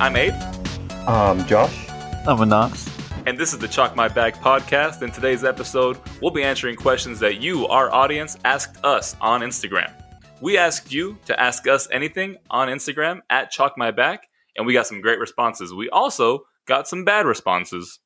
Hi, 0.00 0.06
I'm 0.06 0.16
Abe, 0.16 0.34
Um, 1.08 1.46
Josh. 1.46 1.86
I'm 2.26 2.40
Anas. 2.40 2.88
and 3.26 3.38
this 3.38 3.52
is 3.52 3.58
the 3.58 3.68
Chalk 3.68 3.94
My 3.94 4.08
Back 4.08 4.36
podcast. 4.36 5.02
In 5.02 5.10
today's 5.10 5.44
episode, 5.44 5.98
we'll 6.22 6.30
be 6.30 6.42
answering 6.42 6.76
questions 6.76 7.20
that 7.20 7.40
you, 7.40 7.66
our 7.66 7.92
audience, 7.92 8.36
asked 8.44 8.82
us 8.84 9.14
on 9.20 9.42
Instagram. 9.42 9.92
We 10.40 10.56
asked 10.56 10.90
you 10.92 11.18
to 11.26 11.38
ask 11.38 11.66
us 11.66 11.86
anything 11.92 12.36
on 12.50 12.68
Instagram 12.68 13.20
at 13.28 13.50
Chalk 13.50 13.76
My 13.76 13.90
Back, 13.90 14.26
and 14.56 14.66
we 14.66 14.72
got 14.72 14.86
some 14.86 15.00
great 15.02 15.18
responses. 15.18 15.74
We 15.74 15.88
also 15.90 16.44
got 16.66 16.88
some 16.88 17.04
bad 17.04 17.26
responses. 17.26 17.98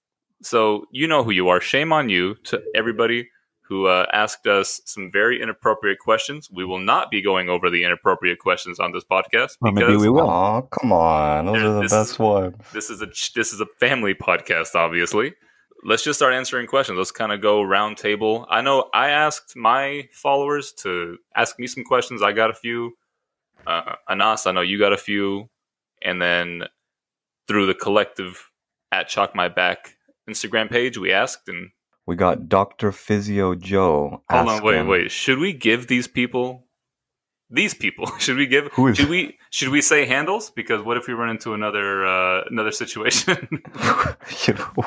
So 0.43 0.87
you 0.91 1.07
know 1.07 1.23
who 1.23 1.31
you 1.31 1.49
are. 1.49 1.61
Shame 1.61 1.93
on 1.93 2.09
you 2.09 2.35
to 2.45 2.61
everybody 2.75 3.29
who 3.67 3.87
uh, 3.87 4.07
asked 4.13 4.47
us 4.47 4.81
some 4.85 5.11
very 5.11 5.41
inappropriate 5.43 5.99
questions. 5.99 6.51
We 6.51 6.65
will 6.67 6.79
not 6.81 7.11
be 7.11 7.23
going 7.23 7.49
over 7.49 7.71
the 7.71 7.83
inappropriate 7.83 8.39
questions 8.39 8.79
on 8.79 8.93
this 8.93 9.05
podcast 9.05 9.57
Well, 9.61 9.73
maybe 9.73 9.87
because 9.87 10.03
we 10.03 10.11
will. 10.11 10.29
Aw, 10.29 10.61
come 10.63 10.93
on. 10.93 11.47
Those 11.47 11.55
There- 11.57 11.71
are 11.71 11.75
the 11.75 11.81
this 11.83 11.93
best 11.93 12.11
is- 12.13 12.19
ones. 12.19 12.55
this 12.75 12.91
is 12.91 13.01
a 13.03 13.07
this 13.35 13.53
is 13.55 13.61
a 13.61 13.67
family 13.81 14.15
podcast 14.15 14.75
obviously 14.75 15.35
let's 15.83 16.03
just 16.05 16.19
start 16.19 16.33
answering 16.33 16.67
questions 16.67 16.97
let's 16.97 17.11
kind 17.11 17.31
of 17.33 17.41
go 17.43 17.63
round 17.63 17.97
table 17.99 18.47
i 18.49 18.61
know 18.63 18.89
i 18.95 19.09
asked 19.11 19.55
my 19.55 20.09
followers 20.13 20.73
to 20.73 21.19
ask 21.37 21.59
me 21.59 21.67
some 21.67 21.85
questions 21.85 22.23
i 22.23 22.33
got 22.33 22.49
a 22.49 22.55
few 22.55 22.93
uh, 23.67 23.95
anas 24.09 24.47
i 24.47 24.53
know 24.53 24.63
you 24.63 24.79
got 24.79 24.93
a 24.95 24.97
few 24.97 25.49
and 26.01 26.23
then 26.23 26.63
through 27.49 27.67
the 27.67 27.75
collective 27.75 28.51
at 28.93 29.09
chalk 29.09 29.35
my 29.35 29.49
back 29.49 29.97
instagram 30.29 30.71
page 30.71 30.97
we 30.97 31.13
asked 31.13 31.49
and 31.49 31.69
We 32.07 32.17
got 32.17 32.49
Dr. 32.49 32.93
Physio 32.93 33.55
Joe. 33.55 34.23
hold 34.31 34.49
on 34.49 34.63
wait 34.65 34.83
wait 34.87 35.11
should 35.11 35.39
we 35.39 35.53
give 35.53 35.87
these 35.87 36.07
people 36.07 36.67
these 37.51 37.75
people 37.75 38.07
should 38.19 38.37
we 38.37 38.47
give 38.47 38.69
Who 38.73 38.89
is- 38.89 38.97
should 38.97 39.09
we 39.09 39.37
should 39.51 39.69
we 39.69 39.81
say 39.81 40.07
handles 40.07 40.51
because 40.51 40.83
what 40.83 40.97
if 40.97 41.07
we 41.07 41.15
run 41.15 41.31
into 41.31 41.55
another 41.55 42.05
uh, 42.07 42.43
another 42.51 42.73
situation 42.73 43.49
You 44.47 44.55
know, 44.59 44.73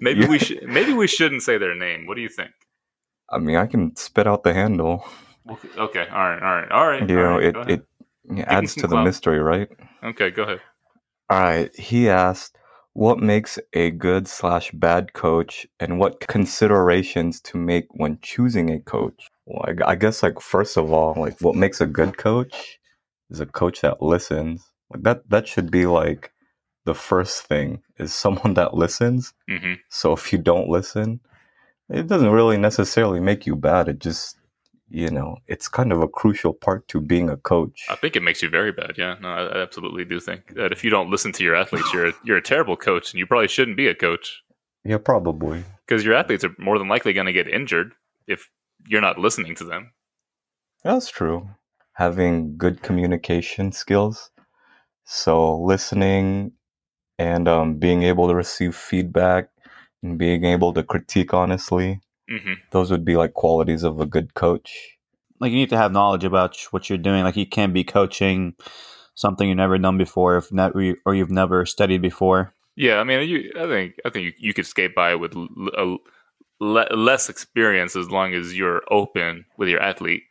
maybe 0.00 0.26
we 0.26 0.38
should. 0.38 0.62
Maybe 0.64 0.92
we 0.92 1.06
shouldn't 1.06 1.42
say 1.42 1.58
their 1.58 1.74
name. 1.74 2.06
What 2.06 2.16
do 2.16 2.22
you 2.22 2.28
think? 2.28 2.50
I 3.30 3.38
mean, 3.38 3.56
I 3.56 3.66
can 3.66 3.94
spit 3.96 4.26
out 4.26 4.42
the 4.42 4.54
handle. 4.54 5.04
Okay. 5.76 6.06
All 6.10 6.28
right. 6.30 6.42
All 6.42 6.54
right. 6.60 6.70
All 6.70 6.86
right. 6.86 7.08
You 7.08 7.18
all 7.18 7.24
know, 7.40 7.48
right, 7.50 7.70
it, 7.70 7.82
it 8.30 8.44
adds 8.46 8.74
to 8.76 8.82
the 8.82 8.88
clout. 8.88 9.04
mystery, 9.04 9.40
right? 9.40 9.68
Okay. 10.02 10.30
Go 10.30 10.42
ahead. 10.44 10.60
All 11.28 11.40
right. 11.40 11.74
He 11.76 12.08
asked, 12.08 12.56
what 12.92 13.18
makes 13.18 13.58
a 13.72 13.90
good 13.90 14.26
slash 14.26 14.72
bad 14.72 15.12
coach 15.12 15.66
and 15.78 15.98
what 15.98 16.26
considerations 16.26 17.40
to 17.42 17.56
make 17.58 17.86
when 17.92 18.18
choosing 18.20 18.70
a 18.70 18.80
coach? 18.80 19.28
Well, 19.46 19.64
I, 19.66 19.92
I 19.92 19.94
guess, 19.94 20.22
like, 20.22 20.40
first 20.40 20.76
of 20.76 20.92
all, 20.92 21.14
like, 21.16 21.40
what 21.40 21.54
makes 21.54 21.80
a 21.80 21.86
good 21.86 22.16
coach 22.16 22.78
is 23.30 23.40
a 23.40 23.46
coach 23.46 23.80
that 23.82 24.02
listens. 24.02 24.66
Like, 24.90 25.02
that, 25.04 25.30
that 25.30 25.46
should 25.46 25.70
be 25.70 25.86
like 25.86 26.32
the 26.84 26.94
first 26.94 27.44
thing 27.44 27.82
is 27.98 28.12
someone 28.12 28.54
that 28.54 28.74
listens. 28.74 29.32
hmm 29.48 29.74
So 29.88 30.12
if 30.12 30.32
you 30.32 30.38
don't 30.38 30.68
listen, 30.68 31.20
it 31.88 32.08
doesn't 32.08 32.30
really 32.30 32.56
necessarily 32.56 33.20
make 33.20 33.46
you 33.46 33.56
bad. 33.56 33.88
It 33.88 34.00
just, 34.00 34.39
you 34.90 35.08
know, 35.10 35.36
it's 35.46 35.68
kind 35.68 35.92
of 35.92 36.02
a 36.02 36.08
crucial 36.08 36.52
part 36.52 36.86
to 36.88 37.00
being 37.00 37.30
a 37.30 37.36
coach. 37.36 37.86
I 37.88 37.94
think 37.94 38.16
it 38.16 38.22
makes 38.22 38.42
you 38.42 38.50
very 38.50 38.72
bad. 38.72 38.94
Yeah. 38.98 39.16
No, 39.20 39.28
I, 39.28 39.42
I 39.46 39.62
absolutely 39.62 40.04
do 40.04 40.18
think 40.20 40.54
that 40.56 40.72
if 40.72 40.82
you 40.84 40.90
don't 40.90 41.10
listen 41.10 41.32
to 41.32 41.44
your 41.44 41.54
athletes, 41.54 41.92
you're 41.92 42.08
a, 42.08 42.12
you're 42.24 42.36
a 42.36 42.42
terrible 42.42 42.76
coach, 42.76 43.12
and 43.12 43.18
you 43.18 43.26
probably 43.26 43.48
shouldn't 43.48 43.76
be 43.76 43.86
a 43.86 43.94
coach 43.94 44.42
Yeah, 44.84 44.98
probably. 44.98 45.64
because 45.86 46.04
your 46.04 46.14
athletes 46.14 46.44
are 46.44 46.54
more 46.58 46.78
than 46.78 46.88
likely 46.88 47.12
going 47.12 47.26
to 47.26 47.32
get 47.32 47.48
injured 47.48 47.92
if 48.26 48.50
you're 48.88 49.00
not 49.00 49.18
listening 49.18 49.54
to 49.56 49.64
them. 49.64 49.92
That's 50.82 51.08
true. 51.08 51.48
Having 51.94 52.56
good 52.56 52.82
communication 52.82 53.72
skills. 53.72 54.30
So 55.04 55.60
listening 55.60 56.52
and 57.18 57.46
um, 57.48 57.74
being 57.78 58.02
able 58.02 58.28
to 58.28 58.34
receive 58.34 58.74
feedback 58.74 59.50
and 60.02 60.18
being 60.18 60.44
able 60.44 60.72
to 60.72 60.82
critique 60.82 61.34
honestly. 61.34 62.00
Hmm 62.30 62.54
Those 62.70 62.90
would 62.90 63.04
be 63.04 63.16
like 63.16 63.34
qualities 63.34 63.82
of 63.82 64.00
a 64.00 64.06
good 64.06 64.34
coach. 64.34 64.96
Like 65.40 65.50
you 65.52 65.58
need 65.58 65.70
to 65.70 65.76
have 65.76 65.92
knowledge 65.92 66.24
about 66.24 66.56
what 66.70 66.88
you're 66.88 66.98
doing. 66.98 67.24
Like 67.24 67.36
you 67.36 67.46
can't 67.46 67.74
be 67.74 67.84
coaching 67.84 68.54
something 69.14 69.48
you've 69.48 69.56
never 69.56 69.78
done 69.78 69.98
before, 69.98 70.36
if 70.36 70.52
not, 70.52 70.72
or 71.04 71.14
you've 71.14 71.30
never 71.30 71.66
studied 71.66 72.02
before. 72.02 72.54
Yeah, 72.76 72.98
I 72.98 73.04
mean, 73.04 73.28
you, 73.28 73.52
I 73.58 73.66
think 73.66 73.94
I 74.04 74.10
think 74.10 74.24
you, 74.26 74.32
you 74.38 74.54
could 74.54 74.66
skate 74.66 74.94
by 74.94 75.14
with 75.14 75.34
l- 75.36 75.48
a 75.76 75.96
le- 76.64 76.94
less 76.96 77.28
experience 77.28 77.96
as 77.96 78.10
long 78.10 78.34
as 78.34 78.56
you're 78.56 78.82
open 78.90 79.44
with 79.58 79.68
your 79.68 79.80
athlete. 79.80 80.22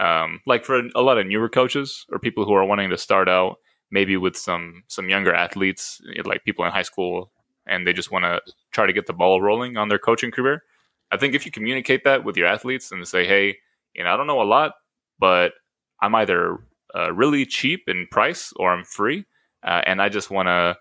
Um, 0.00 0.40
like 0.46 0.64
for 0.64 0.80
a 0.94 1.02
lot 1.02 1.18
of 1.18 1.26
newer 1.26 1.48
coaches 1.48 2.06
or 2.10 2.18
people 2.18 2.44
who 2.44 2.54
are 2.54 2.64
wanting 2.64 2.90
to 2.90 2.98
start 2.98 3.28
out, 3.28 3.56
maybe 3.90 4.16
with 4.16 4.36
some 4.36 4.84
some 4.86 5.08
younger 5.08 5.34
athletes, 5.34 6.00
like 6.24 6.44
people 6.44 6.64
in 6.64 6.70
high 6.70 6.82
school, 6.82 7.32
and 7.66 7.86
they 7.86 7.92
just 7.92 8.12
want 8.12 8.24
to 8.24 8.40
try 8.70 8.86
to 8.86 8.92
get 8.92 9.06
the 9.06 9.12
ball 9.12 9.42
rolling 9.42 9.76
on 9.76 9.88
their 9.88 9.98
coaching 9.98 10.30
career. 10.30 10.62
I 11.10 11.16
think 11.16 11.34
if 11.34 11.46
you 11.46 11.52
communicate 11.52 12.04
that 12.04 12.24
with 12.24 12.36
your 12.36 12.46
athletes 12.46 12.90
and 12.92 13.06
say, 13.06 13.26
"Hey, 13.26 13.58
you 13.94 14.04
know, 14.04 14.12
I 14.12 14.16
don't 14.16 14.26
know 14.26 14.42
a 14.42 14.44
lot, 14.44 14.74
but 15.18 15.52
I'm 16.00 16.14
either 16.14 16.58
uh, 16.94 17.12
really 17.12 17.46
cheap 17.46 17.84
in 17.88 18.06
price 18.10 18.52
or 18.56 18.72
I'm 18.72 18.84
free, 18.84 19.24
uh, 19.62 19.82
and 19.86 20.00
I 20.02 20.08
just 20.08 20.30
want 20.30 20.48
to." 20.48 20.76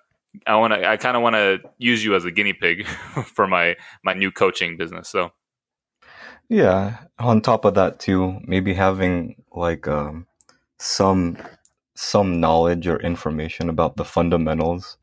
I 0.46 0.56
want 0.58 0.74
to. 0.74 0.88
I 0.88 0.98
kind 0.98 1.18
of 1.18 1.24
want 1.24 1.36
to 1.36 1.60
use 1.80 2.04
you 2.04 2.14
as 2.14 2.24
a 2.24 2.30
guinea 2.30 2.54
pig 2.54 2.86
for 3.34 3.48
my 3.48 3.76
my 4.04 4.14
new 4.14 4.30
coaching 4.32 4.78
business. 4.78 5.10
So 5.10 5.32
Yeah. 6.50 6.98
On 7.20 7.42
top 7.42 7.66
of 7.66 7.74
that 7.76 8.00
too, 8.00 8.40
maybe 8.46 8.74
having 8.74 9.36
like 9.52 9.88
um 9.88 10.28
some 10.80 11.38
some 11.96 12.40
knowledge 12.40 12.88
or 12.88 13.00
information 13.00 13.70
about 13.70 13.98
the 13.98 14.06
fundamentals. 14.06 14.98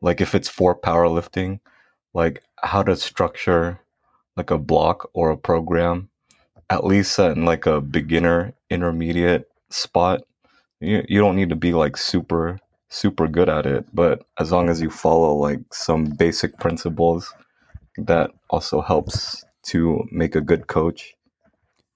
Like 0.00 0.20
if 0.20 0.34
it's 0.34 0.48
for 0.48 0.78
powerlifting, 0.78 1.60
like 2.14 2.42
how 2.62 2.82
to 2.82 2.96
structure 2.96 3.80
like 4.38 4.50
a 4.50 4.56
block 4.58 5.10
or 5.12 5.30
a 5.30 5.36
program, 5.36 6.08
at 6.70 6.84
least 6.84 7.18
in 7.18 7.44
like 7.44 7.66
a 7.66 7.80
beginner 7.82 8.54
intermediate 8.70 9.48
spot. 9.70 10.22
You 10.80 11.04
you 11.08 11.20
don't 11.20 11.36
need 11.36 11.50
to 11.50 11.56
be 11.56 11.72
like 11.74 11.96
super 11.98 12.58
super 12.88 13.28
good 13.28 13.48
at 13.50 13.66
it, 13.66 13.84
but 13.92 14.22
as 14.38 14.50
long 14.52 14.70
as 14.70 14.80
you 14.80 14.88
follow 14.90 15.34
like 15.34 15.60
some 15.72 16.04
basic 16.06 16.56
principles, 16.58 17.34
that 17.98 18.30
also 18.48 18.80
helps 18.80 19.44
to 19.66 20.06
make 20.10 20.34
a 20.34 20.40
good 20.40 20.68
coach. 20.68 21.14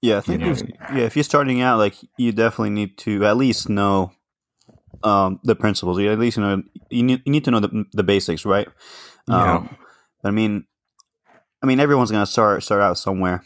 Yeah, 0.01 0.17
I 0.17 0.21
think 0.21 0.41
You 0.41 0.45
know, 0.45 0.51
if- 0.51 0.61
yeah, 0.93 1.05
if 1.05 1.15
you're 1.15 1.23
starting 1.23 1.61
out, 1.61 1.77
like 1.79 1.95
you 2.17 2.31
definitely 2.33 2.71
need 2.71 2.97
to 2.99 3.25
at 3.25 3.37
least 3.37 3.69
know 3.69 4.11
um, 5.03 5.39
the 5.43 5.55
principles. 5.55 5.97
You 5.99 6.11
at 6.11 6.19
least 6.19 6.37
know 6.37 6.61
you 6.89 7.03
need 7.03 7.21
you 7.25 7.31
need 7.31 7.45
to 7.45 7.51
know 7.51 7.61
the, 7.61 7.85
the 7.93 8.03
basics, 8.03 8.45
right? 8.45 8.67
Yeah. 9.27 9.55
Um, 9.57 9.77
but 10.21 10.29
I 10.29 10.31
mean, 10.31 10.65
I 11.63 11.65
mean, 11.65 11.79
everyone's 11.79 12.11
gonna 12.11 12.25
start 12.25 12.61
start 12.61 12.81
out 12.81 12.97
somewhere. 12.97 13.43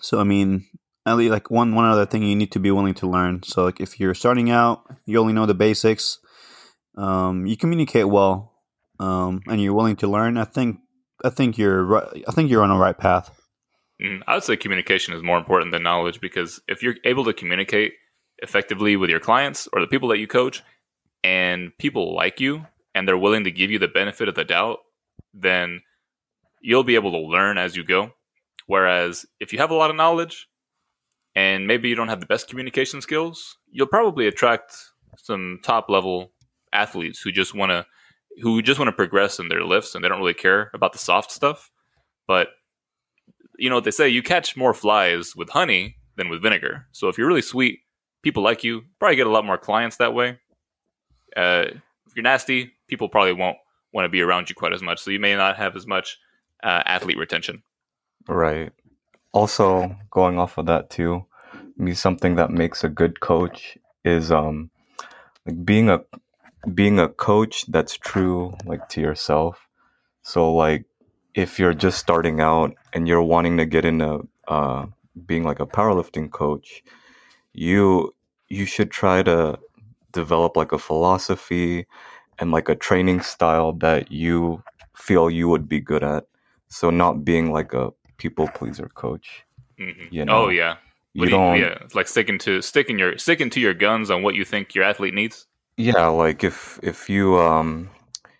So 0.00 0.18
I 0.18 0.24
mean, 0.24 0.66
at 1.06 1.16
least 1.16 1.30
like 1.30 1.50
one 1.50 1.74
one 1.74 1.84
other 1.84 2.04
thing 2.04 2.24
you 2.24 2.34
need 2.34 2.52
to 2.52 2.58
be 2.58 2.70
willing 2.70 2.94
to 2.94 3.08
learn. 3.08 3.42
So 3.44 3.64
like 3.64 3.80
if 3.80 4.00
you're 4.00 4.14
starting 4.14 4.50
out, 4.50 4.84
you 5.06 5.18
only 5.18 5.32
know 5.32 5.46
the 5.46 5.54
basics. 5.54 6.18
Um, 6.96 7.46
you 7.46 7.56
communicate 7.56 8.08
well, 8.08 8.52
um, 8.98 9.40
and 9.46 9.62
you're 9.62 9.72
willing 9.72 9.96
to 9.96 10.08
learn. 10.08 10.36
I 10.36 10.44
think 10.44 10.80
I 11.24 11.30
think 11.30 11.56
you're 11.56 11.84
right. 11.84 12.24
I 12.26 12.32
think 12.32 12.50
you're 12.50 12.62
on 12.62 12.70
the 12.70 12.76
right 12.76 12.98
path. 12.98 13.30
mm, 14.02 14.20
I 14.26 14.34
would 14.34 14.44
say 14.44 14.56
communication 14.56 15.14
is 15.14 15.22
more 15.22 15.38
important 15.38 15.70
than 15.72 15.84
knowledge 15.84 16.20
because 16.20 16.60
if 16.68 16.82
you're 16.82 16.96
able 17.04 17.24
to 17.24 17.32
communicate 17.32 17.94
effectively 18.38 18.96
with 18.96 19.08
your 19.08 19.20
clients 19.20 19.68
or 19.72 19.80
the 19.80 19.86
people 19.86 20.08
that 20.08 20.18
you 20.18 20.26
coach, 20.26 20.62
and 21.24 21.76
people 21.78 22.14
like 22.14 22.40
you 22.40 22.66
and 22.94 23.06
they're 23.06 23.16
willing 23.16 23.44
to 23.44 23.50
give 23.50 23.70
you 23.70 23.78
the 23.78 23.88
benefit 23.88 24.28
of 24.28 24.34
the 24.34 24.44
doubt, 24.44 24.80
then 25.32 25.80
you'll 26.62 26.84
be 26.84 26.94
able 26.94 27.10
to 27.10 27.18
learn 27.18 27.58
as 27.58 27.76
you 27.76 27.84
go. 27.84 28.12
Whereas 28.66 29.26
if 29.40 29.52
you 29.52 29.58
have 29.58 29.70
a 29.70 29.74
lot 29.74 29.90
of 29.90 29.96
knowledge 29.96 30.48
and 31.34 31.66
maybe 31.66 31.88
you 31.88 31.94
don't 31.94 32.08
have 32.08 32.20
the 32.20 32.26
best 32.26 32.48
communication 32.48 33.02
skills, 33.02 33.58
you'll 33.70 33.86
probably 33.88 34.26
attract 34.26 34.74
some 35.18 35.58
top 35.62 35.90
level 35.90 36.32
athletes 36.72 37.20
who 37.20 37.30
just 37.30 37.54
want 37.54 37.70
to 37.70 37.84
who 38.40 38.62
just 38.62 38.78
want 38.78 38.88
to 38.88 38.92
progress 38.92 39.38
in 39.38 39.48
their 39.48 39.62
lifts 39.62 39.94
and 39.94 40.02
they 40.02 40.08
don't 40.08 40.20
really 40.20 40.32
care 40.32 40.70
about 40.72 40.92
the 40.92 40.98
soft 40.98 41.30
stuff. 41.30 41.70
But 42.26 42.48
you 43.58 43.68
know 43.68 43.74
what 43.76 43.84
they 43.84 43.90
say, 43.90 44.08
you 44.08 44.22
catch 44.22 44.56
more 44.56 44.72
flies 44.72 45.36
with 45.36 45.50
honey 45.50 45.96
than 46.16 46.30
with 46.30 46.40
vinegar. 46.40 46.86
So 46.92 47.08
if 47.08 47.18
you're 47.18 47.26
really 47.26 47.42
sweet, 47.42 47.80
people 48.22 48.42
like 48.42 48.64
you, 48.64 48.84
probably 48.98 49.16
get 49.16 49.26
a 49.26 49.30
lot 49.30 49.44
more 49.44 49.58
clients 49.58 49.96
that 49.96 50.14
way. 50.14 50.38
Uh, 51.36 51.66
if 52.06 52.16
you're 52.16 52.22
nasty, 52.22 52.72
people 52.88 53.08
probably 53.08 53.34
won't 53.34 53.58
want 53.92 54.06
to 54.06 54.08
be 54.08 54.22
around 54.22 54.48
you 54.48 54.54
quite 54.54 54.72
as 54.72 54.82
much. 54.82 55.00
So 55.00 55.10
you 55.10 55.20
may 55.20 55.36
not 55.36 55.56
have 55.56 55.76
as 55.76 55.86
much 55.86 56.18
uh, 56.62 56.82
athlete 56.86 57.18
retention. 57.18 57.62
Right. 58.28 58.72
Also, 59.32 59.96
going 60.10 60.38
off 60.38 60.58
of 60.58 60.66
that 60.66 60.90
too, 60.90 61.24
me 61.76 61.94
something 61.94 62.36
that 62.36 62.50
makes 62.50 62.84
a 62.84 62.88
good 62.88 63.20
coach 63.20 63.78
is 64.04 64.30
um 64.30 64.70
like 65.46 65.64
being 65.64 65.88
a 65.88 66.00
being 66.74 66.98
a 66.98 67.08
coach 67.08 67.64
that's 67.66 67.96
true 67.96 68.54
like 68.64 68.88
to 68.90 69.00
yourself. 69.00 69.68
So 70.22 70.52
like 70.54 70.84
if 71.34 71.58
you're 71.58 71.74
just 71.74 71.98
starting 71.98 72.40
out 72.40 72.74
and 72.92 73.08
you're 73.08 73.22
wanting 73.22 73.56
to 73.56 73.66
get 73.66 73.84
into 73.84 74.28
uh 74.48 74.86
being 75.26 75.44
like 75.44 75.60
a 75.60 75.66
powerlifting 75.66 76.30
coach, 76.30 76.82
you 77.52 78.14
you 78.48 78.66
should 78.66 78.90
try 78.90 79.22
to 79.22 79.58
develop 80.12 80.56
like 80.56 80.72
a 80.72 80.78
philosophy 80.78 81.86
and 82.38 82.50
like 82.52 82.68
a 82.68 82.76
training 82.76 83.20
style 83.22 83.72
that 83.72 84.12
you 84.12 84.62
feel 84.94 85.30
you 85.30 85.48
would 85.48 85.68
be 85.68 85.80
good 85.80 86.02
at. 86.02 86.26
So 86.72 86.90
not 86.90 87.24
being 87.24 87.52
like 87.52 87.74
a 87.74 87.90
people 88.16 88.48
pleaser 88.48 88.88
coach. 88.88 89.44
Mhm. 89.78 90.08
You 90.10 90.24
know, 90.24 90.46
oh 90.46 90.48
yeah. 90.48 90.76
You 91.12 91.26
do 91.26 91.30
don't. 91.32 91.58
yeah, 91.58 91.78
like 91.94 92.08
sticking 92.08 92.38
to 92.38 92.62
sticking 92.62 92.98
your 92.98 93.18
sticking 93.18 93.50
to 93.50 93.60
your 93.60 93.74
guns 93.74 94.10
on 94.10 94.22
what 94.22 94.34
you 94.34 94.44
think 94.44 94.74
your 94.74 94.84
athlete 94.84 95.12
needs. 95.12 95.46
Yeah, 95.76 96.06
like 96.06 96.42
if 96.42 96.80
if 96.82 97.10
you 97.10 97.38
um 97.38 97.90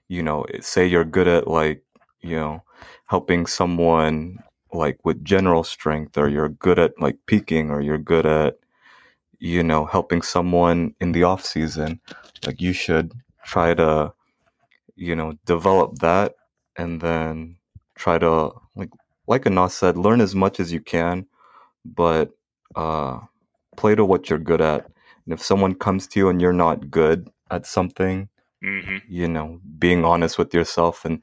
you 0.09 0.23
know 0.23 0.47
say 0.61 0.87
you're 0.87 1.05
good 1.05 1.29
at 1.29 1.47
like 1.47 1.83
you 2.23 2.37
know 2.37 2.63
helping 3.07 3.45
someone 3.47 4.39
like 4.73 4.99
with 5.05 5.23
general 5.23 5.65
strength 5.65 6.17
or 6.17 6.29
you're 6.29 6.49
good 6.49 6.79
at 6.79 6.99
like 6.99 7.19
peaking 7.27 7.71
or 7.71 7.83
you're 7.83 7.99
good 7.99 8.25
at 8.25 8.57
you 9.39 9.63
know 9.63 9.85
helping 9.85 10.23
someone 10.23 10.95
in 11.01 11.13
the 11.13 11.23
off 11.25 11.45
season 11.45 12.01
like 12.47 12.63
you 12.63 12.73
should 12.73 13.13
try 13.45 13.75
to 13.75 14.11
you 14.97 15.15
know 15.15 15.35
develop 15.45 15.99
that 15.99 16.37
and 16.79 17.03
then 17.03 17.57
try 18.03 18.17
to 18.19 18.33
like 18.81 18.91
like 19.33 19.47
Anas 19.47 19.75
said 19.75 19.97
learn 20.07 20.21
as 20.21 20.35
much 20.45 20.61
as 20.61 20.73
you 20.77 20.81
can 20.95 21.27
but 21.85 22.31
uh 22.83 23.19
play 23.77 23.95
to 23.95 24.05
what 24.05 24.29
you're 24.29 24.47
good 24.53 24.61
at 24.73 24.83
and 25.27 25.33
if 25.35 25.43
someone 25.43 25.75
comes 25.75 26.07
to 26.09 26.21
you 26.21 26.29
and 26.29 26.41
you're 26.41 26.53
not 26.53 26.91
good 26.91 27.29
at 27.51 27.67
something, 27.67 28.29
hmm 28.63 28.97
you 29.09 29.29
know, 29.29 29.61
being 29.79 30.05
honest 30.05 30.39
with 30.39 30.55
yourself 30.55 31.05
and 31.05 31.23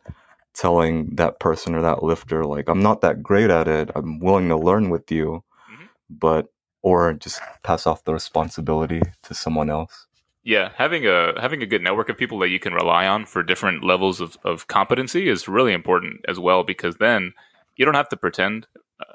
telling 0.53 1.15
that 1.15 1.39
person 1.39 1.75
or 1.75 1.81
that 1.81 2.03
lifter, 2.03 2.45
like, 2.45 2.69
I'm 2.69 2.81
not 2.83 3.01
that 3.01 3.23
great 3.23 3.49
at 3.49 3.67
it. 3.67 3.89
I'm 3.95 4.19
willing 4.19 4.49
to 4.49 4.57
learn 4.57 4.89
with 4.89 5.11
you, 5.11 5.43
Mhm. 5.71 5.89
but, 6.09 6.47
or 6.81 7.13
just 7.13 7.41
pass 7.63 7.87
off 7.87 8.03
the 8.03 8.13
responsibility 8.13 9.01
to 9.23 9.33
someone 9.33 9.69
else. 9.69 10.07
Yeah, 10.43 10.71
having 10.75 11.05
a 11.05 11.39
having 11.39 11.61
a 11.61 11.65
good 11.65 11.81
network 11.81 12.09
of 12.09 12.17
people 12.17 12.39
that 12.39 12.49
you 12.49 12.59
can 12.59 12.73
rely 12.73 13.05
on 13.07 13.25
for 13.25 13.43
different 13.43 13.83
levels 13.83 14.21
of, 14.21 14.37
of 14.45 14.67
competency 14.67 15.27
is 15.27 15.47
really 15.47 15.73
important 15.73 16.21
as 16.27 16.39
well 16.39 16.63
because 16.63 16.95
then 16.95 17.33
you 17.75 17.85
don't 17.85 17.95
have 17.95 18.09
to 18.09 18.17
pretend 18.17 18.67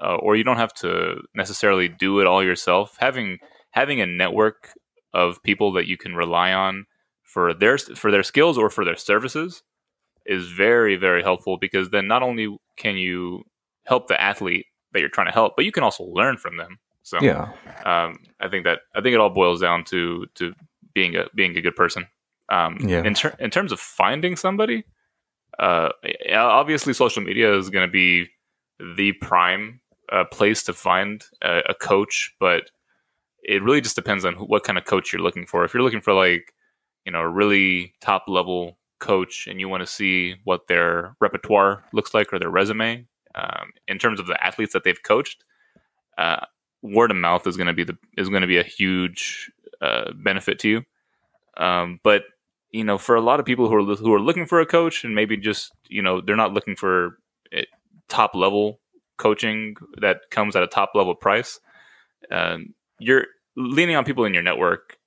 uh, 0.02 0.16
or 0.16 0.36
you 0.36 0.44
don't 0.44 0.58
have 0.58 0.74
to 0.74 1.22
necessarily 1.34 1.88
do 1.88 2.20
it 2.20 2.26
all 2.26 2.42
yourself. 2.44 2.96
Having 3.00 3.38
having 3.70 4.00
a 4.00 4.06
network 4.06 4.70
of 5.14 5.42
people 5.42 5.72
that 5.72 5.86
you 5.86 5.96
can 5.96 6.14
rely 6.14 6.52
on 6.52 6.86
for 7.22 7.54
their 7.54 7.78
for 7.78 8.10
their 8.10 8.22
skills 8.22 8.58
or 8.58 8.68
for 8.68 8.84
their 8.84 8.96
services 8.96 9.62
is 10.26 10.48
very 10.50 10.96
very 10.96 11.22
helpful 11.22 11.56
because 11.56 11.90
then 11.90 12.06
not 12.06 12.22
only 12.22 12.56
can 12.76 12.96
you 12.96 13.42
help 13.84 14.08
the 14.08 14.20
athlete 14.20 14.66
that 14.92 15.00
you're 15.00 15.08
trying 15.08 15.26
to 15.26 15.32
help, 15.32 15.54
but 15.56 15.64
you 15.64 15.72
can 15.72 15.82
also 15.82 16.04
learn 16.04 16.36
from 16.36 16.56
them. 16.56 16.78
So 17.02 17.18
Yeah. 17.18 17.52
um, 17.84 18.18
I 18.40 18.48
think 18.48 18.64
that 18.64 18.80
I 18.94 19.00
think 19.00 19.14
it 19.14 19.20
all 19.20 19.30
boils 19.30 19.60
down 19.60 19.84
to 19.84 20.26
to 20.36 20.54
being 20.94 21.16
a 21.16 21.26
being 21.34 21.56
a 21.56 21.60
good 21.60 21.76
person. 21.76 22.06
Um, 22.48 22.78
Yeah. 22.80 23.02
In 23.04 23.14
ter- 23.14 23.36
in 23.38 23.50
terms 23.50 23.72
of 23.72 23.80
finding 23.80 24.36
somebody, 24.36 24.84
uh, 25.58 25.90
obviously 26.34 26.92
social 26.92 27.22
media 27.22 27.54
is 27.56 27.70
going 27.70 27.86
to 27.86 27.92
be 27.92 28.28
the 28.96 29.12
prime 29.12 29.80
uh, 30.12 30.24
place 30.24 30.62
to 30.64 30.72
find 30.72 31.24
a, 31.42 31.62
a 31.70 31.74
coach, 31.74 32.34
but 32.40 32.70
it 33.42 33.62
really 33.62 33.80
just 33.80 33.96
depends 33.96 34.24
on 34.24 34.34
who, 34.34 34.44
what 34.44 34.64
kind 34.64 34.78
of 34.78 34.84
coach 34.84 35.12
you're 35.12 35.22
looking 35.22 35.46
for. 35.46 35.64
If 35.64 35.74
you're 35.74 35.82
looking 35.82 36.00
for 36.00 36.12
like 36.12 36.52
you 37.04 37.12
know 37.12 37.20
a 37.20 37.28
really 37.28 37.94
top 38.00 38.24
level 38.28 38.78
coach 39.00 39.46
and 39.46 39.60
you 39.60 39.68
want 39.68 39.82
to 39.82 39.86
see 39.86 40.36
what 40.44 40.66
their 40.68 41.16
repertoire 41.20 41.84
looks 41.92 42.14
like 42.14 42.32
or 42.32 42.38
their 42.38 42.50
resume 42.50 43.06
um, 43.34 43.72
in 43.88 43.98
terms 43.98 44.18
of 44.18 44.26
the 44.26 44.42
athletes 44.44 44.72
that 44.72 44.84
they've 44.84 45.02
coached. 45.02 45.44
Uh, 46.16 46.44
word 46.82 47.10
of 47.10 47.16
mouth 47.16 47.46
is 47.46 47.56
going 47.56 47.66
to 47.66 47.72
be 47.72 47.84
the 47.84 47.96
is 48.16 48.28
going 48.28 48.42
to 48.42 48.46
be 48.46 48.58
a 48.58 48.62
huge 48.62 49.50
uh, 49.80 50.12
benefit 50.14 50.58
to 50.60 50.68
you. 50.68 50.82
Um, 51.56 52.00
but 52.02 52.24
you 52.70 52.84
know, 52.84 52.98
for 52.98 53.14
a 53.14 53.20
lot 53.20 53.38
of 53.38 53.46
people 53.46 53.68
who 53.68 53.76
are 53.76 53.96
who 53.96 54.12
are 54.12 54.20
looking 54.20 54.46
for 54.46 54.60
a 54.60 54.66
coach 54.66 55.04
and 55.04 55.14
maybe 55.14 55.36
just 55.36 55.72
you 55.88 56.02
know 56.02 56.20
they're 56.20 56.36
not 56.36 56.52
looking 56.52 56.76
for 56.76 57.18
top 58.08 58.34
level 58.34 58.80
coaching 59.16 59.76
that 60.00 60.30
comes 60.30 60.56
at 60.56 60.62
a 60.62 60.68
top 60.68 60.90
level 60.94 61.14
price. 61.14 61.60
Um, 62.30 62.74
you're 62.98 63.26
leaning 63.56 63.96
on 63.96 64.04
people 64.04 64.24
in 64.24 64.34
your 64.34 64.42
network 64.42 64.98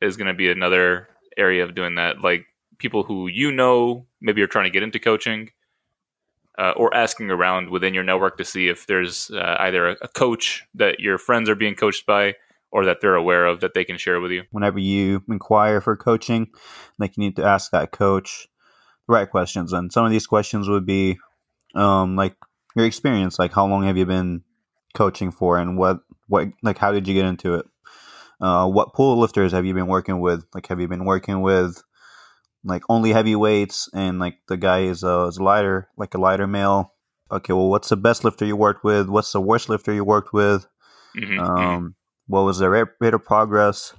is 0.00 0.16
going 0.16 0.28
to 0.28 0.34
be 0.34 0.50
another 0.50 1.08
area 1.36 1.64
of 1.64 1.74
doing 1.74 1.96
that. 1.96 2.20
Like 2.20 2.46
people 2.78 3.02
who 3.02 3.26
you 3.26 3.52
know 3.52 4.06
maybe 4.20 4.42
are 4.42 4.46
trying 4.46 4.64
to 4.64 4.70
get 4.70 4.82
into 4.82 4.98
coaching 4.98 5.50
uh, 6.58 6.72
or 6.76 6.94
asking 6.94 7.30
around 7.30 7.70
within 7.70 7.94
your 7.94 8.04
network 8.04 8.36
to 8.38 8.44
see 8.44 8.68
if 8.68 8.86
there's 8.86 9.30
uh, 9.30 9.56
either 9.60 9.88
a, 9.88 9.96
a 10.02 10.08
coach 10.08 10.64
that 10.74 11.00
your 11.00 11.18
friends 11.18 11.48
are 11.48 11.54
being 11.54 11.74
coached 11.74 12.06
by 12.06 12.34
or 12.74 12.84
that 12.84 13.00
they're 13.00 13.14
aware 13.14 13.46
of 13.46 13.60
that 13.60 13.72
they 13.72 13.84
can 13.84 13.96
share 13.96 14.20
with 14.20 14.32
you. 14.32 14.42
Whenever 14.50 14.80
you 14.80 15.22
inquire 15.28 15.80
for 15.80 15.96
coaching, 15.96 16.48
like 16.98 17.16
you 17.16 17.22
need 17.22 17.36
to 17.36 17.44
ask 17.44 17.70
that 17.70 17.92
coach 17.92 18.48
the 19.06 19.14
right 19.14 19.30
questions. 19.30 19.72
And 19.72 19.92
some 19.92 20.04
of 20.04 20.10
these 20.10 20.26
questions 20.26 20.68
would 20.68 20.84
be 20.84 21.16
um, 21.76 22.16
like 22.16 22.36
your 22.74 22.84
experience, 22.84 23.38
like 23.38 23.52
how 23.52 23.66
long 23.66 23.84
have 23.84 23.96
you 23.96 24.04
been 24.04 24.42
coaching 24.92 25.30
for, 25.30 25.56
and 25.56 25.78
what 25.78 26.00
what 26.26 26.48
like 26.62 26.76
how 26.76 26.90
did 26.90 27.06
you 27.06 27.14
get 27.14 27.26
into 27.26 27.54
it? 27.54 27.66
Uh, 28.40 28.68
what 28.68 28.92
pull 28.92 29.18
lifters 29.18 29.52
have 29.52 29.64
you 29.64 29.72
been 29.72 29.86
working 29.86 30.18
with? 30.18 30.44
Like, 30.52 30.66
have 30.66 30.80
you 30.80 30.88
been 30.88 31.04
working 31.04 31.40
with 31.40 31.80
like 32.64 32.82
only 32.88 33.12
heavyweights, 33.12 33.88
and 33.94 34.18
like 34.18 34.38
the 34.48 34.56
guy 34.56 34.80
is 34.80 35.04
a, 35.04 35.26
is 35.26 35.38
a 35.38 35.42
lighter, 35.44 35.88
like 35.96 36.14
a 36.14 36.18
lighter 36.18 36.48
male? 36.48 36.92
Okay, 37.30 37.52
well, 37.52 37.68
what's 37.68 37.88
the 37.88 37.96
best 37.96 38.24
lifter 38.24 38.44
you 38.44 38.56
worked 38.56 38.82
with? 38.82 39.08
What's 39.08 39.30
the 39.32 39.40
worst 39.40 39.68
lifter 39.68 39.92
you 39.92 40.04
worked 40.04 40.32
with? 40.32 40.66
Mhm, 41.16 41.38
mhm. 41.38 41.40
Um, 41.40 41.94
what 42.26 42.42
was 42.42 42.58
the 42.58 42.70
rate, 42.70 42.88
rate 43.00 43.14
of 43.14 43.24
progress? 43.24 43.94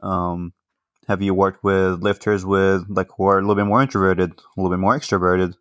Um, 0.00 0.52
have 1.08 1.22
you 1.22 1.34
worked 1.34 1.62
with 1.62 2.02
lifters 2.02 2.44
with 2.44 2.84
like 2.88 3.08
who 3.16 3.24
are 3.26 3.38
a 3.38 3.40
little 3.40 3.54
bit 3.54 3.66
more 3.66 3.82
introverted, 3.82 4.32
a 4.32 4.60
little 4.60 4.70
bit 4.70 4.80
more 4.80 4.98
extroverted? 4.98 5.54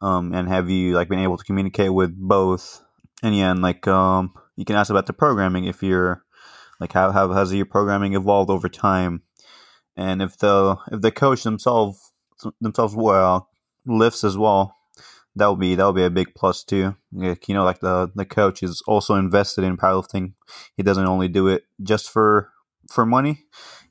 Um, 0.00 0.32
and 0.32 0.48
have 0.48 0.70
you 0.70 0.94
like 0.94 1.08
been 1.08 1.18
able 1.18 1.36
to 1.36 1.44
communicate 1.44 1.92
with 1.92 2.16
both? 2.16 2.82
And 3.22 3.36
yeah, 3.36 3.50
and 3.50 3.62
like 3.62 3.86
um, 3.86 4.32
you 4.56 4.64
can 4.64 4.76
ask 4.76 4.90
about 4.90 5.06
the 5.06 5.12
programming 5.12 5.64
if 5.64 5.82
you're 5.82 6.24
like 6.78 6.92
how 6.92 7.12
how 7.12 7.30
has 7.32 7.52
your 7.52 7.66
programming 7.66 8.14
evolved 8.14 8.50
over 8.50 8.68
time? 8.68 9.22
And 9.96 10.22
if 10.22 10.38
the 10.38 10.76
if 10.90 11.00
the 11.00 11.10
coach 11.10 11.42
themselves 11.42 12.12
themselves 12.60 12.94
well 12.94 13.48
lifts 13.84 14.24
as 14.24 14.38
well, 14.38 14.76
that 15.36 15.46
would 15.48 15.60
be 15.60 15.74
that 15.74 15.86
would 15.86 15.94
be 15.96 16.04
a 16.04 16.10
big 16.10 16.34
plus 16.34 16.64
too. 16.64 16.96
You 17.12 17.36
know, 17.48 17.64
like 17.64 17.80
the 17.80 18.10
the 18.14 18.24
coach 18.24 18.62
is 18.62 18.82
also 18.86 19.14
invested 19.14 19.64
in 19.64 19.76
powerlifting. 19.76 20.32
He 20.76 20.82
doesn't 20.82 21.06
only 21.06 21.28
do 21.28 21.48
it 21.48 21.64
just 21.82 22.10
for 22.10 22.50
for 22.90 23.06
money. 23.06 23.44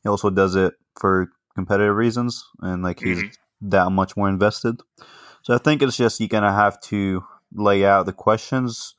He 0.03 0.10
also 0.10 0.29
does 0.29 0.55
it 0.55 0.74
for 1.00 1.29
competitive 1.55 1.96
reasons, 1.96 2.46
and 2.62 2.84
like 2.84 3.00
he's 3.01 3.24
Mhm. 3.24 3.38
that 3.62 3.91
much 3.91 4.15
more 4.17 4.29
invested. 4.29 4.81
So 5.43 5.53
I 5.53 5.58
think 5.58 5.81
it's 5.81 5.98
just 5.98 6.19
you're 6.19 6.27
gonna 6.29 6.53
have 6.53 6.79
to 6.81 7.24
lay 7.53 7.86
out 7.86 8.05
the 8.05 8.13
questions. 8.13 8.96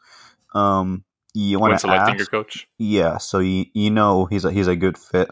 Um, 0.55 1.05
you 1.35 1.59
want 1.61 1.75
to 1.75 1.79
selecting 1.79 2.15
ask, 2.15 2.19
your 2.19 2.27
coach. 2.27 2.67
yeah, 2.79 3.19
so 3.19 3.39
you 3.39 3.67
you 3.73 3.91
know 3.91 4.25
he's 4.27 4.45
a 4.45 4.51
he's 4.51 4.67
a 4.67 4.75
good 4.77 4.99
fit 4.99 5.29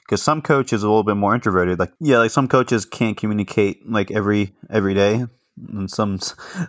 because 0.00 0.22
some 0.22 0.40
coaches 0.40 0.82
are 0.82 0.86
a 0.86 0.90
little 0.90 1.04
bit 1.04 1.16
more 1.16 1.34
introverted. 1.34 1.78
Like 1.78 1.92
yeah, 2.00 2.18
like 2.18 2.30
some 2.30 2.48
coaches 2.48 2.84
can't 2.86 3.16
communicate 3.16 3.88
like 3.88 4.10
every 4.10 4.54
every 4.70 4.94
day, 4.94 5.26
and 5.68 5.90
some 5.90 6.18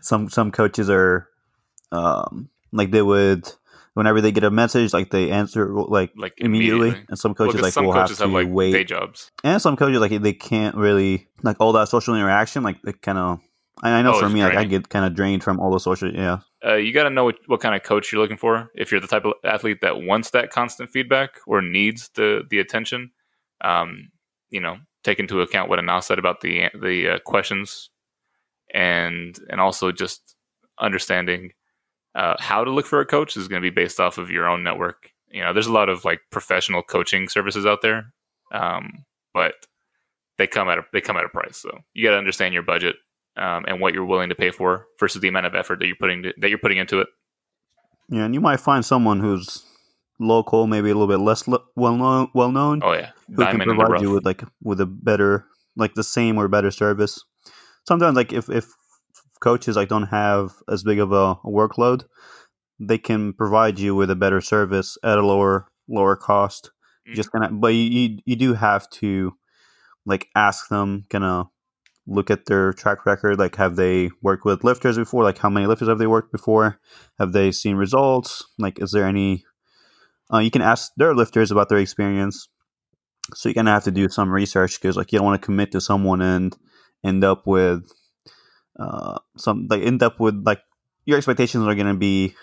some 0.01 0.29
some 0.29 0.51
coaches 0.51 0.89
are 0.89 1.27
um 1.91 2.49
like 2.71 2.91
they 2.91 3.01
would 3.01 3.49
whenever 3.93 4.21
they 4.21 4.31
get 4.31 4.43
a 4.43 4.51
message 4.51 4.93
like 4.93 5.11
they 5.11 5.29
answer 5.31 5.71
like 5.71 6.11
Like 6.17 6.33
immediately, 6.37 6.87
immediately. 6.89 7.05
and 7.09 7.19
some 7.19 7.35
Well, 7.37 7.51
like 7.53 7.73
some 7.73 7.85
will 7.85 7.93
coaches 7.93 8.17
have 8.19 8.29
have, 8.29 8.31
to 8.31 8.35
like 8.45 8.47
wait, 8.49 8.71
day 8.71 8.83
jobs. 8.83 9.31
and 9.43 9.61
some 9.61 9.75
coaches 9.75 9.99
like 9.99 10.19
they 10.21 10.33
can't 10.33 10.75
really 10.75 11.27
like 11.43 11.57
all 11.59 11.73
that 11.73 11.89
social 11.89 12.15
interaction. 12.15 12.63
Like 12.63 12.77
it 12.85 13.01
kind 13.01 13.17
of. 13.17 13.39
I 13.81 14.01
know 14.01 14.13
Oh, 14.13 14.19
for 14.19 14.29
me, 14.29 14.41
like 14.43 14.55
I 14.55 14.63
get 14.65 14.87
kind 14.87 15.03
of 15.03 15.13
drained 15.15 15.43
from 15.43 15.59
all 15.59 15.71
the 15.71 15.79
social. 15.79 16.13
Yeah, 16.13 16.39
Uh, 16.65 16.75
you 16.75 16.93
got 16.93 17.03
to 17.03 17.09
know 17.09 17.25
what, 17.25 17.35
what 17.47 17.59
kind 17.59 17.75
of 17.75 17.83
coach 17.83 18.11
you're 18.13 18.21
looking 18.21 18.37
for. 18.37 18.69
If 18.75 18.91
you're 18.91 19.01
the 19.01 19.07
type 19.07 19.25
of 19.25 19.33
athlete 19.43 19.79
that 19.81 20.01
wants 20.01 20.29
that 20.29 20.51
constant 20.51 20.89
feedback 20.89 21.39
or 21.47 21.61
needs 21.61 22.09
the 22.15 22.43
the 22.49 22.59
attention, 22.59 23.11
um, 23.61 24.09
you 24.51 24.61
know, 24.61 24.77
take 25.03 25.19
into 25.19 25.41
account 25.41 25.69
what 25.69 25.79
Anas 25.79 26.05
said 26.05 26.19
about 26.19 26.41
the 26.41 26.69
the 26.79 27.15
uh, 27.15 27.19
questions, 27.25 27.89
and 28.73 29.37
and 29.49 29.61
also 29.61 29.91
just 29.91 30.35
understanding 30.79 31.51
uh, 32.15 32.35
how 32.39 32.63
to 32.63 32.71
look 32.71 32.85
for 32.85 32.99
a 32.99 33.05
coach 33.05 33.37
is 33.37 33.47
going 33.47 33.61
to 33.61 33.65
be 33.65 33.73
based 33.73 33.99
off 33.99 34.17
of 34.17 34.29
your 34.29 34.47
own 34.47 34.63
network. 34.63 35.11
You 35.31 35.41
know, 35.41 35.53
there's 35.53 35.67
a 35.67 35.73
lot 35.73 35.89
of 35.89 36.05
like 36.05 36.21
professional 36.31 36.83
coaching 36.83 37.27
services 37.27 37.65
out 37.65 37.81
there, 37.81 38.13
um, 38.51 39.05
but 39.33 39.53
they 40.37 40.47
come 40.47 40.69
at 40.69 40.77
a 40.77 40.85
they 40.93 41.01
come 41.01 41.17
at 41.17 41.25
a 41.25 41.29
price. 41.29 41.57
So 41.57 41.79
you 41.93 42.03
got 42.05 42.11
to 42.11 42.17
understand 42.17 42.53
your 42.53 42.63
budget 42.63 42.95
um, 43.37 43.65
and 43.67 43.79
what 43.79 43.93
you're 43.93 44.05
willing 44.05 44.29
to 44.29 44.35
pay 44.35 44.51
for 44.51 44.85
versus 44.99 45.21
the 45.21 45.27
amount 45.27 45.47
of 45.47 45.55
effort 45.55 45.79
that 45.79 45.87
you're 45.87 45.95
putting 45.99 46.23
to, 46.23 46.33
that 46.39 46.49
you're 46.49 46.59
putting 46.59 46.77
into 46.77 46.99
it. 46.99 47.07
yeah, 48.09 48.25
and 48.25 48.33
you 48.33 48.41
might 48.41 48.59
find 48.59 48.85
someone 48.85 49.19
who's 49.19 49.63
local, 50.19 50.67
maybe 50.67 50.89
a 50.89 50.93
little 50.93 51.07
bit 51.07 51.19
less 51.23 51.47
lo- 51.47 51.63
well 51.75 51.95
known, 51.95 52.29
well 52.33 52.51
known, 52.51 52.81
Oh 52.83 52.93
yeah, 52.93 53.11
who 53.27 53.37
can 53.37 53.59
diamond 53.59 53.79
provide 53.79 54.01
you 54.01 54.11
with 54.11 54.25
like 54.25 54.43
with 54.61 54.79
a 54.81 54.85
better, 54.85 55.45
like 55.75 55.95
the 55.95 56.03
same 56.03 56.37
or 56.37 56.47
better 56.47 56.69
service. 56.71 57.23
Sometimes, 57.87 58.15
like 58.15 58.33
if 58.33 58.49
if 58.49 58.67
coaches 59.39 59.75
like 59.75 59.89
don't 59.89 60.03
have 60.07 60.53
as 60.69 60.83
big 60.83 60.99
of 60.99 61.11
a, 61.11 61.35
workload, 61.45 62.05
they 62.79 62.97
can 62.97 63.33
provide 63.33 63.79
you 63.79 63.93
with 63.95 64.09
a 64.09 64.15
better 64.15 64.41
service 64.41 64.97
at 65.03 65.17
a 65.17 65.25
lower 65.25 65.67
lower 65.87 66.15
cost, 66.15 66.71
You 67.05 67.15
just 67.15 67.31
kind 67.31 67.45
of, 67.45 67.59
but 67.59 67.69
you, 67.69 67.83
you 67.83 68.19
you 68.25 68.35
do 68.35 68.53
have 68.53 68.89
to 69.01 69.33
like 70.05 70.29
ask 70.35 70.69
them, 70.69 71.05
kind 71.09 71.23
of 71.23 71.47
look 72.07 72.29
at 72.29 72.45
their 72.45 72.73
track 72.73 73.05
record. 73.05 73.39
Like, 73.39 73.55
have 73.55 73.75
they 73.75 74.09
worked 74.21 74.45
with 74.45 74.63
lifters 74.63 74.97
before? 74.97 75.23
Like, 75.23 75.37
how 75.37 75.49
many 75.49 75.67
lifters 75.67 75.87
have 75.87 75.99
they 75.99 76.07
worked 76.07 76.31
before? 76.31 76.79
Have 77.19 77.31
they 77.31 77.51
seen 77.51 77.75
results? 77.75 78.43
Like, 78.57 78.81
is 78.81 78.91
there 78.91 79.05
any? 79.05 79.45
Uh, 80.33 80.39
you 80.39 80.51
can 80.51 80.61
ask 80.61 80.91
their 80.97 81.13
lifters 81.13 81.51
about 81.51 81.69
their 81.69 81.77
experience. 81.77 82.47
So 83.33 83.49
you're 83.49 83.53
gonna 83.53 83.71
have 83.71 83.85
to 83.85 83.91
do 83.91 84.09
some 84.09 84.29
research 84.29 84.79
because 84.79 84.97
like 84.97 85.11
you 85.11 85.19
don't 85.19 85.25
want 85.25 85.41
to 85.41 85.45
commit 85.45 85.71
to 85.71 85.81
someone 85.81 86.21
and 86.21 86.55
end 87.03 87.23
up 87.23 87.45
with 87.45 87.91
uh, 88.79 89.19
some 89.37 89.67
like 89.69 89.83
end 89.83 90.01
up 90.01 90.19
with 90.19 90.43
like 90.45 90.61
your 91.05 91.17
expectations 91.17 91.67
are 91.67 91.75
gonna 91.75 91.93
be 91.93 92.35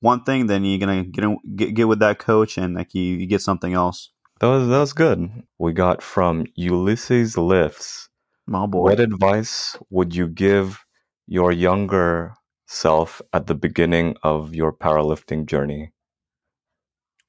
one 0.00 0.22
thing, 0.24 0.46
then 0.46 0.64
you're 0.64 0.78
gonna 0.78 1.04
get 1.04 1.24
get, 1.56 1.74
get 1.74 1.88
with 1.88 1.98
that 2.00 2.18
coach 2.18 2.58
and 2.58 2.74
like 2.74 2.94
you, 2.94 3.02
you 3.02 3.26
get 3.26 3.42
something 3.42 3.74
else. 3.74 4.10
That 4.40 4.48
was 4.48 4.68
that 4.68 4.78
was 4.78 4.92
good. 4.92 5.30
We 5.58 5.72
got 5.72 6.02
from 6.02 6.46
Ulysses 6.54 7.36
Lifts. 7.36 8.08
My 8.46 8.66
boy. 8.66 8.90
What 8.90 9.00
advice 9.00 9.76
would 9.90 10.14
you 10.14 10.28
give 10.28 10.84
your 11.26 11.52
younger 11.52 12.34
self 12.66 13.22
at 13.32 13.46
the 13.46 13.54
beginning 13.54 14.16
of 14.22 14.54
your 14.54 14.72
powerlifting 14.72 15.46
journey? 15.46 15.92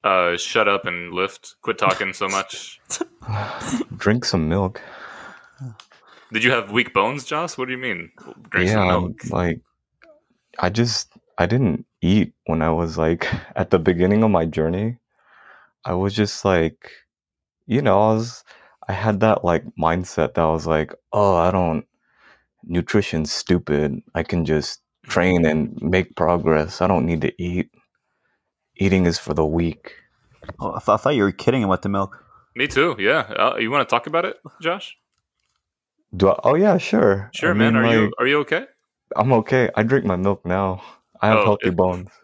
Uh, 0.02 0.36
shut 0.36 0.68
up 0.68 0.84
and 0.84 1.12
lift. 1.12 1.54
Quit 1.62 1.78
talking 1.78 2.12
so 2.12 2.28
much. 2.28 2.80
Drink 3.96 4.24
some 4.24 4.48
milk. 4.48 4.80
Did 6.32 6.44
you 6.44 6.50
have 6.50 6.72
weak 6.72 6.94
bones, 6.94 7.24
Josh? 7.24 7.58
What 7.58 7.66
do 7.66 7.72
you 7.72 7.78
mean? 7.78 8.10
Drink 8.50 8.68
yeah, 8.68 8.74
some 8.74 8.88
milk. 8.88 9.30
like 9.30 9.60
I 10.58 10.70
just 10.70 11.12
I 11.38 11.46
didn't 11.46 11.84
eat 12.00 12.32
when 12.46 12.62
I 12.62 12.70
was 12.70 12.96
like 12.96 13.28
at 13.56 13.70
the 13.70 13.78
beginning 13.78 14.22
of 14.22 14.30
my 14.30 14.46
journey. 14.46 14.96
I 15.84 15.94
was 15.94 16.14
just 16.14 16.44
like, 16.44 16.90
you 17.66 17.82
know, 17.82 18.00
I 18.00 18.14
was 18.14 18.44
I 18.88 18.92
had 18.92 19.20
that 19.20 19.44
like 19.44 19.64
mindset 19.78 20.34
that 20.34 20.42
I 20.42 20.50
was 20.50 20.66
like, 20.66 20.94
oh, 21.12 21.36
I 21.36 21.50
don't 21.50 21.84
nutrition's 22.64 23.32
stupid. 23.32 24.02
I 24.14 24.22
can 24.22 24.44
just 24.44 24.80
train 25.04 25.44
and 25.44 25.76
make 25.82 26.16
progress. 26.16 26.80
I 26.80 26.86
don't 26.86 27.04
need 27.06 27.20
to 27.22 27.42
eat. 27.42 27.70
Eating 28.76 29.04
is 29.04 29.18
for 29.18 29.34
the 29.34 29.44
weak. 29.44 29.94
Oh, 30.60 30.70
I, 30.70 30.78
th- 30.78 30.88
I 30.88 30.96
thought 30.96 31.14
you 31.14 31.24
were 31.24 31.32
kidding 31.32 31.62
about 31.62 31.82
the 31.82 31.88
milk. 31.88 32.24
Me 32.56 32.66
too. 32.66 32.96
Yeah. 32.98 33.20
Uh, 33.20 33.56
you 33.58 33.70
want 33.70 33.86
to 33.86 33.90
talk 33.90 34.06
about 34.06 34.24
it, 34.24 34.38
Josh? 34.60 34.96
Do 36.16 36.28
I, 36.30 36.40
oh 36.44 36.54
yeah, 36.54 36.76
sure. 36.78 37.30
Sure, 37.34 37.50
I 37.50 37.54
man. 37.54 37.74
mean, 37.74 37.84
Are 37.84 37.94
you 37.94 38.12
are 38.18 38.26
you 38.26 38.38
okay? 38.40 38.66
I'm 39.16 39.32
okay. 39.32 39.70
I 39.76 39.82
drink 39.82 40.04
my 40.04 40.16
milk 40.16 40.44
now. 40.44 40.82
I 41.20 41.28
have 41.28 41.38
Oh, 41.38 41.44
healthy 41.44 41.68
it- 41.68 41.76
bones. 41.76 42.10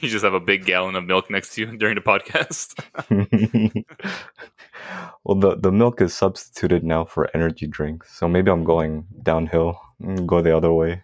You 0.00 0.08
just 0.08 0.24
have 0.24 0.32
a 0.32 0.40
big 0.40 0.64
gallon 0.64 0.96
of 0.96 1.04
milk 1.04 1.30
next 1.30 1.52
to 1.54 1.60
you 1.60 1.76
during 1.76 1.94
the 1.94 2.00
podcast. 2.00 2.72
well, 5.24 5.34
the 5.36 5.56
the 5.56 5.70
milk 5.70 6.00
is 6.00 6.14
substituted 6.14 6.82
now 6.84 7.04
for 7.04 7.28
energy 7.34 7.66
drinks, 7.66 8.16
so 8.16 8.26
maybe 8.28 8.50
I'm 8.50 8.64
going 8.64 9.04
downhill. 9.22 9.78
Go 10.26 10.40
the 10.40 10.56
other 10.56 10.72
way. 10.72 11.02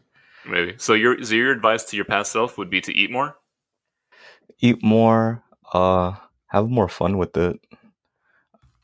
Maybe. 0.48 0.74
So 0.78 0.94
your 0.94 1.22
so 1.24 1.34
your 1.34 1.52
advice 1.52 1.84
to 1.84 1.96
your 1.96 2.06
past 2.06 2.32
self 2.32 2.56
would 2.56 2.70
be 2.70 2.80
to 2.82 2.92
eat 2.92 3.10
more. 3.10 3.36
Eat 4.60 4.82
more. 4.82 5.42
Uh, 5.72 6.12
have 6.48 6.68
more 6.70 6.88
fun 6.88 7.18
with 7.18 7.36
it. 7.36 7.60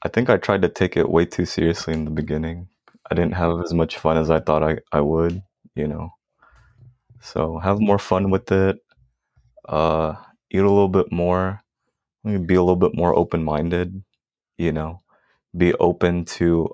I 0.03 0.09
think 0.09 0.29
I 0.29 0.37
tried 0.37 0.63
to 0.63 0.69
take 0.69 0.97
it 0.97 1.09
way 1.09 1.25
too 1.25 1.47
seriously 1.47 1.95
in 1.95 2.05
the 2.05 2.11
beginning. 2.11 2.69
I 3.11 3.15
didn't 3.17 3.35
have 3.35 3.61
as 3.63 3.75
much 3.75 3.99
fun 3.99 4.19
as 4.19 4.31
I 4.31 4.41
thought 4.41 4.63
I, 4.63 4.79
I 4.93 5.01
would, 5.01 5.43
you 5.77 5.89
know. 5.89 6.11
So 7.21 7.59
have 7.59 7.81
more 7.81 7.99
fun 7.99 8.31
with 8.31 8.53
it. 8.53 8.79
Uh, 9.69 10.15
eat 10.51 10.59
a 10.59 10.63
little 10.71 10.89
bit 10.89 11.13
more. 11.13 11.61
Be 12.25 12.55
a 12.57 12.63
little 12.63 12.77
bit 12.77 12.95
more 12.95 13.17
open 13.17 13.45
minded, 13.45 14.03
you 14.59 14.73
know. 14.73 15.03
Be 15.57 15.75
open 15.75 16.25
to 16.27 16.71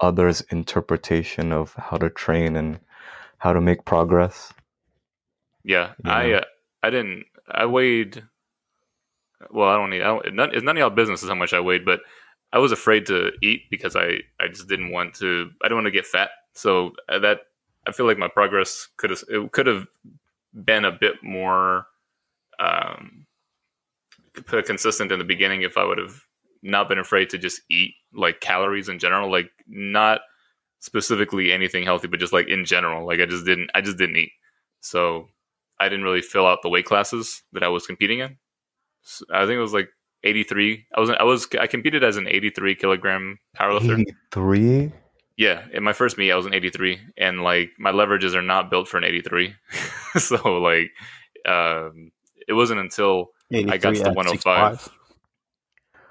others' 0.00 0.42
interpretation 0.50 1.52
of 1.52 1.74
how 1.74 1.98
to 1.98 2.10
train 2.10 2.56
and 2.56 2.80
how 3.38 3.52
to 3.52 3.60
make 3.60 3.84
progress. 3.84 4.52
Yeah, 5.64 5.92
Yeah. 6.04 6.12
I 6.12 6.32
uh, 6.32 6.44
I 6.82 6.90
didn't. 6.90 7.26
I 7.50 7.66
weighed. 7.66 8.22
Well, 9.50 9.68
I 9.68 9.76
don't 9.76 9.90
need. 9.90 10.02
I 10.02 10.06
don't, 10.06 10.34
none, 10.34 10.54
it's 10.54 10.64
none 10.64 10.76
of 10.76 10.80
y'all 10.80 10.90
business 10.90 11.22
is 11.22 11.28
how 11.28 11.34
much 11.36 11.52
I 11.52 11.60
weighed, 11.60 11.84
but 11.84 12.00
I 12.52 12.58
was 12.58 12.72
afraid 12.72 13.06
to 13.06 13.32
eat 13.42 13.62
because 13.70 13.96
I 13.96 14.20
I 14.40 14.48
just 14.48 14.68
didn't 14.68 14.90
want 14.90 15.14
to. 15.16 15.50
I 15.62 15.66
didn't 15.66 15.78
want 15.78 15.86
to 15.86 15.92
get 15.92 16.06
fat. 16.06 16.30
So 16.54 16.92
uh, 17.08 17.18
that 17.20 17.40
I 17.86 17.92
feel 17.92 18.06
like 18.06 18.18
my 18.18 18.28
progress 18.28 18.88
could 18.96 19.10
have 19.10 19.22
it 19.28 19.52
could 19.52 19.66
have 19.66 19.86
been 20.64 20.84
a 20.84 20.92
bit 20.92 21.16
more 21.22 21.86
um 22.58 23.26
consistent 24.64 25.12
in 25.12 25.18
the 25.18 25.24
beginning 25.24 25.62
if 25.62 25.76
I 25.76 25.84
would 25.84 25.98
have 25.98 26.20
not 26.62 26.88
been 26.88 26.98
afraid 26.98 27.30
to 27.30 27.38
just 27.38 27.60
eat 27.70 27.94
like 28.12 28.40
calories 28.40 28.88
in 28.88 28.98
general, 28.98 29.30
like 29.30 29.50
not 29.68 30.20
specifically 30.80 31.52
anything 31.52 31.84
healthy, 31.84 32.08
but 32.08 32.20
just 32.20 32.32
like 32.32 32.48
in 32.48 32.64
general. 32.64 33.06
Like 33.06 33.20
I 33.20 33.26
just 33.26 33.44
didn't. 33.44 33.70
I 33.74 33.80
just 33.80 33.98
didn't 33.98 34.16
eat. 34.16 34.32
So 34.80 35.28
I 35.80 35.88
didn't 35.88 36.04
really 36.04 36.22
fill 36.22 36.46
out 36.46 36.60
the 36.62 36.68
weight 36.68 36.86
classes 36.86 37.42
that 37.52 37.62
I 37.62 37.68
was 37.68 37.86
competing 37.86 38.20
in. 38.20 38.38
So 39.02 39.24
I 39.32 39.40
think 39.46 39.56
it 39.56 39.60
was 39.62 39.72
like 39.74 39.88
83. 40.24 40.86
I 40.96 41.00
was 41.00 41.10
I 41.10 41.22
was 41.22 41.48
I 41.58 41.66
competed 41.66 42.02
as 42.02 42.16
an 42.16 42.26
83 42.26 42.74
kilogram 42.74 43.38
powerlifter. 43.56 44.00
83. 44.00 44.92
Yeah, 45.36 45.64
in 45.72 45.84
my 45.84 45.92
first 45.92 46.18
meet 46.18 46.32
I 46.32 46.36
was 46.36 46.46
an 46.46 46.54
83, 46.54 46.98
and 47.16 47.42
like 47.42 47.70
my 47.78 47.92
leverages 47.92 48.34
are 48.34 48.42
not 48.42 48.70
built 48.70 48.88
for 48.88 48.98
an 48.98 49.04
83. 49.04 49.54
so 50.16 50.36
like, 50.60 50.90
um, 51.46 52.10
it 52.48 52.54
wasn't 52.54 52.80
until 52.80 53.30
I 53.52 53.78
got 53.78 53.94
to 53.94 54.02
the 54.02 54.12
105. 54.12 54.78
6'5". 54.78 54.90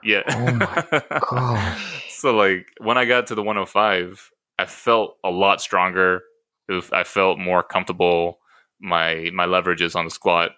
yeah. 0.04 0.24
Oh 0.30 0.52
my 0.54 1.04
Gosh. 1.30 2.14
so 2.14 2.34
like 2.36 2.68
when 2.80 2.98
I 2.98 3.06
got 3.06 3.28
to 3.28 3.36
the 3.36 3.44
105, 3.44 4.32
I 4.58 4.66
felt 4.66 5.18
a 5.24 5.30
lot 5.30 5.62
stronger. 5.62 6.22
I 6.92 7.04
felt 7.04 7.38
more 7.38 7.64
comfortable. 7.64 8.40
My 8.80 9.30
my 9.34 9.46
leverages 9.46 9.96
on 9.96 10.06
the 10.06 10.12
squat, 10.12 10.52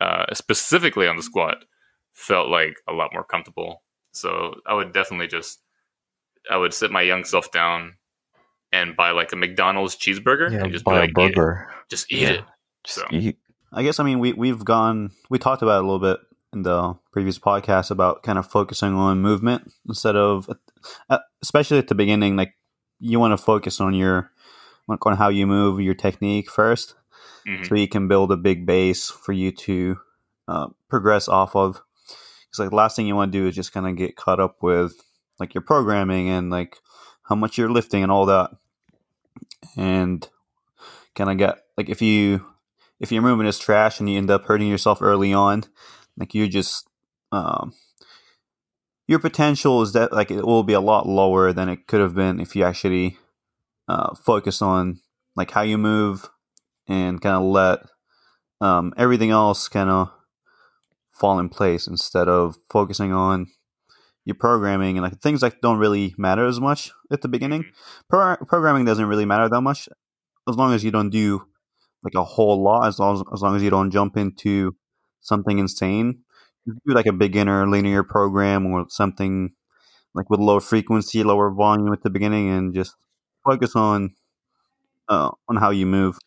uh, 0.00 0.26
specifically 0.34 1.06
on 1.06 1.16
the 1.16 1.22
squat, 1.22 1.64
felt 2.12 2.48
like 2.48 2.76
a 2.88 2.92
lot 2.92 3.10
more 3.12 3.24
comfortable. 3.24 3.82
So 4.12 4.60
I 4.66 4.74
would 4.74 4.92
definitely 4.92 5.28
just, 5.28 5.60
I 6.50 6.56
would 6.56 6.74
sit 6.74 6.90
my 6.90 7.02
young 7.02 7.24
self 7.24 7.50
down 7.52 7.94
and 8.72 8.96
buy 8.96 9.10
like 9.10 9.32
a 9.32 9.36
McDonald's 9.36 9.96
cheeseburger 9.96 10.50
Yeah, 10.52 10.62
and 10.64 10.72
just 10.72 10.84
be 10.84 10.90
buy 10.92 11.00
like, 11.00 11.10
a 11.16 11.26
"Eat 11.26 11.34
burger. 11.34 11.68
just 11.88 12.10
eat 12.12 12.22
Yeah. 12.22 12.28
it. 12.30 12.44
Just 12.84 12.98
So- 12.98 13.06
eat. 13.10 13.38
I 13.72 13.84
guess 13.84 14.00
I 14.00 14.04
mean 14.04 14.18
we 14.18 14.32
we've 14.32 14.64
gone 14.64 15.12
we 15.28 15.38
talked 15.38 15.62
about 15.62 15.76
it 15.76 15.84
a 15.84 15.88
little 15.88 16.00
bit 16.00 16.18
in 16.52 16.62
the 16.62 16.94
previous 17.12 17.38
podcast 17.38 17.92
about 17.92 18.24
kind 18.24 18.36
of 18.36 18.50
focusing 18.50 18.94
on 18.94 19.20
movement 19.20 19.72
instead 19.88 20.16
of 20.16 20.50
uh, 21.08 21.18
especially 21.40 21.78
at 21.78 21.86
the 21.86 21.94
beginning 21.94 22.34
like 22.34 22.54
you 22.98 23.20
want 23.20 23.30
to 23.30 23.36
focus 23.38 23.80
on 23.80 23.94
your 23.94 24.32
like 24.88 25.06
on 25.06 25.16
how 25.16 25.28
you 25.28 25.46
move 25.46 25.80
your 25.80 25.94
technique 25.94 26.50
first 26.50 26.94
Mhm. 27.46 27.64
so 27.68 27.76
you 27.76 27.86
can 27.86 28.08
build 28.08 28.32
a 28.32 28.36
big 28.36 28.66
base 28.66 29.08
for 29.08 29.32
you 29.32 29.52
to 29.52 30.00
uh, 30.48 30.66
progress 30.88 31.28
off 31.28 31.54
of 31.54 31.80
because 32.50 32.58
like 32.58 32.70
the 32.70 32.76
last 32.76 32.96
thing 32.96 33.06
you 33.06 33.16
want 33.16 33.32
to 33.32 33.38
do 33.38 33.46
is 33.46 33.54
just 33.54 33.72
kind 33.72 33.86
of 33.86 33.96
get 33.96 34.16
caught 34.16 34.40
up 34.40 34.62
with 34.62 34.94
like 35.38 35.54
your 35.54 35.62
programming 35.62 36.28
and 36.28 36.50
like 36.50 36.76
how 37.22 37.34
much 37.34 37.56
you're 37.56 37.70
lifting 37.70 38.02
and 38.02 38.10
all 38.10 38.26
that. 38.26 38.50
And 39.76 40.28
kind 41.14 41.30
of 41.30 41.38
get 41.38 41.58
like 41.76 41.88
if 41.88 42.02
you 42.02 42.46
if 42.98 43.12
your 43.12 43.22
movement 43.22 43.48
is 43.48 43.58
trash 43.58 44.00
and 44.00 44.08
you 44.08 44.18
end 44.18 44.30
up 44.30 44.44
hurting 44.44 44.68
yourself 44.68 45.02
early 45.02 45.32
on 45.32 45.64
like 46.16 46.34
you're 46.34 46.46
just 46.46 46.88
um 47.32 47.72
your 49.10 49.18
potential 49.18 49.82
is 49.82 49.92
that 49.92 50.12
like 50.12 50.30
it 50.30 50.46
will 50.46 50.62
be 50.62 50.72
a 50.72 50.80
lot 50.80 51.08
lower 51.08 51.52
than 51.52 51.68
it 51.68 51.88
could 51.88 52.00
have 52.00 52.14
been 52.14 52.38
if 52.38 52.54
you 52.54 52.62
actually 52.62 53.18
uh, 53.88 54.14
focus 54.14 54.62
on 54.62 55.00
like 55.34 55.50
how 55.50 55.62
you 55.62 55.76
move 55.76 56.30
and 56.86 57.20
kind 57.20 57.34
of 57.34 57.42
let 57.42 57.80
um, 58.60 58.94
everything 58.96 59.30
else 59.30 59.68
kind 59.68 59.90
of 59.90 60.12
fall 61.20 61.38
in 61.38 61.48
place 61.48 61.86
instead 61.86 62.28
of 62.28 62.56
focusing 62.70 63.12
on 63.12 63.46
your 64.24 64.34
programming 64.34 64.96
and 64.96 65.04
like 65.04 65.20
things 65.20 65.42
that 65.42 65.60
don't 65.60 65.78
really 65.78 66.14
matter 66.18 66.46
as 66.46 66.60
much 66.60 66.92
at 67.12 67.20
the 67.20 67.28
beginning. 67.28 67.64
Pro- 68.08 68.36
programming 68.36 68.84
doesn't 68.84 69.06
really 69.06 69.24
matter 69.24 69.48
that 69.48 69.60
much 69.60 69.88
as 70.48 70.56
long 70.56 70.72
as 70.74 70.82
you 70.82 70.90
don't 70.90 71.10
do 71.10 71.46
like 72.02 72.14
a 72.14 72.24
whole 72.24 72.62
lot. 72.62 72.86
As 72.86 72.98
long 72.98 73.16
as, 73.16 73.22
as 73.32 73.42
long 73.42 73.56
as 73.56 73.62
you 73.62 73.70
don't 73.70 73.90
jump 73.90 74.16
into 74.16 74.74
something 75.20 75.58
insane, 75.58 76.20
you 76.64 76.74
do 76.86 76.94
like 76.94 77.06
a 77.06 77.12
beginner 77.12 77.68
linear 77.68 78.02
program 78.02 78.66
or 78.66 78.86
something 78.88 79.52
like 80.14 80.28
with 80.28 80.40
low 80.40 80.60
frequency, 80.60 81.22
lower 81.22 81.50
volume 81.50 81.92
at 81.92 82.02
the 82.02 82.10
beginning, 82.10 82.50
and 82.50 82.74
just 82.74 82.96
focus 83.44 83.76
on 83.76 84.14
uh, 85.08 85.30
on 85.48 85.56
how 85.56 85.70
you 85.70 85.86
move. 85.86 86.18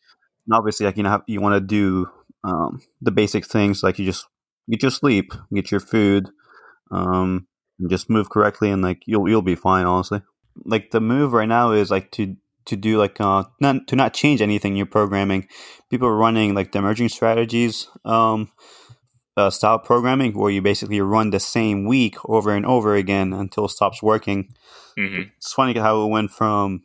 And 0.45 0.53
obviously, 0.53 0.85
like 0.85 0.97
you 0.97 1.03
know, 1.03 1.21
you 1.27 1.41
want 1.41 1.55
to 1.55 1.61
do 1.61 2.09
um, 2.43 2.81
the 3.01 3.11
basic 3.11 3.45
things 3.45 3.83
like 3.83 3.99
you 3.99 4.05
just 4.05 4.25
get 4.69 4.81
your 4.81 4.91
sleep, 4.91 5.33
get 5.53 5.71
your 5.71 5.79
food, 5.79 6.29
um, 6.91 7.47
and 7.79 7.89
just 7.89 8.09
move 8.09 8.29
correctly, 8.29 8.69
and 8.69 8.81
like 8.81 9.03
you'll 9.05 9.27
you'll 9.29 9.41
be 9.41 9.55
fine. 9.55 9.85
Honestly, 9.85 10.21
like 10.65 10.91
the 10.91 11.01
move 11.01 11.33
right 11.33 11.47
now 11.47 11.71
is 11.71 11.91
like 11.91 12.11
to 12.11 12.35
to 12.65 12.75
do 12.77 12.97
like 12.97 13.19
uh 13.19 13.43
not 13.59 13.87
to 13.87 13.95
not 13.95 14.13
change 14.13 14.41
anything 14.41 14.73
in 14.73 14.77
your 14.77 14.85
programming. 14.85 15.47
People 15.89 16.07
are 16.07 16.15
running 16.15 16.53
like 16.55 16.71
the 16.71 16.79
emerging 16.79 17.09
strategies 17.09 17.87
um 18.05 18.51
uh, 19.35 19.49
style 19.49 19.79
programming 19.79 20.33
where 20.33 20.51
you 20.51 20.61
basically 20.61 21.01
run 21.01 21.31
the 21.31 21.39
same 21.39 21.85
week 21.85 22.17
over 22.29 22.53
and 22.55 22.65
over 22.65 22.95
again 22.95 23.33
until 23.33 23.65
it 23.65 23.69
stops 23.69 24.01
working. 24.03 24.49
hmm 24.97 25.23
It's 25.37 25.53
funny 25.53 25.77
how 25.77 26.03
it 26.05 26.09
went 26.09 26.31
from 26.31 26.83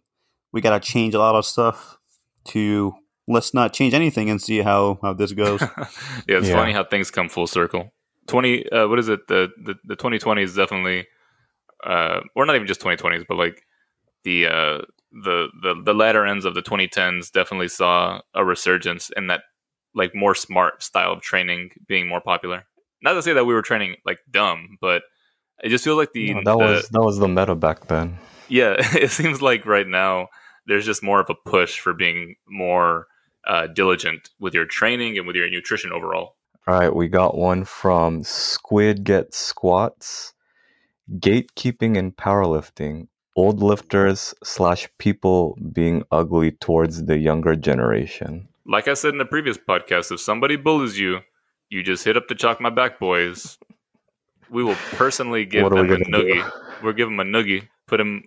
we 0.52 0.60
got 0.60 0.82
to 0.82 0.92
change 0.92 1.14
a 1.14 1.18
lot 1.18 1.34
of 1.34 1.44
stuff 1.44 1.98
to 2.46 2.94
let's 3.28 3.52
not 3.54 3.72
change 3.72 3.94
anything 3.94 4.28
and 4.30 4.40
see 4.42 4.58
how, 4.62 4.98
how 5.02 5.12
this 5.12 5.32
goes. 5.32 5.60
yeah, 6.26 6.38
it's 6.38 6.48
Yeah. 6.48 6.54
funny 6.56 6.72
how 6.72 6.82
things 6.84 7.10
come 7.10 7.28
full 7.28 7.46
circle. 7.46 7.92
Twenty, 8.26 8.68
uh, 8.70 8.88
what 8.88 8.98
is 8.98 9.08
it? 9.08 9.28
The 9.28 9.48
the 9.64 9.74
the 9.84 9.96
twenty 9.96 10.18
twenty 10.18 10.42
is 10.42 10.54
definitely, 10.54 11.06
uh, 11.84 12.20
or 12.34 12.44
not 12.46 12.56
even 12.56 12.66
just 12.66 12.80
twenty 12.80 12.96
twenties, 12.96 13.24
but 13.28 13.36
like 13.36 13.62
the 14.24 14.46
uh 14.46 14.78
the 15.12 15.48
the 15.62 15.80
the 15.84 15.94
latter 15.94 16.26
ends 16.26 16.44
of 16.44 16.54
the 16.54 16.62
twenty 16.62 16.88
tens 16.88 17.30
definitely 17.30 17.68
saw 17.68 18.20
a 18.34 18.44
resurgence 18.44 19.10
in 19.16 19.28
that 19.28 19.42
like 19.94 20.14
more 20.14 20.34
smart 20.34 20.82
style 20.82 21.12
of 21.12 21.22
training 21.22 21.70
being 21.86 22.06
more 22.06 22.20
popular. 22.20 22.64
Not 23.00 23.14
to 23.14 23.22
say 23.22 23.32
that 23.32 23.44
we 23.46 23.54
were 23.54 23.62
training 23.62 23.96
like 24.04 24.18
dumb, 24.30 24.76
but 24.80 25.02
it 25.62 25.70
just 25.70 25.84
feels 25.84 25.96
like 25.98 26.12
the, 26.12 26.34
No, 26.34 26.42
that 26.42 26.50
the 26.52 26.58
was 26.58 26.88
that 26.90 27.02
was 27.02 27.18
the 27.18 27.28
meta 27.28 27.54
back 27.54 27.86
then. 27.86 28.18
yeah, 28.48 28.74
it 28.78 29.10
seems 29.10 29.40
like 29.40 29.64
right 29.64 29.86
now 29.86 30.28
there's 30.66 30.84
just 30.84 31.02
more 31.02 31.20
of 31.20 31.30
a 31.30 31.34
push 31.48 31.78
for 31.80 31.94
being 31.94 32.34
more 32.46 33.06
uh, 33.48 33.66
diligent 33.66 34.30
with 34.38 34.54
your 34.54 34.66
training 34.66 35.18
and 35.18 35.26
with 35.26 35.36
your 35.36 35.48
nutrition 35.48 35.92
overall. 35.92 36.36
All 36.66 36.78
right, 36.78 36.94
we 36.94 37.08
got 37.08 37.36
one 37.36 37.64
from 37.64 38.22
Squid 38.22 39.02
Get 39.02 39.34
Squats. 39.34 40.34
Gatekeeping 41.18 41.96
in 41.96 42.12
powerlifting. 42.12 43.08
Old 43.36 43.62
lifters 43.62 44.34
slash 44.44 44.86
people 44.98 45.56
being 45.72 46.02
ugly 46.10 46.50
towards 46.50 47.04
the 47.04 47.16
younger 47.16 47.56
generation. 47.56 48.48
Like 48.66 48.86
I 48.86 48.94
said 48.94 49.12
in 49.12 49.18
the 49.18 49.24
previous 49.24 49.56
podcast, 49.56 50.12
if 50.12 50.20
somebody 50.20 50.56
bullies 50.56 50.98
you, 50.98 51.20
you 51.70 51.82
just 51.82 52.04
hit 52.04 52.16
up 52.16 52.28
the 52.28 52.34
Chalk 52.34 52.60
My 52.60 52.68
Back 52.68 52.98
boys. 52.98 53.56
We 54.50 54.62
will 54.62 54.76
personally 54.92 55.46
give 55.46 55.70
them 55.70 55.78
a 55.78 55.88
gonna 55.88 56.04
do? 56.04 56.10
noogie. 56.10 56.52
We'll 56.82 56.92
give 56.92 57.08
them 57.08 57.20
a 57.20 57.24
noogie, 57.24 57.68
put 57.86 57.96
them 57.96 58.24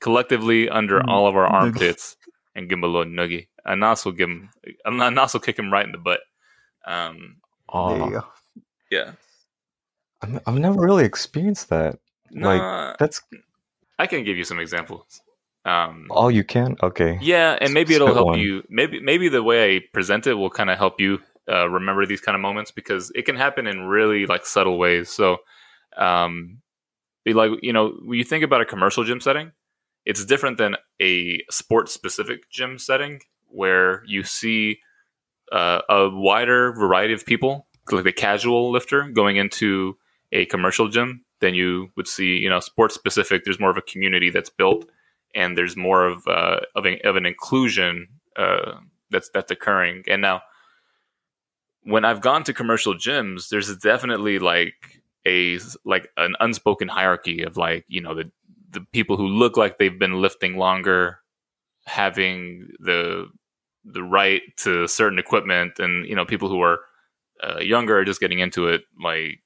collectively 0.00 0.68
under 0.68 1.02
all 1.08 1.26
of 1.26 1.34
our 1.34 1.46
armpits, 1.46 2.16
and 2.54 2.68
give 2.68 2.76
them 2.76 2.84
a 2.84 2.86
little 2.86 3.10
noogie. 3.10 3.48
Anas 3.66 4.04
will 4.04 4.12
give 4.12 4.28
him. 4.28 4.50
Anas 4.86 5.32
will 5.34 5.40
kick 5.40 5.58
him 5.58 5.72
right 5.72 5.84
in 5.86 5.92
the 5.92 5.98
butt. 5.98 6.20
Um, 6.86 7.36
Aw, 7.68 7.88
there 7.98 8.06
you 8.06 8.12
go. 8.12 8.24
yeah. 8.90 9.12
I'm- 10.22 10.40
I've 10.46 10.58
never 10.58 10.80
really 10.80 11.04
experienced 11.04 11.68
that. 11.70 11.98
Like, 12.30 12.98
That's 12.98 13.20
I 13.98 14.06
can 14.06 14.24
give 14.24 14.36
you 14.36 14.44
some 14.44 14.58
examples. 14.58 15.20
Um, 15.64 16.06
all 16.10 16.30
you 16.30 16.42
can. 16.44 16.76
Okay. 16.82 17.18
Yeah, 17.22 17.56
and 17.60 17.72
maybe 17.72 17.94
it'll 17.94 18.08
Spit 18.08 18.16
help 18.16 18.26
one. 18.28 18.38
you. 18.40 18.64
Maybe 18.68 19.00
maybe 19.00 19.28
the 19.28 19.42
way 19.42 19.76
I 19.76 19.80
present 19.92 20.26
it 20.26 20.34
will 20.34 20.50
kind 20.50 20.70
of 20.70 20.78
help 20.78 21.00
you 21.00 21.20
uh, 21.48 21.68
remember 21.68 22.04
these 22.06 22.20
kind 22.20 22.34
of 22.34 22.40
moments 22.40 22.70
because 22.72 23.12
it 23.14 23.22
can 23.26 23.36
happen 23.36 23.66
in 23.66 23.82
really 23.86 24.26
like 24.26 24.44
subtle 24.46 24.78
ways. 24.78 25.08
So, 25.10 25.38
um, 25.96 26.58
be 27.24 27.32
like 27.32 27.50
you 27.62 27.72
know, 27.72 27.90
when 28.04 28.18
you 28.18 28.24
think 28.24 28.42
about 28.44 28.60
a 28.60 28.64
commercial 28.64 29.04
gym 29.04 29.20
setting, 29.20 29.52
it's 30.04 30.24
different 30.24 30.58
than 30.58 30.76
a 31.00 31.40
sports 31.50 31.92
specific 31.92 32.50
gym 32.50 32.78
setting 32.78 33.20
where 33.52 34.02
you 34.06 34.22
see 34.24 34.78
uh, 35.50 35.80
a 35.88 36.08
wider 36.10 36.72
variety 36.72 37.14
of 37.14 37.26
people, 37.26 37.66
like 37.90 38.04
the 38.04 38.12
casual 38.12 38.70
lifter, 38.70 39.08
going 39.08 39.36
into 39.36 39.96
a 40.32 40.46
commercial 40.46 40.88
gym 40.88 41.24
than 41.40 41.54
you 41.54 41.88
would 41.96 42.08
see. 42.08 42.38
You 42.38 42.48
know, 42.48 42.60
sports 42.60 42.94
specific. 42.94 43.44
There's 43.44 43.60
more 43.60 43.70
of 43.70 43.76
a 43.76 43.82
community 43.82 44.30
that's 44.30 44.50
built 44.50 44.88
and 45.34 45.56
there's 45.56 45.76
more 45.76 46.06
of 46.06 46.26
uh, 46.26 46.60
of, 46.74 46.84
an, 46.84 46.98
of 47.04 47.16
an 47.16 47.26
inclusion 47.26 48.08
uh, 48.36 48.76
that's 49.10 49.30
that's 49.32 49.50
occurring. 49.50 50.04
And 50.08 50.22
now, 50.22 50.42
when 51.82 52.04
I've 52.04 52.20
gone 52.20 52.44
to 52.44 52.54
commercial 52.54 52.94
gyms, 52.94 53.48
there's 53.48 53.74
definitely 53.78 54.38
like 54.38 55.02
a 55.26 55.58
like 55.84 56.08
an 56.16 56.34
unspoken 56.40 56.88
hierarchy 56.88 57.42
of 57.42 57.56
like 57.56 57.84
you 57.88 58.00
know 58.00 58.14
the 58.14 58.30
the 58.70 58.84
people 58.92 59.16
who 59.16 59.26
look 59.26 59.56
like 59.56 59.78
they've 59.78 59.98
been 59.98 60.20
lifting 60.20 60.56
longer, 60.56 61.18
having 61.86 62.68
the 62.78 63.26
the 63.84 64.02
right 64.02 64.42
to 64.58 64.86
certain 64.86 65.18
equipment, 65.18 65.78
and 65.78 66.06
you 66.06 66.14
know 66.14 66.24
people 66.24 66.48
who 66.48 66.60
are 66.62 66.80
uh, 67.42 67.60
younger 67.60 67.98
are 67.98 68.04
just 68.04 68.20
getting 68.20 68.38
into 68.38 68.68
it. 68.68 68.82
Like 69.02 69.40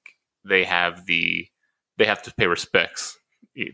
they 0.44 0.64
have 0.64 1.07
the 1.07 1.49
they 1.99 2.05
have 2.05 2.22
to 2.22 2.35
pay 2.35 2.46
respects 2.46 3.18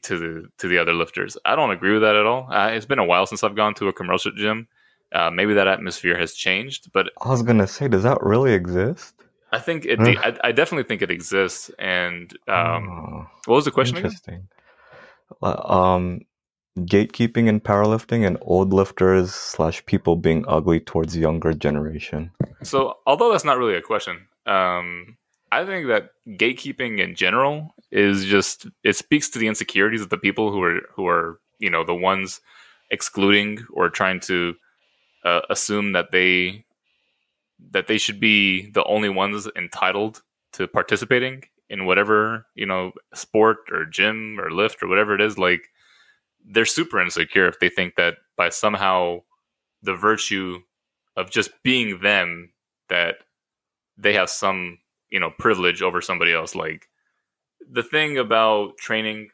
to 0.02 0.18
the 0.18 0.48
to 0.58 0.68
the 0.68 0.78
other 0.78 0.94
lifters. 0.94 1.36
I 1.44 1.56
don't 1.56 1.70
agree 1.70 1.92
with 1.92 2.02
that 2.02 2.16
at 2.16 2.26
all. 2.26 2.48
Uh, 2.50 2.68
it's 2.68 2.86
been 2.86 2.98
a 2.98 3.04
while 3.04 3.26
since 3.26 3.42
I've 3.42 3.56
gone 3.56 3.74
to 3.74 3.88
a 3.88 3.92
commercial 3.92 4.32
gym. 4.32 4.68
Uh, 5.12 5.30
maybe 5.30 5.52
that 5.54 5.68
atmosphere 5.68 6.16
has 6.16 6.32
changed, 6.32 6.90
but 6.92 7.10
I 7.20 7.28
was 7.28 7.42
gonna 7.42 7.66
say, 7.66 7.88
does 7.88 8.02
that 8.04 8.22
really 8.22 8.52
exist? 8.52 9.14
I 9.50 9.58
think 9.58 9.84
it. 9.84 10.00
Ugh. 10.00 10.16
I, 10.18 10.48
I 10.48 10.52
definitely 10.52 10.84
think 10.84 11.02
it 11.02 11.10
exists. 11.10 11.70
And 11.78 12.32
um, 12.48 12.88
Oh, 12.88 13.26
what 13.46 13.56
was 13.56 13.64
the 13.66 13.70
question 13.70 13.96
interesting. 13.96 14.48
Uh, 15.42 15.60
Um, 15.64 16.22
gatekeeping 16.78 17.48
in 17.48 17.60
powerlifting 17.60 18.26
and 18.26 18.38
old 18.42 18.72
lifters 18.72 19.34
slash 19.34 19.84
people 19.86 20.16
being 20.16 20.44
ugly 20.48 20.80
towards 20.80 21.16
younger 21.16 21.52
generation. 21.52 22.30
So, 22.62 22.98
although 23.06 23.30
that's 23.30 23.44
not 23.44 23.58
really 23.58 23.74
a 23.74 23.82
question, 23.82 24.26
um, 24.46 25.16
I 25.50 25.66
think 25.66 25.86
that 25.88 26.10
gatekeeping 26.26 26.98
in 26.98 27.14
general 27.14 27.74
is 27.90 28.24
just 28.24 28.66
it 28.82 28.96
speaks 28.96 29.28
to 29.30 29.38
the 29.38 29.48
insecurities 29.48 30.00
of 30.00 30.08
the 30.08 30.16
people 30.16 30.50
who 30.50 30.62
are 30.62 30.80
who 30.94 31.06
are 31.06 31.40
you 31.58 31.68
know 31.68 31.84
the 31.84 31.94
ones 31.94 32.40
excluding 32.90 33.64
or 33.70 33.90
trying 33.90 34.20
to 34.20 34.54
uh, 35.24 35.42
assume 35.50 35.92
that 35.92 36.10
they 36.10 36.64
that 37.70 37.86
they 37.86 37.98
should 37.98 38.18
be 38.18 38.70
the 38.70 38.84
only 38.84 39.08
ones 39.08 39.48
entitled 39.56 40.22
to 40.52 40.66
participating 40.66 41.44
in 41.68 41.84
whatever 41.84 42.46
you 42.54 42.66
know 42.66 42.92
sport 43.12 43.58
or 43.70 43.84
gym 43.84 44.40
or 44.40 44.50
lift 44.50 44.82
or 44.82 44.88
whatever 44.88 45.14
it 45.14 45.20
is 45.20 45.38
like 45.38 45.68
they're 46.44 46.66
super 46.66 47.00
insecure 47.00 47.46
if 47.46 47.58
they 47.60 47.68
think 47.68 47.94
that 47.96 48.14
by 48.36 48.48
somehow 48.48 49.20
the 49.82 49.94
virtue 49.94 50.58
of 51.16 51.30
just 51.30 51.50
being 51.62 52.00
them 52.00 52.52
that 52.88 53.16
they 53.96 54.12
have 54.14 54.30
some 54.30 54.78
you 55.10 55.20
know 55.20 55.30
privilege 55.38 55.82
over 55.82 56.00
somebody 56.00 56.32
else. 56.32 56.54
Like 56.54 56.88
the 57.70 57.82
thing 57.82 58.18
about 58.18 58.76
training 58.78 59.28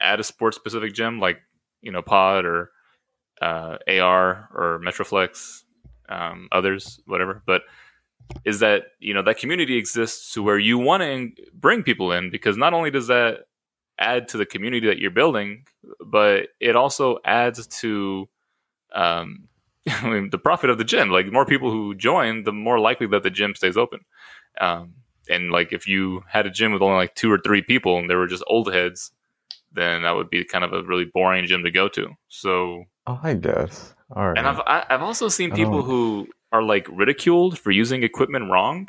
at 0.00 0.20
a 0.20 0.24
sports 0.24 0.56
specific 0.56 0.94
gym 0.94 1.20
like 1.20 1.38
you 1.82 1.92
know 1.92 2.02
pod 2.02 2.44
or 2.44 2.70
uh, 3.40 3.76
ar 3.88 4.48
or 4.54 4.80
metroflex 4.84 5.62
um, 6.08 6.48
others 6.52 7.00
whatever 7.06 7.42
but 7.46 7.62
is 8.44 8.60
that 8.60 8.84
you 8.98 9.14
know 9.14 9.22
that 9.22 9.38
community 9.38 9.76
exists 9.76 10.32
to 10.32 10.42
where 10.42 10.58
you 10.58 10.78
want 10.78 11.02
to 11.02 11.30
bring 11.54 11.82
people 11.82 12.12
in 12.12 12.30
because 12.30 12.56
not 12.56 12.74
only 12.74 12.90
does 12.90 13.06
that 13.06 13.46
add 13.98 14.28
to 14.28 14.36
the 14.36 14.46
community 14.46 14.86
that 14.86 14.98
you're 14.98 15.10
building 15.10 15.64
but 16.00 16.48
it 16.60 16.76
also 16.76 17.18
adds 17.24 17.66
to 17.66 18.28
um, 18.92 19.48
I 19.88 20.08
mean, 20.10 20.30
the 20.30 20.38
profit 20.38 20.70
of 20.70 20.78
the 20.78 20.84
gym. 20.84 21.10
Like, 21.10 21.26
the 21.26 21.32
more 21.32 21.46
people 21.46 21.70
who 21.70 21.94
join, 21.94 22.42
the 22.44 22.52
more 22.52 22.80
likely 22.80 23.06
that 23.08 23.22
the 23.22 23.30
gym 23.30 23.54
stays 23.54 23.76
open. 23.76 24.00
Um, 24.60 24.94
and 25.28 25.52
like, 25.52 25.72
if 25.72 25.86
you 25.86 26.22
had 26.28 26.46
a 26.46 26.50
gym 26.50 26.72
with 26.72 26.82
only 26.82 26.96
like 26.96 27.14
two 27.14 27.30
or 27.30 27.38
three 27.38 27.62
people 27.62 27.98
and 27.98 28.10
they 28.10 28.14
were 28.16 28.26
just 28.26 28.42
old 28.48 28.72
heads, 28.72 29.12
then 29.72 30.02
that 30.02 30.16
would 30.16 30.30
be 30.30 30.44
kind 30.44 30.64
of 30.64 30.72
a 30.72 30.82
really 30.82 31.04
boring 31.04 31.46
gym 31.46 31.62
to 31.62 31.70
go 31.70 31.88
to. 31.88 32.16
So, 32.28 32.84
Oh, 33.06 33.20
I 33.22 33.34
guess. 33.34 33.94
All 34.14 34.26
right. 34.28 34.38
and 34.38 34.48
I've 34.48 34.60
I, 34.60 34.84
I've 34.90 35.02
also 35.02 35.28
seen 35.28 35.52
people 35.52 35.82
who 35.82 36.26
are 36.50 36.62
like 36.62 36.88
ridiculed 36.90 37.58
for 37.58 37.70
using 37.70 38.02
equipment 38.02 38.50
wrong. 38.50 38.88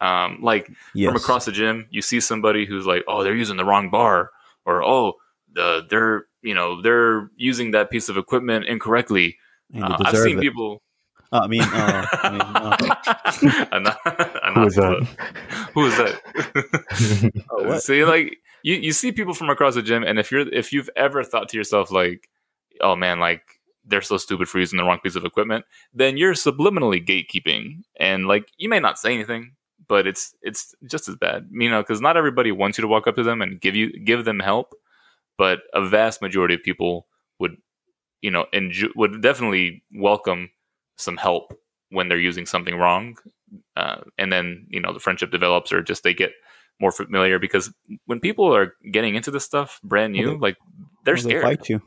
Um, 0.00 0.40
like 0.42 0.70
Yes. 0.94 1.08
from 1.08 1.16
across 1.16 1.44
the 1.46 1.52
gym, 1.52 1.86
you 1.90 2.02
see 2.02 2.20
somebody 2.20 2.66
who's 2.66 2.84
like, 2.86 3.04
"Oh, 3.08 3.22
they're 3.22 3.34
using 3.34 3.56
the 3.56 3.64
wrong 3.64 3.88
bar," 3.88 4.30
or 4.64 4.82
"Oh, 4.84 5.14
the 5.52 5.86
they're 5.88 6.26
you 6.42 6.54
know 6.54 6.80
they're 6.82 7.30
using 7.36 7.70
that 7.72 7.90
piece 7.90 8.08
of 8.08 8.16
equipment 8.16 8.66
incorrectly." 8.66 9.36
Uh, 9.74 9.96
I've 10.04 10.16
seen 10.18 10.38
it. 10.38 10.42
people. 10.42 10.82
Uh, 11.32 11.40
I 11.42 11.46
mean, 11.48 11.62
uh, 11.62 12.06
I 12.12 12.30
mean, 12.30 12.40
uh, 12.42 13.66
Ano- 13.72 14.54
Who 14.54 14.66
is 14.66 14.74
that? 14.76 15.08
Who 15.74 15.86
is 15.86 15.96
that? 15.96 17.32
oh, 17.50 17.64
what? 17.64 17.82
See, 17.82 18.04
like 18.04 18.36
you, 18.62 18.74
you 18.76 18.92
see 18.92 19.10
people 19.12 19.34
from 19.34 19.50
across 19.50 19.74
the 19.74 19.82
gym, 19.82 20.04
and 20.04 20.18
if 20.18 20.30
you're 20.30 20.46
if 20.52 20.72
you've 20.72 20.90
ever 20.96 21.24
thought 21.24 21.48
to 21.48 21.56
yourself 21.56 21.90
like, 21.90 22.28
"Oh 22.80 22.94
man, 22.94 23.18
like 23.18 23.42
they're 23.84 24.00
so 24.02 24.16
stupid 24.16 24.48
for 24.48 24.58
using 24.60 24.76
the 24.76 24.84
wrong 24.84 25.00
piece 25.02 25.16
of 25.16 25.24
equipment," 25.24 25.64
then 25.92 26.16
you're 26.16 26.34
subliminally 26.34 27.04
gatekeeping, 27.04 27.82
and 27.98 28.26
like 28.26 28.48
you 28.58 28.68
may 28.68 28.78
not 28.80 28.98
say 28.98 29.12
anything, 29.14 29.52
but 29.88 30.06
it's 30.06 30.34
it's 30.42 30.74
just 30.90 31.08
as 31.08 31.16
bad, 31.16 31.48
you 31.52 31.70
know, 31.70 31.82
because 31.82 32.00
not 32.00 32.16
everybody 32.16 32.52
wants 32.52 32.78
you 32.78 32.82
to 32.82 32.88
walk 32.88 33.06
up 33.06 33.16
to 33.16 33.22
them 33.22 33.42
and 33.42 33.60
give 33.60 33.74
you 33.74 33.90
give 34.04 34.24
them 34.24 34.40
help, 34.40 34.74
but 35.38 35.60
a 35.72 35.84
vast 35.86 36.22
majority 36.22 36.54
of 36.54 36.62
people 36.62 37.06
would, 37.38 37.56
you 38.22 38.30
know, 38.30 38.46
enjoy, 38.52 38.88
would 38.96 39.20
definitely 39.22 39.82
welcome 39.94 40.50
some 40.96 41.16
help 41.16 41.52
when 41.90 42.08
they're 42.08 42.18
using 42.18 42.46
something 42.46 42.76
wrong, 42.76 43.16
uh, 43.76 44.00
and 44.18 44.32
then 44.32 44.66
you 44.70 44.80
know 44.80 44.92
the 44.92 45.00
friendship 45.00 45.30
develops, 45.30 45.72
or 45.72 45.82
just 45.82 46.02
they 46.02 46.14
get 46.14 46.32
more 46.80 46.90
familiar 46.90 47.38
because 47.38 47.72
when 48.06 48.18
people 48.20 48.54
are 48.54 48.74
getting 48.90 49.14
into 49.14 49.30
this 49.30 49.44
stuff 49.44 49.78
brand 49.84 50.12
new, 50.12 50.26
Well, 50.26 50.34
they- 50.34 50.40
like 50.40 50.56
they're 51.04 51.14
they 51.16 51.20
scared. 51.22 51.42
fight 51.42 51.68
you, 51.68 51.80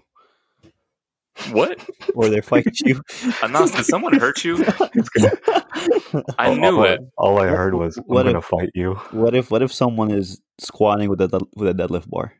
What? 1.51 1.79
or 2.15 2.29
they 2.29 2.41
fight 2.41 2.79
you. 2.85 3.01
Anas, 3.43 3.71
did 3.71 3.85
someone 3.85 4.17
hurt 4.17 4.43
you? 4.45 4.57
It's 6.13 6.13
gonna- 6.13 6.23
I 6.37 6.55
knew 6.55 6.77
all, 6.77 6.83
it. 6.83 6.99
All 7.17 7.39
I 7.39 7.47
heard 7.47 7.73
was, 7.75 7.97
What 8.05 8.21
"I'm 8.21 8.35
if- 8.35 8.49
gonna 8.49 8.63
fight 8.63 8.71
you." 8.73 8.95
What 9.11 9.33
if 9.35 9.51
what 9.51 9.61
if 9.61 9.71
someone 9.73 10.11
is 10.11 10.41
squatting 10.59 11.09
with 11.09 11.21
a 11.21 11.29
with 11.55 11.69
a 11.69 11.73
deadlift 11.73 12.09
bar? 12.09 12.33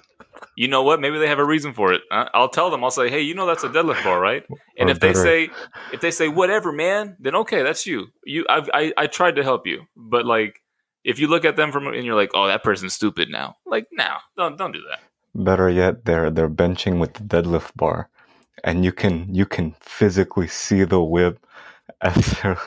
You 0.57 0.69
know 0.69 0.83
what? 0.83 1.01
Maybe 1.01 1.19
they 1.19 1.27
have 1.29 1.39
a 1.39 1.45
reason 1.45 1.73
for 1.73 1.93
it. 1.93 2.03
I- 2.11 2.29
I'll 2.35 2.49
tell 2.49 2.71
them. 2.71 2.83
I'll 2.85 2.91
say, 2.91 3.09
"Hey, 3.09 3.21
you 3.21 3.35
know 3.35 3.47
that's 3.47 3.65
a 3.65 3.69
deadlift 3.69 4.05
bar, 4.05 4.21
right?" 4.21 4.45
And 4.79 4.89
Or 4.89 4.93
if 4.93 5.01
they 5.01 5.15
say, 5.15 5.49
if 5.93 6.01
they 6.01 6.11
say 6.11 6.29
whatever, 6.29 6.73
man, 6.73 7.17
then 7.21 7.35
okay, 7.37 7.63
that's 7.63 7.87
you. 7.87 8.09
You, 8.25 8.45
I've, 8.49 8.69
I, 8.75 8.93
I 8.97 9.07
tried 9.07 9.37
to 9.37 9.43
help 9.43 9.67
you, 9.67 9.83
but 9.97 10.27
like, 10.27 10.61
if 11.05 11.19
you 11.19 11.29
look 11.29 11.45
at 11.45 11.57
them 11.57 11.73
from 11.73 11.87
and 11.87 12.05
you're 12.05 12.17
like, 12.17 12.31
"Oh, 12.35 12.47
that 12.49 12.63
person's 12.63 12.93
stupid," 12.95 13.31
now, 13.31 13.57
like, 13.65 13.87
no, 13.93 14.17
don't, 14.37 14.59
don't 14.59 14.73
do 14.73 14.83
that. 14.91 15.01
Better 15.35 15.71
yet, 15.71 16.05
they're 16.05 16.31
they're 16.31 16.51
benching 16.51 16.99
with 17.01 17.15
the 17.15 17.23
deadlift 17.25 17.75
bar, 17.77 18.11
and 18.65 18.85
you 18.85 18.93
can 18.93 19.33
you 19.35 19.47
can 19.47 19.75
physically 19.81 20.49
see 20.49 20.85
the 20.85 21.01
whip 21.03 21.39
as 22.03 22.41
they're 22.43 22.59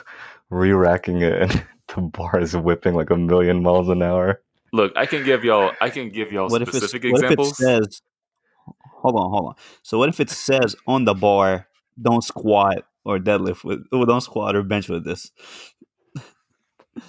re-racking 0.50 1.22
it, 1.22 1.42
and 1.42 1.66
the 1.94 2.00
bar 2.00 2.38
is 2.38 2.56
whipping 2.56 2.94
like 2.94 3.10
a 3.10 3.16
million 3.16 3.62
miles 3.62 3.88
an 3.88 4.02
hour. 4.02 4.40
Look, 4.72 4.92
I 4.96 5.06
can 5.06 5.24
give 5.24 5.44
y'all, 5.44 5.72
I 5.80 5.90
can 5.90 6.10
give 6.10 6.32
y'all 6.32 6.48
What 6.48 6.62
if 6.62 6.68
it's 6.68 6.78
specific 6.78 7.12
what 7.12 7.24
if 7.24 7.30
it 7.30 7.44
says? 7.54 8.02
Hold 9.02 9.16
on, 9.16 9.30
hold 9.30 9.46
on. 9.48 9.54
So 9.82 9.98
what 9.98 10.08
if 10.08 10.18
it 10.18 10.30
says 10.30 10.74
on 10.86 11.04
the 11.04 11.14
bar, 11.14 11.68
don't 12.00 12.24
squat 12.24 12.84
or 13.04 13.18
deadlift 13.18 13.62
with, 13.64 13.84
oh, 13.92 14.04
don't 14.04 14.22
squat 14.22 14.56
or 14.56 14.62
bench 14.62 14.88
with 14.88 15.04
this. 15.04 15.30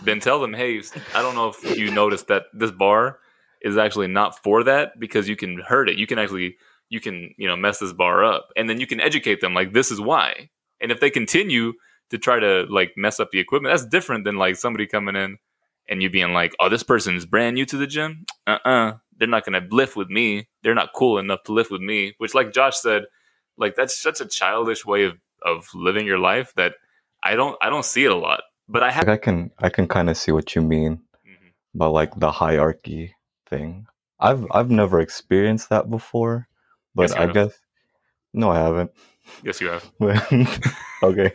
then 0.04 0.20
tell 0.20 0.40
them, 0.40 0.54
hey, 0.54 0.82
I 1.16 1.22
don't 1.22 1.36
know 1.36 1.50
if 1.50 1.78
you 1.78 1.92
noticed 1.92 2.28
that 2.28 2.44
this 2.54 2.72
bar 2.72 3.20
is 3.62 3.78
actually 3.78 4.08
not 4.08 4.44
for 4.44 4.64
that 4.64 5.00
because 5.00 5.28
you 5.28 5.36
can 5.36 5.60
hurt 5.60 5.90
it. 5.90 5.98
You 5.98 6.06
can 6.06 6.20
actually, 6.20 6.58
you 6.90 7.00
can, 7.00 7.34
you 7.38 7.48
know, 7.48 7.56
mess 7.56 7.80
this 7.80 7.94
bar 7.94 8.24
up, 8.24 8.50
and 8.56 8.70
then 8.70 8.80
you 8.80 8.88
can 8.88 9.00
educate 9.00 9.42
them 9.42 9.54
like 9.54 9.74
this 9.74 9.90
is 9.90 10.00
why. 10.00 10.50
And 10.82 10.92
if 10.92 11.00
they 11.00 11.10
continue 11.10 11.74
to 12.10 12.18
try 12.18 12.40
to 12.40 12.66
like 12.70 12.94
mess 12.98 13.20
up 13.20 13.32
the 13.32 13.40
equipment, 13.40 13.74
that's 13.74 13.86
different 13.86 14.26
than 14.26 14.36
like 14.38 14.56
somebody 14.56 14.88
coming 14.88 15.16
in 15.16 15.38
and 15.88 16.02
you 16.02 16.10
being 16.10 16.34
like, 16.34 16.56
oh, 16.60 16.70
this 16.70 16.84
person's 16.84 17.26
brand 17.26 17.56
new 17.56 17.66
to 17.66 17.78
the 17.78 17.88
gym. 17.88 18.26
Uh 18.48 18.58
uh-uh. 18.66 18.70
uh, 18.70 18.98
they 19.18 19.26
are 19.26 19.30
not 19.30 19.46
gonna 19.46 19.66
lift 19.72 19.96
with 19.96 20.10
me. 20.10 20.48
They're 20.64 20.76
not 20.76 20.94
cool 20.94 21.18
enough 21.20 21.44
to 21.44 21.54
lift 21.54 21.72
with 21.72 21.82
me. 21.82 22.14
Which, 22.18 22.34
like 22.34 22.54
Josh 22.54 22.78
said, 22.78 23.06
like 23.58 23.76
that's 23.76 24.00
such 24.00 24.20
a 24.22 24.26
childish 24.26 24.86
way 24.86 25.06
of 25.06 25.18
of 25.44 25.68
living 25.74 26.06
your 26.06 26.20
life 26.20 26.54
that 26.56 26.74
I 27.24 27.36
don't 27.36 27.58
I 27.62 27.70
don't 27.70 27.86
see 27.86 28.04
it 28.06 28.12
a 28.12 28.16
lot. 28.16 28.42
But 28.68 28.84
I 28.84 28.92
have. 28.92 29.08
Like 29.08 29.20
I 29.20 29.24
can 29.24 29.52
I 29.60 29.70
can 29.70 29.88
kind 29.88 30.10
of 30.10 30.18
see 30.18 30.32
what 30.32 30.56
you 30.56 30.62
mean 30.62 31.02
Mhm. 31.26 31.52
about 31.76 31.94
like 31.94 32.20
the 32.20 32.32
hierarchy 32.32 33.16
thing. 33.48 33.88
I've 34.20 34.46
I've 34.52 34.70
never 34.72 35.00
experienced 35.00 35.70
that 35.70 35.90
before, 35.90 36.48
but 36.94 37.10
Yes, 37.10 37.14
I 37.14 37.32
guess 37.32 37.60
no, 38.34 38.50
I 38.50 38.60
haven't. 38.60 38.92
Yes, 39.44 39.62
you 39.62 39.68
have. 39.70 39.84
okay. 41.04 41.32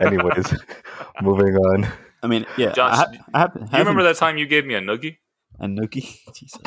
Anyways, 0.00 0.54
moving 1.22 1.54
on. 1.56 1.86
I 2.22 2.26
mean, 2.26 2.46
yeah. 2.56 2.72
Josh, 2.72 2.92
I, 2.92 2.96
ha- 2.96 3.12
I 3.34 3.38
have, 3.40 3.52
You 3.72 3.78
remember 3.78 4.02
that 4.02 4.16
time 4.16 4.36
you 4.38 4.46
gave 4.46 4.64
me 4.66 4.74
a 4.74 4.80
noogie? 4.80 5.18
a 5.60 5.66
nookie? 5.66 6.18
Jesus. 6.34 6.60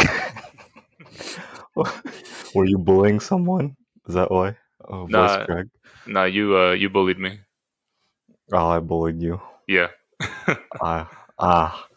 Were 2.56 2.66
you 2.66 2.78
bullying 2.78 3.20
someone? 3.20 3.76
Is 4.08 4.16
that 4.16 4.32
why? 4.32 4.58
Oh, 4.88 5.02
voice 5.06 5.10
Nah. 5.12 5.46
crack. 5.46 5.66
No, 6.06 6.24
you 6.26 6.58
uh 6.58 6.72
you 6.72 6.90
bullied 6.90 7.20
me. 7.20 7.40
Oh, 8.52 8.70
I 8.70 8.80
bullied 8.80 9.22
you. 9.22 9.40
Yeah. 9.68 9.90
Ah, 10.82 11.10
ah. 11.38 11.88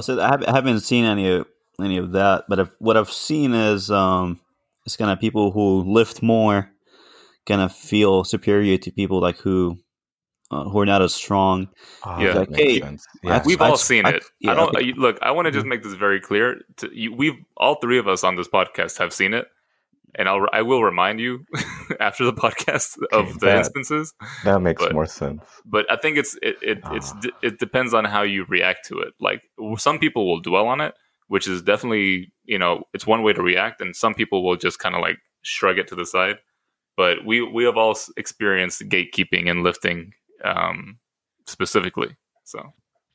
So 0.00 0.20
I 0.20 0.28
haven't, 0.28 0.48
I 0.48 0.52
haven't 0.54 0.80
seen 0.80 1.04
any 1.04 1.30
of 1.30 1.46
any 1.80 1.96
of 1.96 2.12
that, 2.12 2.44
but 2.48 2.58
if, 2.58 2.68
what 2.78 2.96
I've 2.96 3.10
seen 3.10 3.54
is 3.54 3.90
um, 3.90 4.40
it's 4.84 4.96
kind 4.96 5.10
of 5.10 5.18
people 5.20 5.50
who 5.50 5.82
lift 5.90 6.22
more, 6.22 6.70
kind 7.46 7.60
of 7.60 7.72
feel 7.74 8.24
superior 8.24 8.78
to 8.78 8.90
people 8.92 9.20
like 9.20 9.36
who 9.38 9.78
uh, 10.50 10.64
who 10.68 10.78
are 10.78 10.86
not 10.86 11.02
as 11.02 11.14
strong. 11.14 11.68
ah, 12.04 12.20
Yeah. 12.20 12.34
Like, 12.34 12.54
hey, 12.54 12.82
Yeah. 13.22 13.42
We've 13.46 13.60
all 13.60 13.76
seen 13.78 14.04
I- 14.06 14.10
it. 14.16 14.24
yeah, 14.40 14.52
I 14.52 14.54
don't 14.54 14.76
okay. 14.76 14.84
you- 14.86 14.94
look. 14.94 15.18
I 15.22 15.30
want 15.30 15.46
to 15.46 15.52
just 15.52 15.66
make 15.66 15.82
this 15.82 15.94
very 15.94 16.20
clear. 16.20 16.60
To 16.78 16.90
you, 16.92 17.12
we've 17.14 17.34
all 17.56 17.76
three 17.76 17.98
of 17.98 18.06
us 18.08 18.22
on 18.24 18.36
this 18.36 18.48
podcast 18.48 18.98
have 18.98 19.12
seen 19.12 19.32
it, 19.34 19.46
and 20.16 20.28
I'll 20.28 20.46
I 20.52 20.62
will 20.62 20.84
remind 20.84 21.18
you 21.18 21.44
after 22.00 22.24
the 22.24 22.32
podcast 22.32 22.96
of 23.12 23.24
Okay, 23.26 23.32
the 23.40 23.46
that- 23.46 23.56
instances. 23.58 24.12
that 24.44 24.60
makes 24.60 24.82
but- 24.82 24.92
more 24.92 25.06
sense. 25.06 25.42
But 25.64 25.90
I 25.90 25.96
think 25.96 26.18
it's 26.18 26.36
it, 26.42 26.56
it 26.62 26.78
it's 26.92 27.12
Ah. 27.12 27.20
it 27.42 27.58
depends 27.58 27.94
on 27.94 28.04
how 28.04 28.22
you 28.22 28.44
react 28.48 28.86
to 28.88 28.98
it. 29.00 29.14
Like 29.18 29.40
some 29.78 29.98
people 29.98 30.26
will 30.28 30.40
dwell 30.40 30.66
on 30.68 30.80
it, 30.82 30.94
which 31.28 31.48
is 31.48 31.62
definitely 31.62 32.32
you 32.44 32.58
know 32.58 32.84
it's 32.92 33.06
one 33.06 33.22
way 33.22 33.32
to 33.32 33.42
react, 33.42 33.80
and 33.80 33.96
some 33.96 34.14
people 34.14 34.44
will 34.44 34.56
just 34.56 34.78
kind 34.78 34.94
of 34.94 35.00
like 35.00 35.16
shrug 35.42 35.78
it 35.78 35.88
to 35.88 35.94
the 35.96 36.06
side. 36.06 36.36
But 36.96 37.24
we 37.24 37.42
we 37.42 37.64
have 37.64 37.76
all 37.76 37.96
experienced 38.16 38.82
gatekeeping 38.88 39.50
and 39.50 39.62
lifting 39.62 40.12
um, 40.44 40.98
specifically. 41.46 42.16
So, 42.44 42.72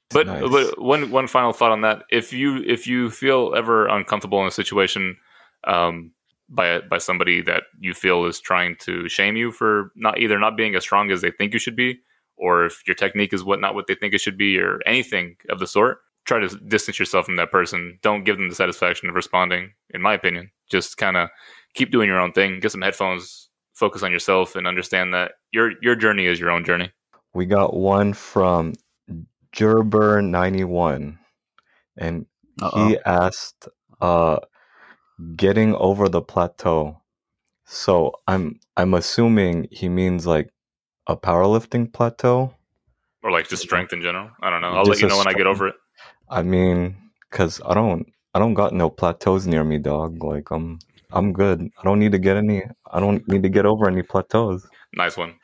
but 0.10 0.28
Nice. 0.28 0.50
but 0.50 0.82
one 0.82 1.12
one 1.12 1.28
final 1.28 1.54
thought 1.54 1.72
on 1.72 1.82
that: 1.82 2.04
if 2.12 2.34
you 2.34 2.58
if 2.64 2.88
you 2.88 3.10
feel 3.10 3.54
ever 3.56 3.88
uncomfortable 3.88 4.42
in 4.42 4.48
a 4.48 4.52
situation 4.52 5.16
um, 5.66 6.12
by 6.50 6.80
by 6.82 6.98
somebody 6.98 7.42
that 7.42 7.64
you 7.80 7.94
feel 7.94 8.26
is 8.26 8.40
trying 8.40 8.76
to 8.82 9.08
shame 9.08 9.38
you 9.38 9.52
for 9.52 9.92
not 9.96 10.20
either 10.20 10.40
not 10.40 10.58
being 10.58 10.76
as 10.76 10.84
strong 10.84 11.12
as 11.12 11.22
they 11.22 11.32
think 11.32 11.54
you 11.54 11.60
should 11.60 11.76
be, 11.76 12.00
or 12.38 12.66
if 12.66 12.82
your 12.88 12.96
technique 12.96 13.34
is 13.34 13.44
what 13.44 13.62
not 13.62 13.76
what 13.76 13.88
they 13.88 13.96
think 13.96 14.14
it 14.14 14.22
should 14.22 14.38
be, 14.38 14.58
or 14.60 14.82
anything 14.86 15.36
of 15.50 15.60
the 15.60 15.68
sort, 15.68 16.00
try 16.26 16.40
to 16.40 16.48
distance 16.68 17.00
yourself 17.00 17.26
from 17.26 17.36
that 17.38 17.52
person. 17.52 18.00
Don't 18.02 18.24
give 18.24 18.38
them 18.38 18.50
the 18.50 18.56
satisfaction 18.56 19.10
of 19.10 19.16
responding. 19.16 19.74
In 19.92 20.02
my 20.02 20.14
opinion, 20.14 20.52
just 20.70 20.98
kind 20.98 21.18
of 21.18 21.30
keep 21.76 21.92
doing 21.92 22.08
your 22.08 22.20
own 22.20 22.34
thing. 22.34 22.60
Get 22.60 22.72
some 22.72 22.82
headphones. 22.82 23.49
Focus 23.80 24.04
on 24.04 24.12
yourself 24.12 24.56
and 24.58 24.68
understand 24.68 25.14
that 25.16 25.34
your 25.54 25.72
your 25.82 25.96
journey 25.96 26.26
is 26.28 26.40
your 26.40 26.52
own 26.52 26.66
journey. 26.66 26.92
We 27.34 27.46
got 27.46 27.76
one 27.76 28.14
from 28.14 28.74
Gerber91, 29.56 31.18
and 31.98 32.26
Uh-oh. 32.62 32.88
he 32.90 32.98
asked, 33.06 33.70
uh, 34.02 34.40
getting 35.36 35.76
over 35.76 36.10
the 36.10 36.22
plateau. 36.22 37.02
So 37.66 38.14
I'm 38.28 38.60
I'm 38.78 38.94
assuming 38.94 39.68
he 39.72 39.90
means 39.90 40.28
like 40.28 40.50
a 41.08 41.16
powerlifting 41.18 41.92
plateau. 41.94 42.54
or 43.24 43.32
like 43.32 43.50
just 43.50 43.64
strength 43.64 43.94
in 43.94 44.02
general. 44.02 44.32
I 44.42 44.50
don't 44.50 44.62
know. 44.62 44.70
I'll 44.74 44.86
Just 44.86 45.02
let 45.02 45.02
you 45.02 45.08
know 45.10 45.18
when 45.18 45.28
I 45.28 45.34
get 45.34 45.48
over 45.48 45.68
it. 45.70 45.76
I 46.30 46.42
mean, 46.44 46.98
cause 47.32 47.62
I 47.66 47.74
don't 47.74 48.08
I 48.34 48.40
don't 48.40 48.54
got 48.56 48.74
no 48.74 48.90
plateaus 48.90 49.48
near 49.48 49.64
me, 49.64 49.78
dog. 49.80 50.24
Like 50.24 50.52
I'm 50.52 50.80
I'm 51.12 51.34
good. 51.34 51.62
I 51.62 51.84
don't 51.84 52.00
need 52.00 52.12
to 52.12 52.20
get 52.20 52.38
any. 52.38 52.64
I 52.92 53.00
don't 53.00 53.28
need 53.28 53.44
to 53.44 53.50
get 53.50 53.66
over 53.66 53.88
any 53.88 54.04
plateaus. 54.04 54.68
Nice 54.96 55.18
one. 55.18 55.36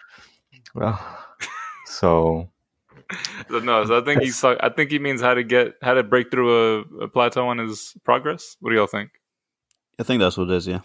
Well, 0.74 1.00
so 1.86 2.50
So, 3.50 3.60
no, 3.60 3.86
so 3.86 4.00
I 4.00 4.04
think 4.04 4.22
he's. 4.22 4.44
I 4.44 4.70
think 4.70 4.92
he 4.92 5.00
means 5.00 5.22
how 5.22 5.34
to 5.34 5.44
get 5.44 5.76
how 5.82 5.94
to 5.94 6.04
break 6.04 6.32
through 6.32 6.52
a, 6.52 7.04
a 7.04 7.08
plateau 7.08 7.48
on 7.48 7.58
his 7.58 7.94
progress. 8.04 8.58
What 8.60 8.72
do 8.72 8.76
y'all 8.76 8.88
think? 8.88 9.12
I 10.00 10.04
think 10.04 10.20
that's 10.20 10.38
what 10.38 10.50
it 10.50 10.56
is. 10.56 10.68
Yeah. 10.68 10.82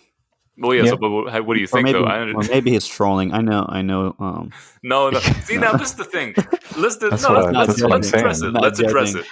Well, 0.58 0.74
yeah. 0.74 0.84
Yeah. 0.84 0.90
So, 0.90 0.96
but 0.96 1.10
what, 1.10 1.46
what 1.46 1.54
do 1.54 1.60
you 1.60 1.64
Or 1.64 1.68
think 1.68 1.84
maybe, 1.84 1.98
though? 1.98 2.04
I, 2.04 2.20
or 2.20 2.42
maybe 2.50 2.70
he's 2.70 2.86
trolling. 2.86 3.32
I 3.32 3.40
know. 3.40 3.64
I 3.68 3.82
know. 3.82 4.14
Um, 4.18 4.52
no, 4.82 5.10
no. 5.10 5.18
See 5.44 5.56
now, 5.56 5.72
this 5.72 5.90
is 5.90 5.94
the 5.96 6.04
thing. 6.04 6.34
Let's 6.76 6.96
do, 6.96 7.10
That's 7.10 7.22
no, 7.22 7.34
what 7.34 7.54
let's, 7.54 7.80
let's, 7.80 7.82
let's 7.82 8.12
address 8.12 8.42
it. 8.42 8.50
Let's 8.52 8.78
address 8.80 9.14
it. 9.14 9.26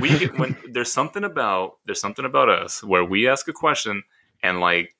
We 0.00 0.18
get 0.18 0.38
when 0.38 0.56
there's 0.70 0.92
something 0.92 1.24
about 1.24 1.78
there's 1.86 2.00
something 2.00 2.24
about 2.24 2.48
us 2.48 2.82
where 2.82 3.04
we 3.04 3.28
ask 3.28 3.48
a 3.48 3.52
question 3.52 4.02
and 4.42 4.60
like 4.60 4.94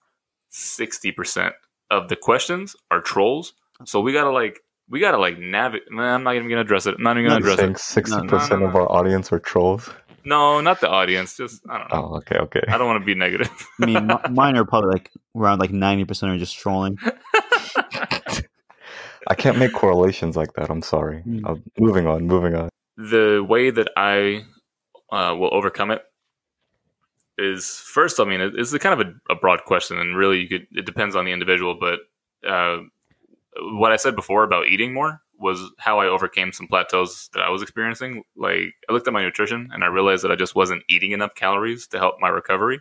sixty 0.51 1.13
percent 1.13 1.55
of 1.91 2.09
the 2.09 2.17
questions 2.17 2.75
are 2.91 3.01
trolls. 3.01 3.55
So 3.85 4.01
we 4.01 4.13
gotta 4.13 4.31
like 4.31 4.61
we 4.89 5.01
gotta 5.01 5.19
like 5.19 5.39
navigate. 5.39 5.89
I'm 5.97 6.23
not 6.23 6.35
even 6.37 6.49
gonna 6.49 6.61
address 6.61 6.87
it. 6.87 6.95
I'm 6.97 7.03
not 7.03 7.17
even 7.19 7.29
gonna 7.31 7.41
address 7.41 7.59
it. 7.59 7.79
sixty 7.79 8.17
No, 8.17 8.23
no, 8.23 8.29
percent 8.29 8.61
no. 8.61 8.67
of 8.69 8.77
our 8.77 8.91
audience 8.91 9.33
are 9.33 9.39
trolls. 9.41 9.91
No, 10.25 10.61
not 10.61 10.81
the 10.81 10.89
audience. 10.89 11.37
Just 11.37 11.63
I 11.69 11.79
don't 11.79 11.93
know. 11.93 12.11
Oh, 12.13 12.17
okay, 12.19 12.37
okay. 12.37 12.61
I 12.69 12.79
don't 12.79 12.87
want 12.87 13.01
to 13.03 13.05
be 13.07 13.15
negative. 13.15 13.51
I 13.81 13.87
mean, 13.87 14.07
mi- 14.07 14.15
mine 14.31 14.57
are 14.57 14.65
probably 14.65 14.91
like 14.93 15.11
around 15.37 15.59
like 15.59 15.73
ninety 15.73 16.05
percent 16.05 16.31
are 16.33 16.39
just 16.39 16.57
trolling. 16.57 16.97
I 19.29 19.35
can't 19.37 19.59
make 19.59 19.73
correlations 19.73 20.37
like 20.37 20.53
that. 20.55 20.69
I'm 20.71 20.83
sorry. 20.83 21.23
Mm. 21.27 21.43
Uh, 21.49 21.55
moving 21.79 22.07
on. 22.07 22.27
Moving 22.27 22.55
on. 22.55 22.69
the 22.97 23.45
way 23.49 23.71
that 23.71 23.89
I 23.97 24.45
uh, 25.11 25.35
will 25.37 25.53
overcome 25.55 25.91
it 25.91 26.03
is 27.39 27.69
first. 27.69 28.21
I 28.21 28.25
mean, 28.25 28.41
it's 28.41 28.77
kind 28.79 29.01
of 29.01 29.07
a, 29.07 29.33
a 29.33 29.37
broad 29.37 29.65
question, 29.65 29.99
and 29.99 30.17
really, 30.17 30.41
you 30.41 30.49
could. 30.49 30.67
It 30.73 30.87
depends 30.87 31.17
on 31.17 31.25
the 31.25 31.33
individual. 31.33 31.77
But 31.79 32.01
uh, 32.49 32.79
what 33.61 33.93
I 33.93 33.97
said 33.97 34.17
before 34.17 34.45
about 34.45 34.69
eating 34.69 34.95
more 34.95 35.21
was 35.39 35.61
how 35.79 35.99
I 35.99 36.07
overcame 36.07 36.53
some 36.53 36.69
plateaus 36.69 37.29
that 37.35 37.43
I 37.43 37.51
was 37.51 37.63
experiencing. 37.63 38.23
Like 38.37 38.75
I 38.89 38.93
looked 38.93 39.09
at 39.09 39.13
my 39.13 39.23
nutrition, 39.23 39.71
and 39.73 39.85
I 39.85 39.89
realized 39.89 40.25
that 40.25 40.33
I 40.33 40.37
just 40.37 40.55
wasn't 40.55 40.85
eating 40.89 41.13
enough 41.13 41.35
calories 41.35 41.87
to 41.89 41.99
help 41.99 42.17
my 42.21 42.29
recovery. 42.29 42.81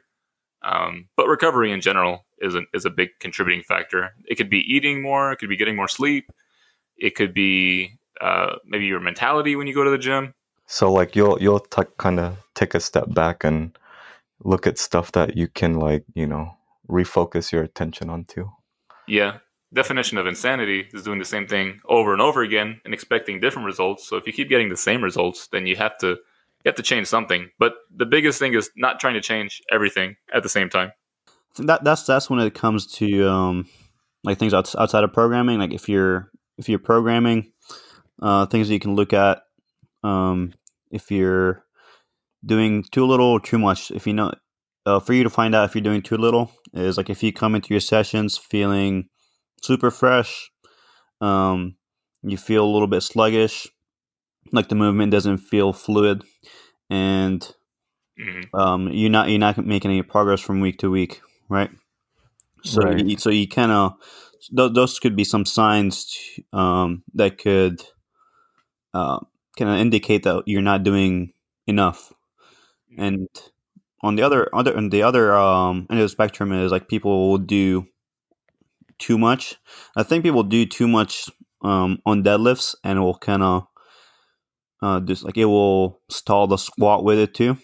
Um, 0.63 1.07
but 1.15 1.27
recovery 1.27 1.71
in 1.71 1.81
general 1.81 2.25
is 2.39 2.53
a, 2.53 2.61
is 2.73 2.85
a 2.85 2.91
big 2.91 3.09
contributing 3.19 3.63
factor. 3.63 4.13
It 4.27 4.35
could 4.35 4.49
be 4.49 4.59
eating 4.59 5.01
more. 5.01 5.31
It 5.31 5.37
could 5.37 5.49
be 5.49 5.57
getting 5.57 5.75
more 5.75 5.87
sleep. 5.87 6.31
It 6.97 7.15
could 7.15 7.33
be 7.33 7.97
uh, 8.19 8.57
maybe 8.65 8.85
your 8.85 8.99
mentality 8.99 9.55
when 9.55 9.65
you 9.65 9.73
go 9.73 9.83
to 9.83 9.89
the 9.89 9.97
gym. 9.97 10.33
So 10.67 10.91
like 10.91 11.15
you'll 11.15 11.41
you'll 11.41 11.59
t- 11.59 11.81
kind 11.97 12.19
of 12.19 12.37
take 12.53 12.75
a 12.75 12.79
step 12.79 13.13
back 13.13 13.43
and 13.43 13.77
look 14.43 14.67
at 14.67 14.77
stuff 14.77 15.11
that 15.13 15.37
you 15.37 15.47
can 15.47 15.75
like 15.75 16.03
you 16.13 16.27
know 16.27 16.55
refocus 16.89 17.51
your 17.51 17.63
attention 17.63 18.09
onto. 18.09 18.49
Yeah, 19.07 19.37
definition 19.73 20.17
of 20.17 20.27
insanity 20.27 20.87
is 20.93 21.03
doing 21.03 21.19
the 21.19 21.25
same 21.25 21.47
thing 21.47 21.79
over 21.87 22.13
and 22.13 22.21
over 22.21 22.41
again 22.41 22.81
and 22.85 22.93
expecting 22.93 23.39
different 23.39 23.65
results. 23.65 24.07
So 24.07 24.17
if 24.17 24.27
you 24.27 24.33
keep 24.33 24.49
getting 24.49 24.69
the 24.69 24.77
same 24.77 25.03
results, 25.03 25.47
then 25.47 25.65
you 25.65 25.75
have 25.75 25.97
to 25.99 26.07
you 26.07 26.69
have 26.69 26.75
to 26.75 26.83
change 26.83 27.07
something. 27.07 27.49
But 27.57 27.73
the 27.95 28.05
biggest 28.05 28.39
thing 28.39 28.53
is 28.53 28.69
not 28.75 28.99
trying 28.99 29.15
to 29.15 29.21
change 29.21 29.61
everything 29.71 30.17
at 30.33 30.43
the 30.43 30.49
same 30.49 30.69
time. 30.69 30.91
That 31.57 31.83
that's 31.83 32.03
that's 32.03 32.29
when 32.29 32.39
it 32.39 32.53
comes 32.53 32.87
to 32.93 33.27
um, 33.27 33.67
like 34.23 34.37
things 34.37 34.53
outside 34.53 35.03
of 35.03 35.13
programming. 35.13 35.59
Like 35.59 35.73
if 35.73 35.89
you're 35.89 36.29
if 36.57 36.69
you're 36.69 36.79
programming, 36.79 37.51
uh, 38.21 38.45
things 38.45 38.67
that 38.67 38.73
you 38.73 38.79
can 38.79 38.95
look 38.95 39.13
at. 39.13 39.43
Um, 40.03 40.53
if 40.91 41.11
you're 41.11 41.63
doing 42.45 42.83
too 42.91 43.05
little 43.05 43.27
or 43.27 43.39
too 43.39 43.57
much, 43.57 43.91
if 43.91 44.07
you 44.07 44.13
know, 44.13 44.31
uh, 44.85 44.99
for 44.99 45.13
you 45.13 45.23
to 45.23 45.29
find 45.29 45.53
out 45.53 45.65
if 45.65 45.75
you're 45.75 45.83
doing 45.83 46.01
too 46.01 46.17
little 46.17 46.51
is 46.73 46.97
like 46.97 47.09
if 47.09 47.21
you 47.21 47.31
come 47.31 47.55
into 47.55 47.73
your 47.73 47.79
sessions 47.79 48.37
feeling 48.37 49.07
super 49.61 49.91
fresh, 49.91 50.49
um, 51.19 51.75
you 52.23 52.37
feel 52.37 52.65
a 52.65 52.71
little 52.71 52.87
bit 52.87 53.01
sluggish, 53.01 53.67
like 54.51 54.69
the 54.69 54.75
movement 54.75 55.11
doesn't 55.11 55.37
feel 55.37 55.73
fluid, 55.73 56.23
and 56.89 57.53
mm-hmm. 58.19 58.55
um, 58.59 58.89
you're 58.91 59.09
not 59.09 59.29
you're 59.29 59.39
not 59.39 59.63
making 59.63 59.91
any 59.91 60.01
progress 60.01 60.39
from 60.39 60.61
week 60.61 60.79
to 60.79 60.89
week, 60.89 61.21
right? 61.49 61.69
So 62.63 62.81
right. 62.81 63.05
You, 63.05 63.17
so 63.17 63.29
you 63.29 63.47
kind 63.47 63.71
of 63.71 63.93
th- 64.55 64.73
those 64.73 64.99
could 64.99 65.15
be 65.15 65.23
some 65.23 65.45
signs 65.45 66.05
to, 66.05 66.57
um, 66.57 67.03
that 67.13 67.37
could 67.37 67.81
uh, 68.93 69.19
kind 69.57 69.71
of 69.71 69.77
indicate 69.77 70.23
that 70.23 70.43
you're 70.45 70.61
not 70.61 70.83
doing 70.83 71.33
enough. 71.67 72.13
And 72.97 73.27
on 74.01 74.15
the 74.15 74.23
other 74.23 74.49
other 74.53 74.75
and 74.75 74.91
the 74.91 75.03
other 75.03 75.35
um, 75.35 75.87
end 75.89 75.99
of 75.99 76.05
the 76.05 76.09
spectrum 76.09 76.51
is 76.51 76.71
like 76.71 76.87
people 76.87 77.29
will 77.29 77.37
do 77.37 77.87
too 78.99 79.17
much. 79.17 79.55
I 79.95 80.03
think 80.03 80.23
people 80.23 80.43
do 80.43 80.65
too 80.65 80.87
much 80.87 81.29
um, 81.63 81.99
on 82.05 82.23
deadlifts 82.23 82.75
and 82.83 82.97
it 82.97 83.01
will 83.01 83.17
kind 83.17 83.43
of 83.43 83.67
uh, 84.81 84.99
just 85.01 85.23
like 85.23 85.37
it 85.37 85.45
will 85.45 86.01
stall 86.09 86.47
the 86.47 86.57
squat 86.57 87.03
with 87.03 87.19
it 87.19 87.33
too. 87.33 87.57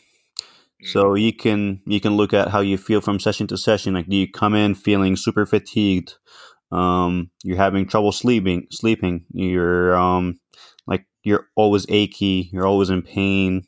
So 0.84 1.06
mm-hmm. 1.06 1.18
you 1.18 1.34
can 1.34 1.82
you 1.88 2.00
can 2.00 2.16
look 2.16 2.34
at 2.34 2.50
how 2.50 2.60
you 2.60 2.78
feel 2.78 3.02
from 3.02 3.20
session 3.20 3.48
to 3.48 3.58
session. 3.58 3.96
Like, 3.96 4.08
do 4.08 4.16
you 4.16 4.32
come 4.32 4.54
in 4.54 4.76
feeling 4.76 5.16
super 5.16 5.46
fatigued? 5.46 6.16
Um, 6.72 7.32
you're 7.44 7.58
having 7.58 7.88
trouble 7.88 8.12
sleeping. 8.12 8.68
Sleeping. 8.72 9.26
You're 9.32 9.96
um, 9.96 10.40
like 10.86 11.06
you're 11.24 11.48
always 11.56 11.86
achy. 11.90 12.50
You're 12.54 12.68
always 12.68 12.92
in 12.92 13.02
pain. 13.02 13.64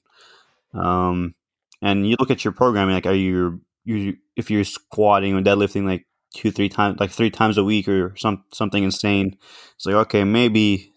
Um, 0.73 1.33
and 1.81 2.07
you 2.07 2.15
look 2.19 2.31
at 2.31 2.43
your 2.43 2.53
programming. 2.53 2.95
Like, 2.95 3.05
are 3.05 3.13
you 3.13 3.61
you 3.85 4.17
if 4.35 4.51
you're 4.51 4.63
squatting 4.63 5.35
or 5.35 5.41
deadlifting 5.41 5.85
like 5.85 6.05
two 6.35 6.51
three 6.51 6.69
times 6.69 6.99
like 6.99 7.11
three 7.11 7.31
times 7.31 7.57
a 7.57 7.63
week 7.63 7.87
or 7.87 8.15
some 8.17 8.43
something 8.53 8.83
insane? 8.83 9.37
It's 9.75 9.85
like 9.85 9.95
okay, 9.95 10.23
maybe 10.23 10.91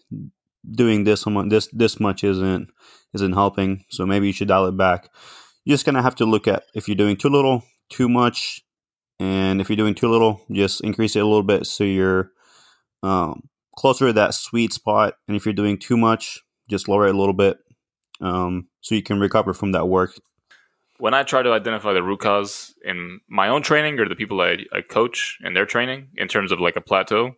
doing 0.69 1.03
this 1.03 1.25
this 1.47 1.67
this 1.73 1.99
much 1.99 2.23
isn't 2.23 2.69
isn't 3.13 3.33
helping. 3.33 3.85
So 3.89 4.05
maybe 4.05 4.27
you 4.27 4.33
should 4.33 4.47
dial 4.47 4.67
it 4.67 4.77
back 4.77 5.09
you're 5.65 5.75
just 5.75 5.85
gonna 5.85 6.01
have 6.01 6.15
to 6.15 6.25
look 6.25 6.47
at 6.47 6.63
if 6.73 6.87
you're 6.87 6.95
doing 6.95 7.15
too 7.15 7.29
little, 7.29 7.63
too 7.89 8.09
much, 8.09 8.61
and 9.19 9.61
if 9.61 9.69
you're 9.69 9.77
doing 9.77 9.95
too 9.95 10.09
little, 10.09 10.41
just 10.51 10.81
increase 10.81 11.15
it 11.15 11.19
a 11.21 11.25
little 11.25 11.43
bit 11.43 11.65
so 11.65 11.83
you're 11.83 12.31
um, 13.01 13.43
closer 13.75 14.07
to 14.07 14.13
that 14.13 14.33
sweet 14.33 14.73
spot. 14.73 15.15
And 15.27 15.37
if 15.37 15.45
you're 15.45 15.53
doing 15.53 15.77
too 15.77 15.97
much, 15.97 16.41
just 16.69 16.87
lower 16.87 17.07
it 17.07 17.15
a 17.15 17.17
little 17.17 17.33
bit 17.33 17.57
um, 18.21 18.67
so 18.81 18.95
you 18.95 19.03
can 19.03 19.19
recover 19.19 19.53
from 19.53 19.71
that 19.71 19.87
work. 19.87 20.19
When 21.03 21.13
I 21.13 21.23
try 21.23 21.41
to 21.41 21.51
identify 21.51 21.91
the 21.91 22.01
root 22.01 22.21
cause 22.21 22.73
in 22.85 23.19
my 23.27 23.49
own 23.49 23.61
training 23.61 23.99
or 23.99 24.07
the 24.07 24.15
people 24.15 24.39
I, 24.39 24.59
I 24.71 24.79
coach 24.79 25.37
in 25.43 25.53
their 25.53 25.65
training 25.65 26.07
in 26.15 26.29
terms 26.29 26.49
of 26.49 26.61
like 26.61 26.77
a 26.77 26.81
plateau, 26.81 27.33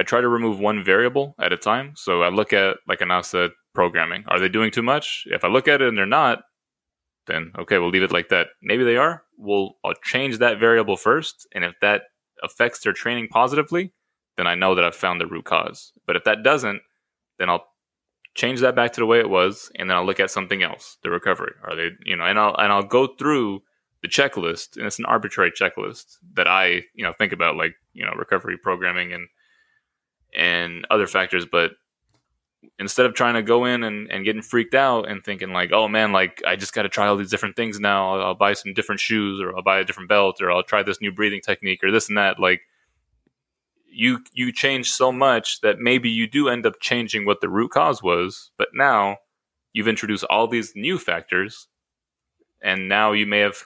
I 0.00 0.02
try 0.02 0.20
to 0.20 0.26
remove 0.26 0.58
one 0.58 0.82
variable 0.82 1.36
at 1.38 1.52
a 1.52 1.56
time. 1.56 1.92
So 1.94 2.22
I 2.22 2.28
look 2.30 2.52
at, 2.52 2.78
like 2.88 3.00
Anas 3.00 3.28
said, 3.28 3.52
programming. 3.72 4.24
Are 4.26 4.40
they 4.40 4.48
doing 4.48 4.72
too 4.72 4.82
much? 4.82 5.22
If 5.26 5.44
I 5.44 5.48
look 5.48 5.68
at 5.68 5.80
it 5.80 5.86
and 5.86 5.96
they're 5.96 6.06
not, 6.06 6.40
then 7.28 7.52
okay, 7.60 7.78
we'll 7.78 7.90
leave 7.90 8.02
it 8.02 8.10
like 8.10 8.30
that. 8.30 8.48
Maybe 8.62 8.82
they 8.82 8.96
are. 8.96 9.22
We'll 9.36 9.74
I'll 9.84 9.94
change 10.02 10.38
that 10.38 10.58
variable 10.58 10.96
first, 10.96 11.46
and 11.54 11.64
if 11.64 11.74
that 11.80 12.02
affects 12.42 12.80
their 12.80 12.92
training 12.92 13.28
positively, 13.28 13.92
then 14.36 14.48
I 14.48 14.56
know 14.56 14.74
that 14.74 14.84
I've 14.84 14.96
found 14.96 15.20
the 15.20 15.28
root 15.28 15.44
cause. 15.44 15.92
But 16.04 16.16
if 16.16 16.24
that 16.24 16.42
doesn't, 16.42 16.80
then 17.38 17.48
I'll 17.48 17.64
change 18.38 18.60
that 18.60 18.76
back 18.76 18.92
to 18.92 19.00
the 19.00 19.06
way 19.06 19.18
it 19.18 19.28
was, 19.28 19.70
and 19.74 19.90
then 19.90 19.96
I'll 19.96 20.06
look 20.06 20.20
at 20.20 20.30
something 20.30 20.62
else, 20.62 20.96
the 21.02 21.10
recovery. 21.10 21.54
Are 21.64 21.74
they, 21.74 21.90
you 22.04 22.16
know, 22.16 22.24
and 22.24 22.38
I'll 22.38 22.54
and 22.56 22.72
I'll 22.72 22.84
go 22.84 23.08
through 23.08 23.62
the 24.00 24.08
checklist, 24.08 24.76
and 24.76 24.86
it's 24.86 25.00
an 25.00 25.06
arbitrary 25.06 25.50
checklist 25.50 26.18
that 26.34 26.46
I, 26.46 26.82
you 26.94 27.02
know, 27.02 27.12
think 27.18 27.32
about 27.32 27.56
like 27.56 27.74
you 27.92 28.06
know 28.06 28.12
recovery 28.16 28.56
programming 28.56 29.12
and 29.12 29.28
and 30.36 30.86
other 30.88 31.08
factors, 31.08 31.46
but 31.50 31.72
instead 32.78 33.06
of 33.06 33.14
trying 33.14 33.34
to 33.34 33.42
go 33.42 33.64
in 33.64 33.82
and, 33.82 34.10
and 34.10 34.24
getting 34.24 34.42
freaked 34.42 34.74
out 34.74 35.08
and 35.08 35.24
thinking 35.24 35.52
like, 35.52 35.72
oh 35.72 35.88
man, 35.88 36.12
like 36.12 36.40
I 36.46 36.54
just 36.54 36.74
got 36.74 36.82
to 36.82 36.88
try 36.88 37.08
all 37.08 37.16
these 37.16 37.30
different 37.30 37.56
things 37.56 37.80
now. 37.80 38.14
I'll, 38.14 38.22
I'll, 38.22 38.34
buy 38.34 38.52
some 38.52 38.74
different 38.74 39.00
shoes 39.00 39.40
or 39.40 39.56
I'll 39.56 39.62
buy 39.62 39.78
a 39.78 39.84
different 39.84 40.08
belt 40.08 40.40
or 40.40 40.50
I'll 40.50 40.62
try 40.62 40.82
this 40.82 41.00
new 41.00 41.12
breathing 41.12 41.40
technique 41.40 41.82
or 41.82 41.90
this 41.90 42.08
and 42.08 42.18
that. 42.18 42.38
Like 42.38 42.62
you, 43.98 44.22
you 44.32 44.52
change 44.52 44.92
so 44.92 45.10
much 45.10 45.60
that 45.62 45.80
maybe 45.80 46.08
you 46.08 46.28
do 46.28 46.48
end 46.48 46.64
up 46.64 46.78
changing 46.78 47.26
what 47.26 47.40
the 47.40 47.48
root 47.48 47.72
cause 47.72 48.00
was, 48.00 48.52
but 48.56 48.68
now 48.72 49.16
you've 49.72 49.88
introduced 49.88 50.22
all 50.30 50.46
these 50.46 50.72
new 50.76 50.98
factors 50.98 51.66
and 52.62 52.88
now 52.88 53.10
you 53.10 53.26
may 53.26 53.40
have, 53.40 53.56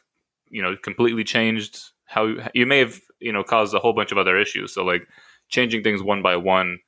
you 0.48 0.62
know, 0.62 0.74
completely 0.82 1.22
changed 1.22 1.90
how 2.06 2.34
you 2.54 2.64
may 2.64 2.78
have, 2.78 2.98
you 3.20 3.30
know, 3.30 3.44
caused 3.44 3.74
a 3.74 3.78
whole 3.78 3.92
bunch 3.92 4.10
of 4.10 4.16
other 4.16 4.40
issues. 4.40 4.72
So 4.72 4.82
like 4.82 5.06
changing 5.50 5.82
things 5.82 6.02
one 6.02 6.22
by 6.22 6.36
one 6.36 6.78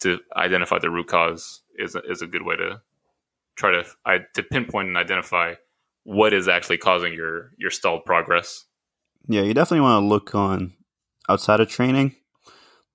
to 0.00 0.18
identify 0.36 0.78
the 0.78 0.90
root 0.90 1.06
cause 1.06 1.62
is 1.78 1.94
a, 1.94 2.02
is 2.02 2.20
a 2.20 2.26
good 2.26 2.42
way 2.42 2.56
to 2.56 2.82
try 3.56 3.70
to 3.70 3.84
I, 4.04 4.18
to 4.34 4.42
pinpoint 4.42 4.88
and 4.88 4.98
identify 4.98 5.54
what 6.04 6.34
is 6.34 6.48
actually 6.48 6.76
causing 6.76 7.14
your 7.14 7.52
your 7.56 7.70
stalled 7.70 8.04
progress. 8.04 8.66
Yeah, 9.26 9.40
you 9.40 9.54
definitely 9.54 9.80
want 9.80 10.02
to 10.02 10.06
look 10.06 10.34
on 10.34 10.74
outside 11.30 11.60
of 11.60 11.70
training, 11.70 12.16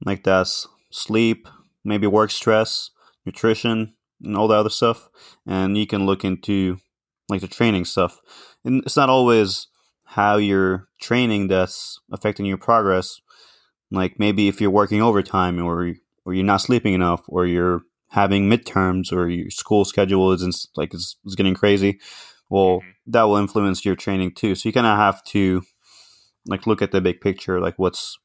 like 0.03 0.23
that's 0.23 0.67
sleep, 0.91 1.47
maybe 1.83 2.07
work 2.07 2.31
stress, 2.31 2.89
nutrition, 3.25 3.93
and 4.23 4.35
all 4.35 4.47
the 4.47 4.55
other 4.55 4.69
stuff, 4.69 5.09
and 5.45 5.77
you 5.77 5.87
can 5.87 6.05
look 6.05 6.23
into 6.23 6.79
like 7.29 7.41
the 7.41 7.47
training 7.47 7.85
stuff. 7.85 8.19
And 8.63 8.83
it's 8.85 8.97
not 8.97 9.09
always 9.09 9.67
how 10.03 10.37
you're 10.37 10.87
training 11.01 11.47
that's 11.47 11.99
affecting 12.11 12.45
your 12.45 12.57
progress. 12.57 13.19
Like 13.91 14.19
maybe 14.19 14.47
if 14.47 14.59
you're 14.59 14.71
working 14.71 15.01
overtime 15.01 15.61
or 15.61 15.93
or 16.25 16.33
you're 16.33 16.43
not 16.43 16.61
sleeping 16.61 16.93
enough, 16.93 17.21
or 17.27 17.45
you're 17.45 17.81
having 18.09 18.49
midterms, 18.49 19.13
or 19.13 19.29
your 19.29 19.51
school 19.51 19.85
schedule 19.85 20.31
is 20.31 20.67
like 20.75 20.93
is, 20.93 21.17
is 21.25 21.35
getting 21.35 21.53
crazy, 21.53 21.99
well, 22.49 22.79
mm-hmm. 22.79 23.11
that 23.11 23.23
will 23.23 23.37
influence 23.37 23.85
your 23.85 23.95
training 23.95 24.33
too. 24.33 24.55
So 24.55 24.67
you 24.69 24.73
kind 24.73 24.87
of 24.87 24.97
have 24.97 25.23
to 25.25 25.61
like 26.47 26.65
look 26.67 26.81
at 26.81 26.91
the 26.91 27.01
big 27.01 27.21
picture, 27.21 27.59
like 27.59 27.77
what's 27.77 28.17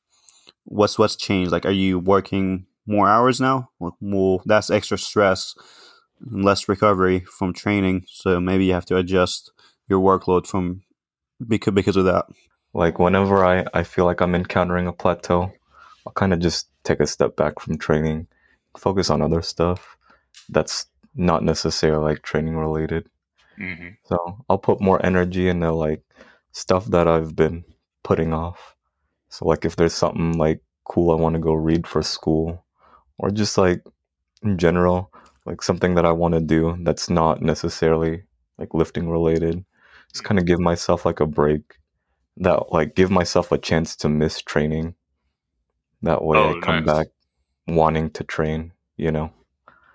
what's 0.65 0.99
what's 0.99 1.17
changed. 1.17 1.53
Like, 1.53 1.67
are 1.67 1.71
you 1.71 1.99
working 1.99 2.67
more 2.87 3.09
hours 3.09 3.41
now? 3.41 3.71
Well, 4.01 4.43
that's 4.47 4.71
extra 4.71 4.99
stress, 4.99 5.55
less 6.31 6.69
recovery 6.69 7.21
from 7.21 7.53
training. 7.53 8.05
So 8.09 8.41
maybe 8.41 8.67
you 8.67 8.73
have 8.73 8.87
to 8.87 8.97
adjust 8.97 9.53
your 9.89 10.01
workload 10.01 10.47
from 10.47 10.83
because 11.47 11.75
because 11.75 11.97
of 11.97 12.05
that. 12.05 12.27
Like 12.73 12.99
whenever 12.99 13.45
I 13.45 13.65
I 13.75 13.83
feel 13.83 14.05
like 14.05 14.21
I'm 14.21 14.35
encountering 14.35 14.87
a 14.87 14.93
plateau, 14.93 15.53
I'll 16.07 16.13
kind 16.13 16.33
of 16.33 16.41
just 16.41 16.69
take 16.85 17.01
a 17.01 17.07
step 17.07 17.37
back 17.37 17.61
from 17.61 17.79
training, 17.79 18.29
focus 18.79 19.11
on 19.11 19.23
other 19.23 19.43
stuff 19.43 19.97
that's 20.49 20.87
not 21.15 21.43
necessarily 21.43 22.13
like 22.13 22.23
training 22.23 22.57
related. 22.57 23.09
Mm-hmm. 23.59 23.89
So 24.05 24.45
I'll 24.49 24.59
put 24.59 24.81
more 24.81 25.05
energy 25.05 25.49
into 25.49 25.73
like 25.73 26.03
stuff 26.53 26.87
that 26.87 27.09
I've 27.09 27.35
been 27.37 27.65
putting 28.03 28.33
off. 28.33 28.77
So 29.31 29.47
like 29.47 29.65
if 29.65 29.77
there's 29.77 29.95
something 29.95 30.37
like 30.37 30.61
cool 30.85 31.13
I 31.13 31.15
want 31.15 31.35
to 31.35 31.41
go 31.41 31.55
read 31.55 31.87
for 31.87 32.03
school, 32.03 32.65
or 33.19 33.31
just 33.31 33.57
like 33.57 33.83
in 34.43 34.59
general, 34.59 35.11
like 35.47 35.63
something 35.63 35.95
that 35.95 36.05
I 36.05 36.13
want 36.13 36.35
to 36.35 36.41
do 36.41 36.77
that's 36.83 37.09
not 37.09 37.41
necessarily 37.41 38.23
like 38.59 38.75
lifting 38.75 39.09
related, 39.09 39.65
just 40.13 40.25
kind 40.25 40.39
of 40.39 40.47
give 40.47 40.61
myself 40.61 41.05
like 41.05 41.21
a 41.21 41.27
break. 41.27 41.63
That 42.37 42.73
like 42.73 42.95
give 42.95 43.11
myself 43.11 43.53
a 43.53 43.59
chance 43.59 43.97
to 43.97 44.09
miss 44.09 44.41
training 44.41 44.95
that 46.03 46.25
way 46.25 46.39
oh, 46.39 46.57
I 46.57 46.61
come 46.61 46.85
nice. 46.85 46.87
back 46.87 47.07
wanting 47.67 48.11
to 48.11 48.25
train, 48.25 48.73
you 48.97 49.13
know. 49.13 49.33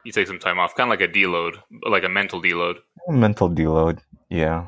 You 0.04 0.12
take 0.12 0.28
some 0.28 0.40
time 0.40 0.60
off, 0.60 0.76
kind 0.76 0.92
of 0.92 1.00
like 1.00 1.10
a 1.10 1.12
deload, 1.12 1.56
like 1.90 2.04
a 2.04 2.10
mental 2.10 2.42
deload. 2.42 2.76
Mental 3.08 3.50
deload, 3.50 4.00
yeah. 4.30 4.68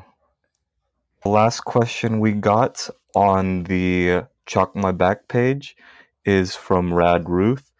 The 1.22 1.28
last 1.28 1.60
question 1.60 2.20
we 2.20 2.32
got 2.32 2.88
on 3.14 3.64
the 3.64 4.24
Chalk 4.48 4.74
My 4.74 4.90
Back 4.92 5.28
page 5.28 5.76
is 6.24 6.56
from 6.56 6.92
Rad 6.92 7.28
Ruth. 7.28 7.70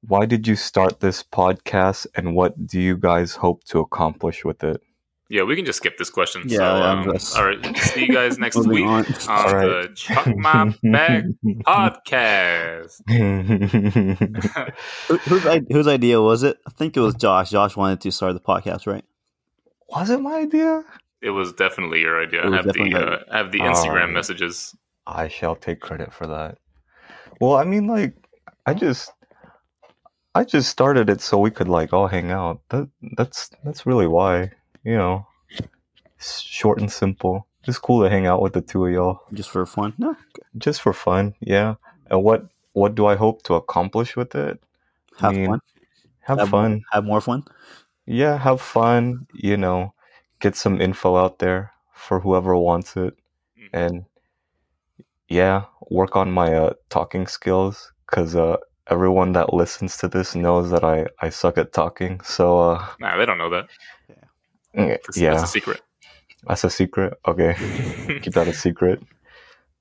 Why 0.00 0.26
did 0.26 0.46
you 0.48 0.56
start 0.56 1.00
this 1.00 1.22
podcast 1.22 2.06
and 2.16 2.34
what 2.34 2.66
do 2.66 2.80
you 2.80 2.96
guys 2.96 3.34
hope 3.34 3.62
to 3.64 3.78
accomplish 3.80 4.44
with 4.44 4.64
it? 4.64 4.80
Yeah, 5.30 5.42
we 5.42 5.56
can 5.56 5.66
just 5.66 5.76
skip 5.76 5.98
this 5.98 6.08
question. 6.08 6.44
Yeah, 6.46 6.56
so, 6.56 6.64
um, 6.82 7.04
just- 7.12 7.36
all 7.36 7.44
right. 7.44 7.76
See 7.76 8.06
you 8.06 8.14
guys 8.14 8.38
next 8.38 8.56
week 8.66 8.86
on. 8.86 9.04
on, 9.04 9.14
All 9.28 9.52
right. 9.54 9.82
the 9.82 9.90
Chuck 9.94 10.26
My 10.34 10.74
Bag 10.82 11.24
podcast. 11.66 13.02
Who, 15.08 15.16
whose, 15.18 15.44
whose 15.70 15.86
idea 15.86 16.22
was 16.22 16.42
it? 16.42 16.56
I 16.66 16.70
think 16.70 16.96
it 16.96 17.00
was 17.00 17.14
Josh. 17.14 17.50
Josh 17.50 17.76
wanted 17.76 18.00
to 18.00 18.10
start 18.10 18.32
the 18.32 18.40
podcast, 18.40 18.86
right? 18.86 19.04
Was 19.90 20.08
it 20.08 20.20
my 20.22 20.36
idea? 20.36 20.82
It 21.20 21.30
was 21.30 21.52
definitely 21.52 22.00
your 22.00 22.22
idea. 22.22 22.46
I 22.48 22.56
have 22.56 22.64
the 22.64 22.94
uh, 22.94 23.18
I 23.30 23.36
have 23.38 23.52
the 23.52 23.60
Instagram 23.60 24.04
Oh. 24.04 24.12
messages. 24.12 24.74
I 25.08 25.28
shall 25.28 25.56
take 25.56 25.80
credit 25.80 26.12
for 26.12 26.26
that. 26.26 26.58
Well, 27.40 27.54
I 27.54 27.64
mean, 27.64 27.86
like, 27.86 28.14
I 28.66 28.74
just, 28.74 29.12
I 30.34 30.44
just 30.44 30.68
started 30.70 31.08
it 31.08 31.20
so 31.20 31.38
we 31.38 31.50
could 31.50 31.68
like 31.68 31.92
all 31.92 32.06
hang 32.06 32.30
out. 32.30 32.60
That 32.68 32.88
that's 33.16 33.50
that's 33.64 33.86
really 33.86 34.06
why, 34.06 34.52
you 34.84 34.96
know, 34.96 35.26
short 36.20 36.80
and 36.80 36.92
simple. 36.92 37.46
Just 37.62 37.82
cool 37.82 38.02
to 38.02 38.10
hang 38.10 38.26
out 38.26 38.40
with 38.42 38.52
the 38.52 38.60
two 38.60 38.86
of 38.86 38.92
y'all, 38.92 39.20
Just 39.32 39.50
for 39.50 39.64
fun? 39.66 39.94
No. 39.98 40.16
just 40.58 40.80
for 40.80 40.92
fun. 40.92 41.34
Yeah. 41.40 41.74
And 42.10 42.22
what 42.22 42.46
what 42.72 42.94
do 42.94 43.06
I 43.06 43.16
hope 43.16 43.42
to 43.44 43.54
accomplish 43.54 44.14
with 44.16 44.34
it? 44.34 44.60
Have 45.18 45.34
mean, 45.34 45.46
fun. 45.46 45.60
Have 46.20 46.38
Have 46.38 46.48
fun. 46.50 46.82
Have 46.92 47.04
more 47.04 47.20
fun. 47.20 47.44
Yeah, 48.06 48.38
have 48.38 48.60
fun. 48.60 49.26
You 49.34 49.56
know, 49.56 49.92
get 50.40 50.54
some 50.56 50.80
info 50.80 51.16
out 51.16 51.38
there 51.40 51.72
for 51.92 52.20
whoever 52.20 52.56
wants 52.56 52.96
it, 52.96 53.16
Mhm. 53.58 53.68
and 53.72 54.04
yeah, 55.28 55.64
work 55.90 56.16
on 56.16 56.30
my 56.32 56.54
uh, 56.54 56.72
talking 56.90 57.26
skills 57.26 57.92
because 58.06 58.34
uh, 58.34 58.56
everyone 58.88 59.32
that 59.32 59.52
listens 59.52 59.96
to 59.98 60.08
this 60.08 60.34
knows 60.34 60.70
that 60.70 60.84
I 60.84 61.06
I 61.20 61.28
suck 61.28 61.58
at 61.58 61.72
talking. 61.72 62.20
So 62.22 62.58
uh, 62.58 62.86
Nah, 63.00 63.16
they 63.16 63.26
don't 63.26 63.38
know 63.38 63.50
that. 63.50 63.68
Yeah, 64.74 64.96
That's, 65.06 65.16
yeah, 65.16 65.30
that's 65.30 65.42
a 65.44 65.46
secret. 65.46 65.80
that's 66.46 66.64
a 66.64 66.70
secret. 66.70 67.14
Okay, 67.26 67.54
keep 68.22 68.34
that 68.34 68.48
a 68.48 68.52
secret. 68.52 69.00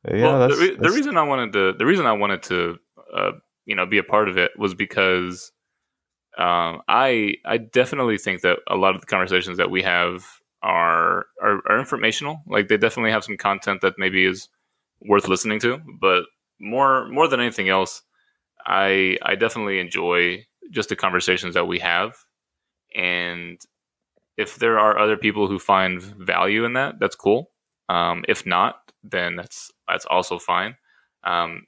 Yeah, 0.09 0.23
well, 0.25 0.39
that's, 0.39 0.55
the, 0.59 0.67
re- 0.67 0.77
the 0.77 0.91
reason 0.91 1.17
I 1.17 1.23
wanted 1.23 1.53
to 1.53 1.73
the 1.73 1.85
reason 1.85 2.05
I 2.05 2.13
wanted 2.13 2.43
to 2.43 2.77
uh, 3.15 3.31
you 3.65 3.75
know 3.75 3.85
be 3.85 3.97
a 3.97 4.03
part 4.03 4.29
of 4.29 4.37
it 4.37 4.51
was 4.57 4.73
because 4.73 5.51
um, 6.37 6.81
I 6.87 7.35
I 7.45 7.57
definitely 7.57 8.17
think 8.17 8.41
that 8.41 8.59
a 8.67 8.75
lot 8.75 8.95
of 8.95 9.01
the 9.01 9.07
conversations 9.07 9.57
that 9.57 9.71
we 9.71 9.81
have 9.83 10.25
are, 10.61 11.25
are 11.41 11.61
are 11.69 11.79
informational. 11.79 12.41
Like 12.47 12.67
they 12.67 12.77
definitely 12.77 13.11
have 13.11 13.23
some 13.23 13.37
content 13.37 13.81
that 13.81 13.93
maybe 13.97 14.25
is 14.25 14.49
worth 15.01 15.27
listening 15.27 15.59
to, 15.61 15.79
but 15.99 16.25
more 16.59 17.07
more 17.09 17.27
than 17.27 17.39
anything 17.39 17.69
else, 17.69 18.01
I 18.65 19.17
I 19.21 19.35
definitely 19.35 19.79
enjoy 19.79 20.45
just 20.71 20.89
the 20.89 20.95
conversations 20.95 21.53
that 21.53 21.67
we 21.67 21.79
have, 21.79 22.15
and 22.95 23.59
if 24.37 24.57
there 24.57 24.79
are 24.79 24.97
other 24.99 25.17
people 25.17 25.47
who 25.47 25.59
find 25.59 26.01
value 26.01 26.63
in 26.65 26.73
that, 26.73 26.99
that's 26.99 27.15
cool. 27.15 27.51
Um, 27.89 28.23
if 28.27 28.45
not, 28.45 28.91
then 29.03 29.35
that's 29.35 29.71
that's 29.87 30.05
also 30.05 30.39
fine. 30.39 30.75
Um, 31.23 31.65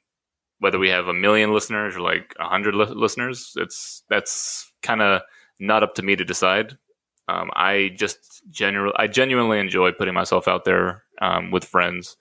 whether 0.60 0.78
we 0.80 0.90
have 0.90 1.08
a 1.08 1.14
million 1.14 1.54
listeners 1.54 1.96
or 1.96 2.02
like 2.02 2.36
a 2.40 2.48
hundred 2.48 2.76
li- 2.76 2.86
listeners, 2.94 3.54
it's 3.56 4.04
that's 4.10 4.72
kind 4.84 5.02
of 5.02 5.22
not 5.60 5.84
up 5.84 5.96
to 5.96 6.04
me 6.04 6.16
to 6.16 6.26
decide. 6.26 6.78
Um, 7.28 7.52
I 7.56 7.92
just 7.96 8.42
generally, 8.50 8.94
I 8.98 9.08
genuinely 9.08 9.60
enjoy 9.60 9.92
putting 9.92 10.14
myself 10.14 10.48
out 10.48 10.66
there 10.66 11.04
um, 11.22 11.52
with 11.52 11.64
friends 11.64 12.18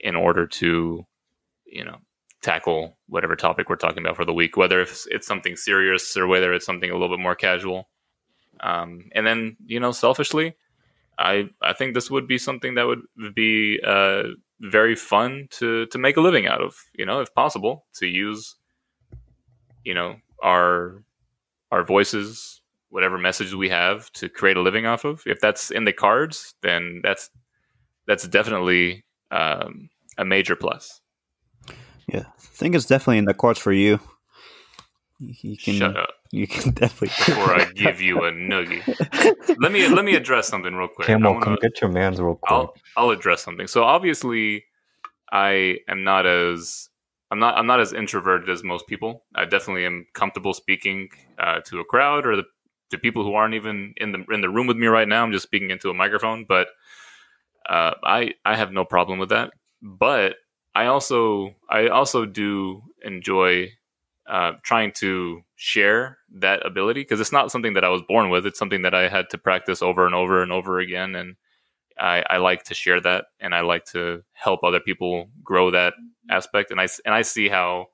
in 0.00 0.16
order 0.16 0.46
to, 0.46 1.06
you 1.66 1.84
know, 1.84 1.98
tackle 2.42 2.96
whatever 3.06 3.36
topic 3.36 3.68
we're 3.68 3.76
talking 3.76 4.02
about 4.02 4.16
for 4.16 4.24
the 4.24 4.32
week, 4.32 4.56
whether 4.56 4.80
it's, 4.80 5.06
it's 5.10 5.26
something 5.26 5.56
serious 5.56 6.16
or 6.16 6.26
whether 6.26 6.52
it's 6.52 6.66
something 6.66 6.90
a 6.90 6.94
little 6.94 7.14
bit 7.14 7.22
more 7.22 7.34
casual. 7.34 7.88
Um, 8.60 9.10
and 9.14 9.26
then, 9.26 9.56
you 9.66 9.80
know, 9.80 9.92
selfishly, 9.92 10.56
I 11.18 11.50
I 11.62 11.74
think 11.74 11.94
this 11.94 12.10
would 12.10 12.26
be 12.26 12.38
something 12.38 12.74
that 12.74 12.86
would 12.86 13.02
be 13.34 13.78
uh, 13.86 14.22
very 14.60 14.96
fun 14.96 15.48
to 15.52 15.86
to 15.86 15.98
make 15.98 16.16
a 16.16 16.20
living 16.20 16.46
out 16.46 16.62
of. 16.62 16.76
You 16.94 17.06
know, 17.06 17.20
if 17.20 17.34
possible, 17.34 17.84
to 17.94 18.06
use, 18.06 18.56
you 19.84 19.94
know, 19.94 20.16
our 20.42 21.02
our 21.70 21.84
voices, 21.84 22.62
whatever 22.88 23.18
messages 23.18 23.54
we 23.54 23.68
have, 23.68 24.10
to 24.12 24.28
create 24.28 24.56
a 24.56 24.62
living 24.62 24.86
off 24.86 25.04
of. 25.04 25.22
If 25.26 25.40
that's 25.40 25.70
in 25.70 25.84
the 25.84 25.92
cards, 25.92 26.54
then 26.62 27.00
that's 27.02 27.30
that's 28.06 28.26
definitely 28.26 29.04
um, 29.30 29.90
a 30.18 30.24
major 30.24 30.56
plus. 30.56 31.00
Yeah, 32.06 32.24
I 32.26 32.32
think 32.38 32.74
it's 32.74 32.86
definitely 32.86 33.18
in 33.18 33.24
the 33.26 33.34
cards 33.34 33.58
for 33.58 33.72
you. 33.72 34.00
You 35.20 35.56
can, 35.58 35.74
Shut 35.74 35.96
up 35.98 36.08
You 36.32 36.46
can 36.46 36.72
definitely. 36.74 37.08
before 37.26 37.54
I 37.54 37.64
give 37.74 38.00
you 38.00 38.24
a 38.24 38.32
noogie. 38.32 38.82
Let 39.60 39.70
me 39.70 39.86
let 39.88 40.04
me 40.04 40.14
address 40.14 40.48
something 40.48 40.74
real 40.74 40.88
quick. 40.88 41.08
I 41.08 41.12
Camel, 41.12 41.34
wanna- 41.34 41.44
come 41.44 41.58
get 41.60 41.80
your 41.82 41.90
man's 41.90 42.20
real 42.20 42.36
quick. 42.36 42.50
I'll 42.52 42.74
I'll 42.96 43.10
address 43.10 43.42
something. 43.42 43.66
So 43.66 43.84
obviously, 43.84 44.64
I 45.30 45.76
am 45.88 46.04
not 46.04 46.24
as 46.26 46.88
I'm 47.30 47.38
not 47.38 47.56
I'm 47.58 47.66
not 47.66 47.80
as 47.80 47.92
introverted 47.92 48.48
as 48.48 48.64
most 48.64 48.86
people. 48.86 49.24
I 49.34 49.44
definitely 49.44 49.84
am 49.84 50.06
comfortable 50.14 50.54
speaking 50.54 51.10
uh, 51.38 51.60
to 51.66 51.80
a 51.80 51.84
crowd 51.84 52.26
or 52.26 52.36
the, 52.36 52.44
to 52.90 52.98
people 52.98 53.22
who 53.22 53.34
aren't 53.34 53.54
even 53.54 53.92
in 53.98 54.12
the 54.12 54.24
in 54.30 54.40
the 54.40 54.48
room 54.48 54.66
with 54.66 54.78
me 54.78 54.86
right 54.86 55.06
now. 55.06 55.22
I'm 55.22 55.32
just 55.32 55.44
speaking 55.44 55.70
into 55.70 55.90
a 55.90 55.94
microphone, 55.94 56.46
but 56.48 56.68
uh, 57.68 57.94
I 58.02 58.34
I 58.44 58.56
have 58.56 58.72
no 58.72 58.84
problem 58.84 59.18
with 59.18 59.30
that. 59.30 59.52
But 59.82 60.36
I 60.74 60.86
also 60.86 61.54
I 61.68 61.88
also 61.88 62.26
do 62.26 62.82
enjoy 63.02 63.70
uh, 64.28 64.52
trying 64.62 64.92
to 64.92 65.42
share 65.56 66.18
that 66.36 66.64
ability 66.64 67.00
because 67.00 67.20
it's 67.20 67.32
not 67.32 67.50
something 67.50 67.74
that 67.74 67.84
I 67.84 67.88
was 67.88 68.02
born 68.02 68.30
with. 68.30 68.46
It's 68.46 68.58
something 68.58 68.82
that 68.82 68.94
I 68.94 69.08
had 69.08 69.28
to 69.30 69.38
practice 69.38 69.82
over 69.82 70.06
and 70.06 70.14
over 70.14 70.42
and 70.42 70.52
over 70.52 70.78
again, 70.78 71.16
and 71.16 71.36
I, 71.98 72.24
I 72.30 72.36
like 72.38 72.64
to 72.64 72.74
share 72.74 73.00
that, 73.00 73.26
and 73.40 73.54
I 73.54 73.60
like 73.62 73.84
to 73.86 74.22
help 74.32 74.62
other 74.62 74.80
people 74.80 75.28
grow 75.42 75.70
that 75.72 75.94
aspect. 76.30 76.70
And 76.70 76.80
I 76.80 76.88
and 77.04 77.14
I 77.14 77.22
see 77.22 77.48
how 77.48 77.86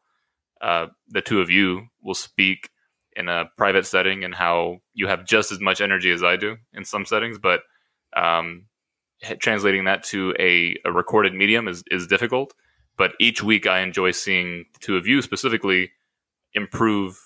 uh, 0.61 0.87
the 1.09 1.23
two 1.23 1.41
of 1.41 1.51
you 1.51 1.87
will 2.03 2.15
speak 2.15 2.71
in 3.17 3.29
a 3.29 3.47
private 3.57 3.87
setting, 3.87 4.25
and 4.25 4.35
how 4.35 4.79
you 4.93 5.07
have 5.07 5.25
just 5.25 5.53
as 5.53 5.61
much 5.61 5.81
energy 5.81 6.13
as 6.13 6.23
I 6.23 6.37
do 6.37 6.57
in 6.75 6.85
some 6.85 7.07
settings, 7.07 7.39
but 7.39 7.63
um, 8.15 8.67
translating 9.39 9.85
that 9.85 10.05
to 10.05 10.35
a, 10.39 10.77
a 10.85 10.93
recorded 10.93 11.35
medium 11.35 11.69
is 11.69 11.83
is 11.91 12.07
difficult. 12.07 12.55
But 12.97 13.13
each 13.21 13.43
week, 13.43 13.67
I 13.67 13.81
enjoy 13.81 14.13
seeing 14.13 14.65
the 14.73 14.79
two 14.81 14.97
of 14.97 15.07
you 15.07 15.21
specifically 15.21 15.93
improve 16.55 17.21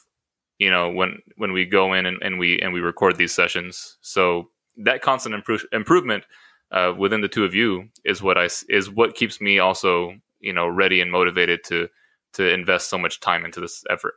you 0.60 0.70
know 0.70 0.88
when 0.90 1.20
when 1.36 1.52
we 1.52 1.64
go 1.64 1.92
in 1.94 2.06
and, 2.06 2.22
and 2.22 2.38
we 2.38 2.60
and 2.60 2.72
we 2.72 2.80
record 2.80 3.16
these 3.16 3.34
sessions 3.34 3.96
so 4.02 4.50
that 4.76 5.02
constant 5.02 5.34
improve, 5.34 5.64
improvement 5.72 6.24
uh, 6.70 6.92
within 6.96 7.20
the 7.20 7.28
two 7.28 7.44
of 7.44 7.54
you 7.54 7.88
is 8.04 8.22
what 8.22 8.38
i 8.38 8.48
is 8.68 8.90
what 8.90 9.16
keeps 9.16 9.40
me 9.40 9.58
also 9.58 10.14
you 10.38 10.52
know 10.52 10.68
ready 10.68 11.00
and 11.00 11.10
motivated 11.10 11.64
to 11.64 11.88
to 12.32 12.52
invest 12.52 12.88
so 12.88 12.96
much 12.96 13.18
time 13.18 13.44
into 13.44 13.60
this 13.60 13.82
effort 13.90 14.14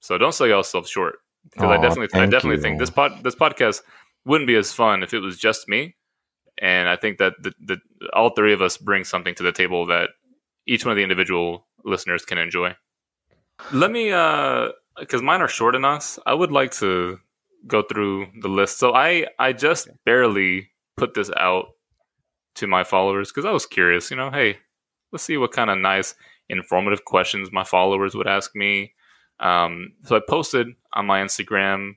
so 0.00 0.18
don't 0.18 0.34
sell 0.34 0.46
yourself 0.46 0.86
short 0.86 1.20
because 1.52 1.70
i 1.70 1.80
definitely 1.80 2.20
i 2.20 2.26
definitely 2.26 2.56
you. 2.56 2.62
think 2.62 2.78
this 2.78 2.90
pod 2.90 3.22
this 3.22 3.34
podcast 3.34 3.82
wouldn't 4.26 4.48
be 4.48 4.56
as 4.56 4.72
fun 4.72 5.02
if 5.02 5.14
it 5.14 5.20
was 5.20 5.38
just 5.38 5.68
me 5.68 5.94
and 6.60 6.88
i 6.88 6.96
think 6.96 7.18
that 7.18 7.34
the, 7.40 7.52
the 7.60 7.78
all 8.12 8.30
three 8.30 8.52
of 8.52 8.62
us 8.62 8.76
bring 8.76 9.04
something 9.04 9.34
to 9.34 9.42
the 9.42 9.52
table 9.52 9.86
that 9.86 10.10
each 10.66 10.84
one 10.84 10.92
of 10.92 10.96
the 10.96 11.02
individual 11.02 11.66
listeners 11.84 12.24
can 12.24 12.38
enjoy 12.38 12.74
let 13.72 13.90
me, 13.90 14.12
uh, 14.12 14.68
because 14.98 15.22
mine 15.22 15.40
are 15.42 15.48
short 15.48 15.74
enough. 15.74 16.18
I 16.26 16.34
would 16.34 16.52
like 16.52 16.72
to 16.74 17.18
go 17.66 17.82
through 17.82 18.28
the 18.40 18.48
list. 18.48 18.78
So 18.78 18.94
I, 18.94 19.26
I 19.38 19.52
just 19.52 19.88
barely 20.04 20.70
put 20.96 21.14
this 21.14 21.30
out 21.36 21.66
to 22.56 22.66
my 22.66 22.84
followers 22.84 23.30
because 23.30 23.44
I 23.44 23.52
was 23.52 23.66
curious. 23.66 24.10
You 24.10 24.16
know, 24.16 24.30
hey, 24.30 24.58
let's 25.12 25.24
see 25.24 25.36
what 25.36 25.52
kind 25.52 25.70
of 25.70 25.78
nice, 25.78 26.14
informative 26.48 27.04
questions 27.04 27.50
my 27.52 27.64
followers 27.64 28.14
would 28.14 28.26
ask 28.26 28.54
me. 28.54 28.94
Um, 29.40 29.92
so 30.04 30.16
I 30.16 30.20
posted 30.26 30.68
on 30.92 31.06
my 31.06 31.20
Instagram. 31.20 31.92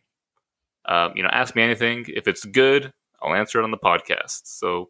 Uh, 0.85 1.09
you 1.15 1.23
know, 1.23 1.29
ask 1.31 1.55
me 1.55 1.61
anything. 1.61 2.05
If 2.07 2.27
it's 2.27 2.43
good, 2.43 2.91
I'll 3.21 3.33
answer 3.35 3.59
it 3.59 3.63
on 3.63 3.71
the 3.71 3.77
podcast. 3.77 4.41
So, 4.45 4.89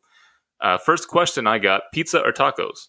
uh, 0.61 0.77
first 0.77 1.07
question 1.07 1.47
I 1.47 1.59
got: 1.59 1.83
pizza 1.93 2.19
or 2.21 2.31
tacos? 2.31 2.87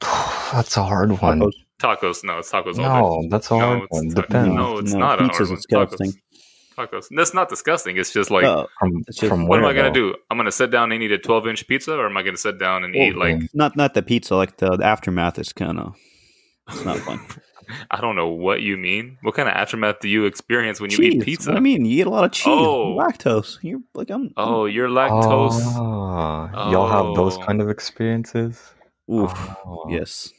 That's 0.52 0.76
a 0.76 0.82
hard 0.84 1.20
one. 1.20 1.40
Tacos. 1.40 1.52
Tacos? 1.80 2.24
No, 2.24 2.38
it's 2.38 2.50
tacos 2.52 2.78
all 2.78 3.20
day. 3.22 3.26
No, 3.26 3.28
that's 3.30 3.50
a 3.50 3.54
No, 3.54 3.60
hard 3.60 3.82
it's 3.82 3.88
one. 3.90 4.10
ta- 4.10 4.20
Depends. 4.22 4.54
No, 4.54 4.78
it's 4.78 4.92
not 4.94 5.18
a 5.18 5.22
hard 5.22 5.30
Pizza's 5.32 5.48
one. 5.48 5.56
disgusting. 5.56 6.12
Tacos. 6.76 7.06
That's 7.10 7.34
not 7.34 7.48
disgusting. 7.48 7.96
It's 7.96 8.12
just 8.12 8.30
like, 8.30 8.44
Oh, 8.44 8.66
From, 8.78 9.02
It's 9.08 9.18
just- 9.18 9.28
from 9.30 9.46
what 9.46 9.58
am 9.58 9.64
I 9.66 9.72
gonna 9.72 9.92
do? 9.92 10.14
I'm 10.30 10.36
gonna 10.36 10.52
sit 10.52 10.70
down 10.70 10.92
and 10.92 11.02
eat 11.02 11.12
a 11.12 11.18
12 11.18 11.46
inch 11.48 11.66
pizza, 11.66 11.94
or 11.94 12.06
am 12.06 12.16
I 12.16 12.22
gonna 12.22 12.36
sit 12.36 12.58
down 12.58 12.84
and 12.84 12.94
Well, 12.94 13.08
eat 13.08 13.16
like 13.16 13.40
not 13.54 13.76
not 13.76 13.94
the 13.94 14.02
pizza. 14.02 14.36
Like 14.36 14.56
the, 14.58 14.76
the 14.76 14.84
aftermath 14.84 15.38
is 15.38 15.52
kind 15.52 15.78
of. 15.80 15.96
It's 16.70 16.84
not 16.84 16.98
fun. 16.98 17.20
I 17.90 18.00
don't 18.00 18.16
know 18.16 18.28
what 18.28 18.62
you 18.62 18.76
mean. 18.76 19.18
What 19.22 19.34
kind 19.34 19.48
of 19.48 19.54
aftermath 19.54 20.00
do 20.00 20.08
you 20.08 20.24
experience 20.26 20.80
when 20.80 20.90
you 20.90 20.96
cheese. 20.96 21.14
eat 21.14 21.22
pizza? 21.24 21.52
I 21.52 21.60
mean, 21.60 21.84
you 21.84 22.00
eat 22.00 22.06
a 22.06 22.10
lot 22.10 22.24
of 22.24 22.32
cheese, 22.32 22.46
Oh. 22.48 22.96
lactose. 22.98 23.58
You're 23.62 23.80
like 23.94 24.10
I'm. 24.10 24.32
oh, 24.36 24.66
you're 24.66 24.88
lactose. 24.88 25.60
Ah, 25.76 26.70
y'all 26.70 26.88
have 26.88 27.14
those 27.16 27.36
Oh. 27.38 27.42
kind 27.42 27.60
of 27.60 27.68
experiences. 27.70 28.60
Oof. 29.12 29.32
Oh. 29.66 29.86
Yes. 29.90 30.32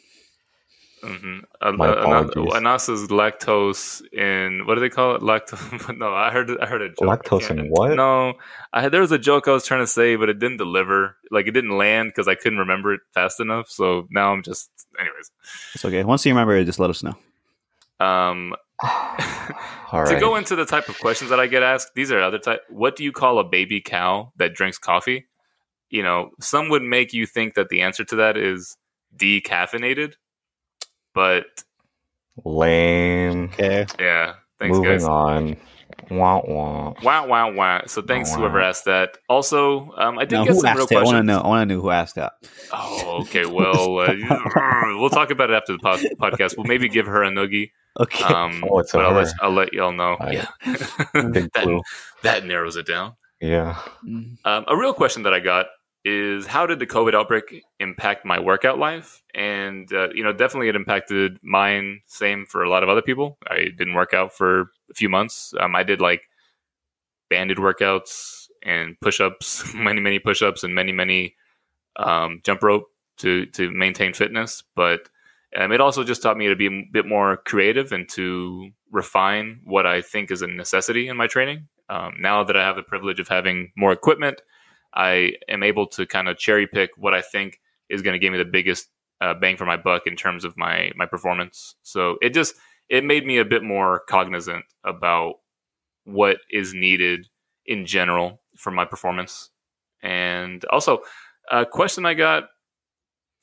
Mm-hmm. 1.06 1.78
My 1.78 1.94
apologies. 1.94 2.54
Anas 2.56 2.90
is 2.90 3.08
lactose 3.10 4.02
in 4.12 4.66
what 4.66 4.76
do 4.76 4.82
they 4.82 4.90
call 4.90 5.16
it? 5.16 5.22
Lactose? 5.22 5.98
no, 5.98 6.14
I 6.14 6.32
heard 6.32 6.50
I 6.60 6.66
heard 6.66 6.82
a 6.82 6.90
joke. 6.90 6.98
Lactose 7.02 7.48
can't- 7.48 7.60
in 7.60 7.68
what? 7.70 7.96
No, 7.96 8.34
I 8.74 8.90
there 8.90 9.02
was 9.02 9.12
a 9.12 9.20
joke 9.20 9.48
I 9.48 9.52
was 9.52 9.66
trying 9.66 9.82
to 9.82 9.88
say, 9.88 10.16
but 10.16 10.30
it 10.30 10.40
didn't 10.40 10.58
deliver. 10.58 11.16
Like 11.32 11.48
it 11.48 11.52
didn't 11.52 11.78
land 11.78 12.10
because 12.10 12.28
I 12.28 12.36
couldn't 12.36 12.60
remember 12.60 12.94
it 12.94 13.02
fast 13.14 13.40
enough. 13.40 13.70
So 13.70 14.08
now 14.10 14.34
I'm 14.34 14.42
just, 14.42 14.70
anyways. 15.00 15.32
It's 15.76 15.86
okay. 15.86 16.04
Once 16.04 16.26
you 16.26 16.32
remember 16.32 16.56
it, 16.58 16.66
just 16.66 16.80
let 16.80 16.90
us 16.90 17.04
know. 17.04 17.16
Um, 18.00 18.56
All 19.92 20.06
to 20.06 20.20
go 20.20 20.36
into 20.36 20.56
the 20.56 20.66
type 20.66 20.90
of 20.90 21.00
questions 21.00 21.30
that 21.30 21.40
I 21.40 21.48
get 21.48 21.64
asked, 21.64 21.92
these 21.96 22.12
are 22.12 22.20
other 22.20 22.40
type. 22.40 22.62
What 22.70 22.96
do 22.96 23.04
you 23.04 23.12
call 23.12 23.40
a 23.40 23.44
baby 23.44 23.82
cow 23.82 24.32
that 24.38 24.54
drinks 24.54 24.78
coffee? 24.78 25.28
You 25.90 26.04
know, 26.04 26.32
some 26.42 26.70
would 26.70 26.82
make 26.82 27.14
you 27.14 27.26
think 27.26 27.54
that 27.54 27.70
the 27.70 27.82
answer 27.82 28.04
to 28.06 28.16
that 28.18 28.38
is 28.38 28.76
decaffeinated, 29.16 30.14
but 31.16 31.64
Lame. 32.44 33.46
Okay. 33.54 33.86
yeah, 34.00 34.34
thanks 34.60 34.78
Moving 34.78 34.92
guys. 34.92 35.04
on. 35.06 35.58
Wah 36.12 36.42
wah. 36.46 36.94
Wow, 37.02 37.28
wow, 37.28 37.52
wow. 37.52 37.82
So 37.88 38.02
thanks 38.02 38.30
Wow. 38.32 38.38
whoever 38.40 38.62
asked 38.62 38.86
that. 38.86 39.18
Also, 39.30 39.92
um, 39.98 40.20
I 40.20 40.26
did 40.26 40.36
Now, 40.36 40.46
get 40.46 40.56
some 40.58 40.74
real 40.76 40.84
asked 40.84 40.92
it? 40.92 40.96
I 40.98 41.04
want 41.04 41.08
to 41.08 41.12
questions. 41.24 41.28
know. 41.28 41.40
I 41.40 41.48
want 41.48 41.70
to 41.70 41.76
know 41.76 41.82
who 41.82 41.90
asked 41.90 42.16
that. 42.16 42.34
Oh, 42.72 43.22
okay. 43.22 43.46
Well, 43.46 44.00
uh, 44.00 44.14
we'll 45.00 45.10
talk 45.10 45.32
about 45.32 45.50
it 45.50 45.54
after 45.56 45.74
the 45.74 45.80
pod- 45.80 46.06
podcast. 46.20 46.58
We'll 46.58 46.68
maybe 46.68 46.90
give 46.90 47.08
her 47.08 47.24
a 47.24 47.30
noogie. 47.32 47.72
Okay. 48.00 48.24
Um, 48.26 48.64
Oh, 48.70 48.80
it's 48.80 48.92
but 48.92 49.06
I'll 49.06 49.14
let. 49.14 49.34
I'll 49.42 49.52
let 49.54 49.74
y'all 49.74 49.94
know. 49.94 50.18
I- 50.20 50.32
yeah, 50.32 50.48
Big 51.32 51.52
that, 51.54 51.64
clue. 51.64 51.82
that 52.24 52.46
narrows 52.46 52.76
it 52.76 52.86
down. 52.86 53.14
Yeah. 53.42 53.76
Mm. 54.06 54.38
Um, 54.46 54.66
a 54.68 54.78
real 54.78 54.94
question 54.94 55.24
that 55.24 55.34
I 55.34 55.40
got 55.40 55.68
is 56.06 56.46
how 56.46 56.68
did 56.68 56.78
the 56.78 56.86
COVID 56.86 57.16
outbreak 57.16 57.64
impact 57.80 58.26
my 58.26 58.40
workout 58.40 58.78
life? 58.78 59.24
And 59.34 59.92
uh, 59.92 60.10
you 60.14 60.24
know, 60.24 60.32
definitely 60.32 60.70
it 60.70 60.76
impacted 60.76 61.40
mine. 61.42 62.02
Same 62.06 62.46
for 62.46 62.64
a 62.64 62.70
lot 62.70 62.84
of 62.84 62.90
other 62.90 63.02
people. 63.02 63.38
I 63.50 63.70
didn't 63.76 63.96
work 63.96 64.14
out 64.14 64.32
for 64.32 64.62
a 64.90 64.94
few 64.94 65.10
months. 65.10 65.54
Um, 65.60 65.76
I 65.76 65.82
did 65.82 66.00
like 66.00 66.22
banded 67.30 67.58
workouts 67.58 68.48
and 68.64 68.96
push-ups, 69.02 69.74
many 69.74 70.00
many 70.00 70.20
push-ups 70.20 70.64
and 70.64 70.76
many 70.76 70.92
many 70.92 71.36
um, 71.96 72.40
jump 72.46 72.62
rope 72.62 72.86
to 73.18 73.48
to 73.48 73.72
maintain 73.72 74.14
fitness. 74.14 74.64
But 74.76 75.10
um, 75.58 75.72
it 75.72 75.82
also 75.82 76.04
just 76.04 76.22
taught 76.22 76.38
me 76.38 76.48
to 76.48 76.56
be 76.56 76.68
a 76.68 76.84
bit 76.92 77.08
more 77.08 77.38
creative 77.38 77.92
and 77.92 78.08
to 78.10 78.70
refine 78.92 79.62
what 79.64 79.88
I 79.88 80.02
think 80.02 80.30
is 80.30 80.44
a 80.44 80.48
necessity 80.48 81.08
in 81.08 81.18
my 81.18 81.26
training. 81.26 81.68
Um, 81.90 82.16
now 82.20 82.44
that 82.44 82.56
I 82.56 82.64
have 82.64 82.76
the 82.76 82.84
privilege 82.84 83.20
of 83.20 83.28
having 83.28 83.72
more 83.76 83.92
equipment, 83.92 84.42
I 84.96 85.34
am 85.50 85.64
able 85.64 85.88
to 85.88 86.06
kind 86.06 86.28
of 86.30 86.38
cherry 86.38 86.68
pick 86.68 86.92
what 86.98 87.14
I 87.14 87.22
think 87.22 87.60
is 87.90 88.02
going 88.02 88.14
to 88.14 88.20
give 88.20 88.32
me 88.32 88.38
the 88.38 88.46
biggest 88.46 88.88
uh, 89.22 89.34
bang 89.34 89.58
for 89.58 89.66
my 89.66 89.78
buck 89.78 90.08
in 90.08 90.16
terms 90.16 90.44
of 90.46 90.58
my 90.58 90.92
my 90.96 91.06
performance. 91.06 91.76
So 91.84 92.18
it 92.22 92.34
just 92.34 92.56
it 92.90 93.04
made 93.04 93.26
me 93.26 93.38
a 93.38 93.46
bit 93.46 93.64
more 93.64 94.02
cognizant 94.08 94.66
about 94.84 95.36
what 96.06 96.38
is 96.52 96.74
needed 96.74 97.28
in 97.66 97.86
general 97.86 98.42
for 98.58 98.72
my 98.72 98.86
performance. 98.86 99.50
And 100.04 100.64
also, 100.66 101.02
a 101.50 101.66
question 101.66 102.06
I 102.06 102.14
got: 102.14 102.50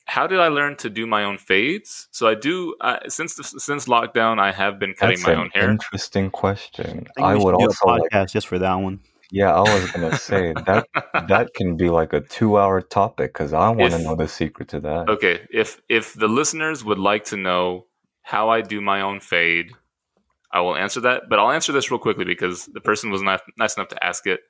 How 0.05 0.27
did 0.27 0.39
I 0.39 0.47
learn 0.47 0.77
to 0.77 0.89
do 0.89 1.05
my 1.05 1.23
own 1.25 1.37
fades? 1.37 2.07
So 2.11 2.27
I 2.27 2.35
do 2.35 2.75
uh, 2.81 2.99
since 3.07 3.35
the, 3.35 3.43
since 3.43 3.85
lockdown, 3.85 4.39
I 4.39 4.51
have 4.51 4.79
been 4.79 4.93
cutting 4.93 5.17
That's 5.17 5.27
my 5.27 5.33
an 5.33 5.39
own 5.39 5.49
hair. 5.53 5.69
interesting 5.69 6.29
question. 6.31 7.07
I, 7.17 7.33
I 7.33 7.35
would 7.35 7.53
also 7.55 7.85
a 7.85 7.87
like. 7.87 8.03
podcast 8.11 8.31
just 8.31 8.47
for 8.47 8.59
that 8.59 8.75
one. 8.75 9.01
Yeah, 9.33 9.51
I 9.51 9.61
was 9.61 9.91
gonna 9.91 10.15
say 10.15 10.53
that 10.67 10.87
that 11.27 11.55
can 11.55 11.75
be 11.75 11.89
like 11.89 12.13
a 12.13 12.21
two-hour 12.21 12.81
topic 12.81 13.33
because 13.33 13.51
I 13.51 13.71
want 13.71 13.93
to 13.93 13.97
know 13.97 14.15
the 14.15 14.27
secret 14.27 14.67
to 14.69 14.79
that. 14.81 15.09
Okay, 15.09 15.41
if 15.51 15.81
if 15.89 16.13
the 16.13 16.27
listeners 16.27 16.85
would 16.85 16.99
like 16.99 17.25
to 17.25 17.37
know 17.37 17.87
how 18.21 18.49
I 18.49 18.61
do 18.61 18.79
my 18.79 19.01
own 19.01 19.19
fade, 19.19 19.71
I 20.51 20.61
will 20.61 20.75
answer 20.75 21.01
that. 21.01 21.23
But 21.31 21.39
I'll 21.39 21.49
answer 21.49 21.71
this 21.71 21.89
real 21.89 21.99
quickly 21.99 22.25
because 22.25 22.67
the 22.67 22.79
person 22.79 23.09
was 23.09 23.23
not 23.23 23.41
nice 23.57 23.75
enough 23.75 23.87
to 23.87 24.03
ask 24.03 24.27
it. 24.27 24.41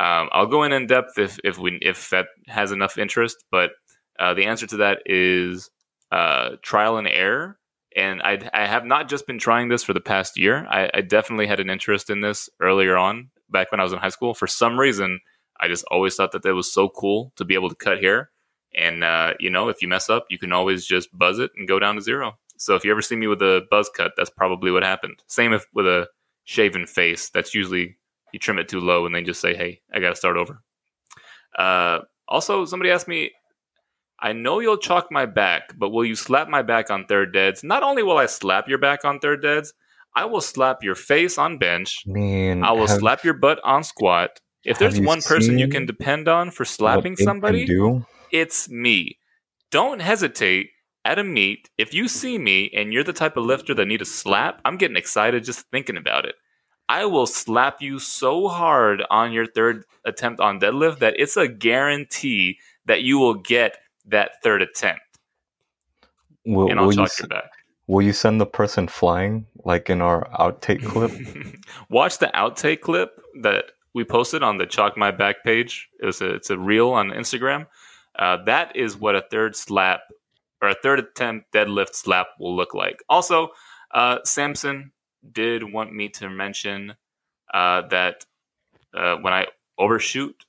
Um, 0.00 0.28
I'll 0.32 0.48
go 0.48 0.64
in 0.64 0.72
in 0.72 0.88
depth 0.88 1.16
if 1.16 1.38
if 1.44 1.56
we 1.56 1.78
if 1.80 2.10
that 2.10 2.26
has 2.48 2.72
enough 2.72 2.98
interest. 2.98 3.36
But 3.52 3.70
uh, 4.18 4.34
the 4.34 4.46
answer 4.46 4.66
to 4.66 4.78
that 4.78 4.98
is 5.06 5.70
uh, 6.10 6.56
trial 6.60 6.96
and 6.96 7.06
error. 7.06 7.56
And 7.96 8.22
I 8.22 8.38
I 8.52 8.66
have 8.66 8.84
not 8.84 9.08
just 9.08 9.26
been 9.26 9.38
trying 9.38 9.68
this 9.68 9.84
for 9.84 9.92
the 9.92 10.00
past 10.00 10.38
year. 10.38 10.66
I, 10.68 10.90
I 10.92 11.00
definitely 11.00 11.46
had 11.46 11.60
an 11.60 11.70
interest 11.70 12.10
in 12.10 12.20
this 12.20 12.48
earlier 12.60 12.96
on, 12.96 13.30
back 13.50 13.70
when 13.70 13.80
I 13.80 13.84
was 13.84 13.92
in 13.92 13.98
high 13.98 14.08
school. 14.08 14.34
For 14.34 14.46
some 14.46 14.78
reason, 14.78 15.20
I 15.60 15.68
just 15.68 15.84
always 15.90 16.16
thought 16.16 16.32
that 16.32 16.42
that 16.42 16.54
was 16.54 16.72
so 16.72 16.88
cool 16.88 17.32
to 17.36 17.44
be 17.44 17.54
able 17.54 17.68
to 17.68 17.76
cut 17.76 18.02
hair. 18.02 18.30
And 18.76 19.04
uh, 19.04 19.34
you 19.38 19.50
know, 19.50 19.68
if 19.68 19.80
you 19.80 19.88
mess 19.88 20.10
up, 20.10 20.26
you 20.28 20.38
can 20.38 20.52
always 20.52 20.84
just 20.84 21.16
buzz 21.16 21.38
it 21.38 21.52
and 21.56 21.68
go 21.68 21.78
down 21.78 21.94
to 21.94 22.00
zero. 22.00 22.38
So 22.56 22.74
if 22.74 22.84
you 22.84 22.90
ever 22.90 23.02
see 23.02 23.16
me 23.16 23.26
with 23.26 23.42
a 23.42 23.62
buzz 23.70 23.90
cut, 23.96 24.12
that's 24.16 24.30
probably 24.30 24.70
what 24.70 24.82
happened. 24.82 25.22
Same 25.26 25.52
if 25.52 25.66
with 25.72 25.86
a 25.86 26.08
shaven 26.44 26.86
face. 26.86 27.30
That's 27.30 27.54
usually 27.54 27.96
you 28.32 28.38
trim 28.38 28.58
it 28.58 28.68
too 28.68 28.80
low 28.80 29.06
and 29.06 29.14
then 29.14 29.24
just 29.24 29.40
say, 29.40 29.54
"Hey, 29.54 29.80
I 29.92 30.00
got 30.00 30.10
to 30.10 30.16
start 30.16 30.36
over." 30.36 30.62
Uh, 31.56 32.00
also, 32.26 32.64
somebody 32.64 32.90
asked 32.90 33.06
me, 33.06 33.30
"I 34.20 34.32
know 34.32 34.60
you'll 34.60 34.78
chalk 34.78 35.08
my 35.10 35.26
back, 35.26 35.74
but 35.76 35.90
will 35.90 36.04
you 36.04 36.14
slap 36.14 36.48
my 36.48 36.62
back 36.62 36.90
on 36.90 37.04
third 37.06 37.32
deads?" 37.32 37.62
Not 37.64 37.82
only 37.82 38.02
will 38.02 38.18
I 38.18 38.26
slap 38.26 38.68
your 38.68 38.78
back 38.78 39.04
on 39.04 39.18
third 39.18 39.42
deads, 39.42 39.72
I 40.16 40.24
will 40.26 40.40
slap 40.40 40.82
your 40.82 40.94
face 40.94 41.38
on 41.38 41.58
bench. 41.58 42.04
I 42.62 42.68
I 42.68 42.72
will 42.72 42.86
have- 42.86 42.98
slap 43.00 43.24
your 43.24 43.34
butt 43.34 43.60
on 43.64 43.82
squat. 43.84 44.40
If 44.64 44.78
there's 44.78 44.98
one 45.06 45.20
person 45.22 45.58
you 45.58 45.66
can 45.68 45.86
depend 45.86 46.28
on 46.28 46.50
for 46.50 46.64
slapping 46.64 47.16
somebody, 47.24 47.66
it's 48.32 48.68
me. 48.70 49.18
Don't 49.70 50.00
hesitate 50.00 50.70
at 51.04 51.18
a 51.18 51.24
meet. 51.24 51.68
If 51.76 51.92
you 51.92 52.08
see 52.08 52.38
me 52.38 52.70
and 52.74 52.92
you're 52.92 53.04
the 53.04 53.12
type 53.12 53.36
of 53.36 53.44
lifter 53.44 53.74
that 53.74 53.86
need 53.86 54.00
a 54.00 54.06
slap, 54.06 54.60
I'm 54.64 54.78
getting 54.78 54.96
excited 54.96 55.44
just 55.44 55.68
thinking 55.70 55.96
about 55.98 56.24
it. 56.24 56.36
I 56.88 57.04
will 57.06 57.26
slap 57.26 57.82
you 57.82 57.98
so 57.98 58.48
hard 58.48 59.02
on 59.10 59.32
your 59.32 59.46
third 59.46 59.84
attempt 60.06 60.40
on 60.40 60.60
deadlift 60.60 60.98
that 61.00 61.14
it's 61.18 61.36
a 61.36 61.48
guarantee 61.48 62.58
that 62.86 63.02
you 63.02 63.18
will 63.18 63.34
get 63.34 63.78
that 64.06 64.42
third 64.42 64.62
attempt, 64.62 65.02
Will, 66.44 66.70
and 66.70 66.78
I'll 66.78 66.86
will 66.86 66.94
you 66.94 67.26
back. 67.28 67.50
will 67.86 68.02
you 68.02 68.12
send 68.12 68.40
the 68.40 68.46
person 68.46 68.88
flying 68.88 69.46
like 69.64 69.90
in 69.90 70.00
our 70.00 70.28
outtake 70.38 70.84
clip? 70.86 71.12
Watch 71.88 72.18
the 72.18 72.30
outtake 72.34 72.80
clip 72.80 73.20
that 73.42 73.66
we 73.94 74.04
posted 74.04 74.42
on 74.42 74.58
the 74.58 74.66
Chalk 74.66 74.96
My 74.96 75.10
Back 75.10 75.44
page. 75.44 75.88
It 76.00 76.06
was 76.06 76.20
a, 76.20 76.34
it's 76.34 76.50
a 76.50 76.58
reel 76.58 76.90
on 76.90 77.10
Instagram. 77.10 77.66
Uh, 78.18 78.38
that 78.44 78.74
is 78.76 78.96
what 78.96 79.16
a 79.16 79.24
third 79.30 79.56
slap 79.56 80.00
or 80.60 80.68
a 80.68 80.74
third 80.74 80.98
attempt 80.98 81.52
deadlift 81.52 81.94
slap 81.94 82.28
will 82.38 82.54
look 82.54 82.74
like. 82.74 83.02
Also, 83.08 83.48
uh, 83.92 84.18
Samson 84.24 84.92
did 85.32 85.72
want 85.72 85.92
me 85.92 86.08
to 86.08 86.28
mention 86.28 86.94
uh, 87.52 87.82
that 87.88 88.24
uh, 88.94 89.16
when 89.16 89.32
I 89.32 89.46
overshoot 89.78 90.44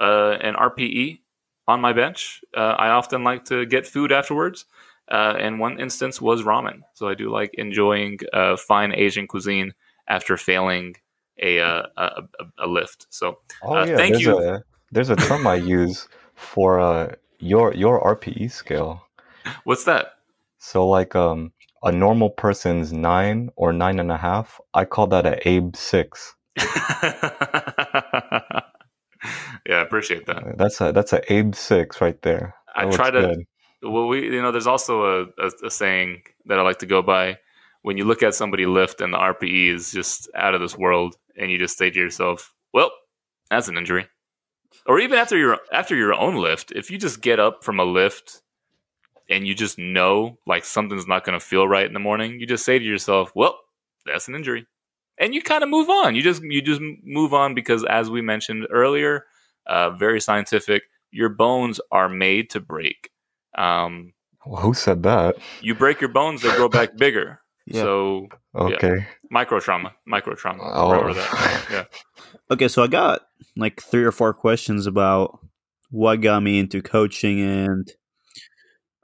uh, 0.00 0.36
an 0.40 0.54
RPE 0.54 1.20
on 1.68 1.80
my 1.80 1.92
bench, 1.92 2.42
uh, 2.56 2.74
I 2.78 2.88
often 2.88 3.24
like 3.24 3.44
to 3.46 3.66
get 3.66 3.86
food 3.86 4.12
afterwards. 4.12 4.64
Uh, 5.10 5.34
and 5.38 5.60
one 5.60 5.78
instance 5.78 6.20
was 6.20 6.42
ramen. 6.42 6.80
So 6.94 7.08
I 7.08 7.14
do 7.14 7.30
like 7.30 7.54
enjoying 7.54 8.18
uh, 8.32 8.56
fine 8.56 8.92
Asian 8.92 9.28
cuisine 9.28 9.72
after 10.08 10.36
failing 10.36 10.96
a 11.40 11.60
uh, 11.60 11.82
a, 11.96 12.02
a, 12.40 12.44
a 12.58 12.66
lift. 12.66 13.06
So 13.10 13.38
Oh 13.62 13.80
Uh, 13.80 13.86
yeah, 13.86 13.96
thank 13.96 14.14
there's 14.14 14.26
you. 14.26 14.38
a 14.38 14.62
there's 14.90 15.10
a 15.10 15.16
term 15.16 15.46
I 15.46 15.56
use 15.56 16.08
for 16.34 16.80
uh 16.80 17.14
your 17.38 17.74
your 17.74 18.00
RPE 18.00 18.48
scale. 18.48 19.02
what's 19.64 19.84
that? 19.84 20.14
So 20.58 20.86
like 20.88 21.14
um 21.14 21.52
a 21.82 21.92
normal 21.92 22.30
person's 22.30 22.92
nine 22.92 23.50
or 23.56 23.72
nine 23.72 24.00
and 24.00 24.10
a 24.10 24.16
half, 24.16 24.60
I 24.74 24.84
call 24.84 25.06
that 25.08 25.26
a 25.26 25.48
Abe 25.48 25.76
six. 25.76 26.34
yeah, 29.68 29.76
I 29.76 29.80
appreciate 29.82 30.26
that. 30.26 30.36
Uh, 30.44 30.52
that's 30.56 30.80
a 30.80 30.92
that's 30.92 31.12
a 31.12 31.32
Abe 31.32 31.54
six 31.54 32.00
right 32.00 32.20
there. 32.22 32.54
I 32.74 32.82
That 32.82 32.86
looks 32.86 32.96
try 32.96 33.10
to- 33.10 33.20
good. 33.20 33.44
Well, 33.82 34.08
we 34.08 34.24
you 34.24 34.42
know, 34.42 34.52
there's 34.52 34.66
also 34.66 35.04
a, 35.04 35.22
a, 35.38 35.50
a 35.66 35.70
saying 35.70 36.22
that 36.46 36.58
I 36.58 36.62
like 36.62 36.78
to 36.78 36.86
go 36.86 37.02
by. 37.02 37.38
When 37.82 37.96
you 37.96 38.04
look 38.04 38.22
at 38.22 38.34
somebody 38.34 38.66
lift 38.66 39.00
and 39.00 39.12
the 39.12 39.18
RPE 39.18 39.72
is 39.72 39.92
just 39.92 40.28
out 40.34 40.54
of 40.54 40.60
this 40.60 40.76
world, 40.76 41.16
and 41.36 41.50
you 41.52 41.58
just 41.58 41.78
say 41.78 41.90
to 41.90 41.98
yourself, 41.98 42.52
"Well, 42.72 42.90
that's 43.50 43.68
an 43.68 43.76
injury." 43.76 44.08
Or 44.86 44.98
even 44.98 45.18
after 45.18 45.36
your 45.36 45.58
after 45.72 45.94
your 45.94 46.14
own 46.14 46.36
lift, 46.36 46.72
if 46.72 46.90
you 46.90 46.98
just 46.98 47.20
get 47.20 47.38
up 47.38 47.62
from 47.62 47.78
a 47.78 47.84
lift 47.84 48.42
and 49.28 49.46
you 49.46 49.54
just 49.54 49.78
know 49.78 50.38
like 50.46 50.64
something's 50.64 51.06
not 51.06 51.24
going 51.24 51.38
to 51.38 51.44
feel 51.44 51.68
right 51.68 51.86
in 51.86 51.92
the 51.92 52.00
morning, 52.00 52.40
you 52.40 52.46
just 52.46 52.64
say 52.64 52.78
to 52.78 52.84
yourself, 52.84 53.30
"Well, 53.34 53.56
that's 54.04 54.26
an 54.26 54.34
injury," 54.34 54.66
and 55.18 55.34
you 55.34 55.42
kind 55.42 55.62
of 55.62 55.68
move 55.68 55.88
on. 55.88 56.16
You 56.16 56.22
just 56.22 56.42
you 56.42 56.62
just 56.62 56.80
move 57.04 57.34
on 57.34 57.54
because, 57.54 57.84
as 57.84 58.10
we 58.10 58.20
mentioned 58.22 58.66
earlier, 58.70 59.24
uh, 59.68 59.90
very 59.90 60.20
scientific. 60.20 60.84
Your 61.10 61.28
bones 61.28 61.80
are 61.92 62.08
made 62.08 62.50
to 62.50 62.60
break. 62.60 63.10
Um, 63.56 64.12
Well, 64.44 64.60
who 64.62 64.74
said 64.74 65.02
that? 65.04 65.36
you 65.62 65.74
break 65.74 66.00
your 66.00 66.10
bones, 66.10 66.42
they 66.42 66.50
grow 66.50 66.68
back 66.68 66.96
bigger. 66.98 67.40
Yeah. 67.68 67.82
So 67.82 68.28
Okay. 68.54 69.04
micro 69.28 69.58
trauma, 69.58 69.92
micro 70.06 70.36
trauma. 70.36 70.62
Oh. 70.62 71.12
Yeah. 71.72 71.84
Okay, 72.48 72.68
so 72.68 72.84
I 72.84 72.86
got 72.86 73.22
like 73.56 73.82
three 73.82 74.04
or 74.04 74.12
four 74.12 74.32
questions 74.32 74.86
about 74.86 75.40
what 75.90 76.20
got 76.20 76.44
me 76.44 76.60
into 76.60 76.80
coaching 76.80 77.40
and 77.40 77.92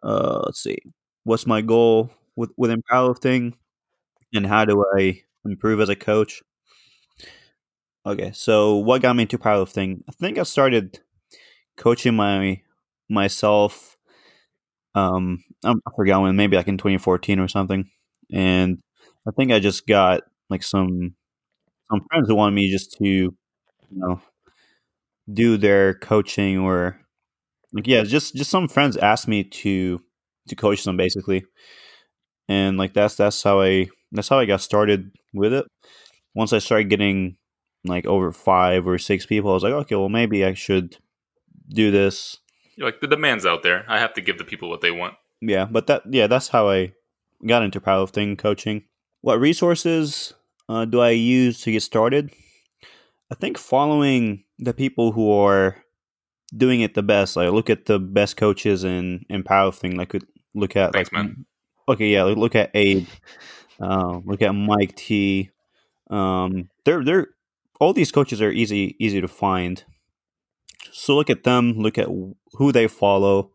uh 0.04 0.42
let's 0.44 0.62
see. 0.62 0.78
What's 1.24 1.44
my 1.44 1.60
goal? 1.60 2.10
with, 2.36 2.50
within 2.56 2.82
powerlifting 2.90 3.54
and 4.32 4.46
how 4.46 4.64
do 4.64 4.84
I 4.96 5.22
improve 5.44 5.80
as 5.80 5.88
a 5.88 5.96
coach? 5.96 6.42
Okay, 8.04 8.32
so 8.34 8.76
what 8.76 9.00
got 9.02 9.14
me 9.14 9.22
into 9.22 9.38
powerlifting? 9.38 10.02
I 10.08 10.12
think 10.12 10.36
I 10.38 10.42
started 10.42 10.98
coaching 11.76 12.14
my 12.16 12.62
myself. 13.10 13.96
Um, 14.94 15.44
I 15.64 15.74
forgot 15.96 16.22
when, 16.22 16.36
maybe 16.36 16.56
like 16.56 16.68
in 16.68 16.78
2014 16.78 17.40
or 17.40 17.48
something, 17.48 17.90
and 18.32 18.78
I 19.28 19.32
think 19.32 19.52
I 19.52 19.60
just 19.60 19.86
got 19.86 20.22
like 20.50 20.62
some 20.62 21.14
some 21.90 22.02
friends 22.10 22.28
who 22.28 22.36
wanted 22.36 22.56
me 22.56 22.70
just 22.72 22.92
to, 22.98 23.04
you 23.06 23.32
know, 23.90 24.20
do 25.32 25.56
their 25.56 25.94
coaching 25.94 26.58
or 26.58 26.98
like 27.74 27.86
yeah, 27.86 28.04
just 28.04 28.34
just 28.36 28.50
some 28.50 28.68
friends 28.68 28.96
asked 28.98 29.28
me 29.28 29.44
to 29.44 30.00
to 30.48 30.56
coach 30.56 30.84
them 30.84 30.96
basically, 30.96 31.44
and 32.48 32.76
like 32.78 32.92
that's 32.94 33.16
that's 33.16 33.42
how 33.42 33.60
I 33.60 33.88
that's 34.12 34.28
how 34.28 34.38
I 34.38 34.44
got 34.46 34.60
started 34.60 35.10
with 35.32 35.52
it. 35.52 35.66
Once 36.34 36.52
I 36.52 36.58
started 36.58 36.90
getting 36.90 37.36
like 37.84 38.06
over 38.06 38.32
five 38.32 38.86
or 38.86 38.98
six 38.98 39.26
people, 39.26 39.50
I 39.50 39.54
was 39.54 39.62
like, 39.62 39.72
okay, 39.72 39.96
well 39.96 40.08
maybe 40.08 40.44
I 40.44 40.54
should 40.54 40.96
do 41.68 41.90
this. 41.90 42.38
You're 42.76 42.86
like 42.86 43.00
the 43.00 43.06
demand's 43.06 43.46
out 43.46 43.62
there. 43.62 43.84
I 43.88 43.98
have 43.98 44.14
to 44.14 44.20
give 44.20 44.38
the 44.38 44.44
people 44.44 44.68
what 44.68 44.80
they 44.80 44.90
want. 44.90 45.14
Yeah, 45.40 45.66
but 45.66 45.86
that 45.88 46.02
yeah, 46.08 46.26
that's 46.26 46.48
how 46.48 46.68
I 46.68 46.92
got 47.46 47.62
into 47.62 47.80
powerlifting 47.80 48.38
coaching. 48.38 48.84
What 49.20 49.40
resources 49.40 50.32
uh, 50.68 50.84
do 50.84 51.00
I 51.00 51.10
use 51.10 51.60
to 51.62 51.72
get 51.72 51.82
started? 51.82 52.30
I 53.30 53.34
think 53.34 53.58
following 53.58 54.44
the 54.58 54.74
people 54.74 55.12
who 55.12 55.32
are 55.32 55.82
doing 56.56 56.80
it 56.80 56.94
the 56.94 57.02
best. 57.02 57.36
Like 57.36 57.50
look 57.50 57.70
at 57.70 57.86
the 57.86 57.98
best 57.98 58.36
coaches 58.36 58.84
in 58.84 59.24
in 59.28 59.42
powerlifting. 59.42 59.96
Like 59.96 60.14
look 60.54 60.76
at 60.76 60.92
Thanks, 60.92 61.12
like 61.12 61.24
man. 61.24 61.46
okay, 61.88 62.08
yeah, 62.08 62.24
look 62.24 62.54
at 62.54 62.70
Abe. 62.74 63.06
Uh, 63.80 64.20
look 64.24 64.42
at 64.42 64.52
Mike 64.52 64.94
T. 64.94 65.50
Um, 66.10 66.68
they're 66.84 67.04
they're 67.04 67.28
all 67.82 67.92
these 67.92 68.12
coaches 68.12 68.40
are 68.40 68.52
easy 68.52 68.94
easy 69.00 69.20
to 69.20 69.26
find. 69.26 69.82
So 70.92 71.16
look 71.16 71.30
at 71.30 71.42
them. 71.42 71.74
Look 71.78 71.98
at 71.98 72.06
who 72.52 72.70
they 72.70 72.86
follow. 72.86 73.50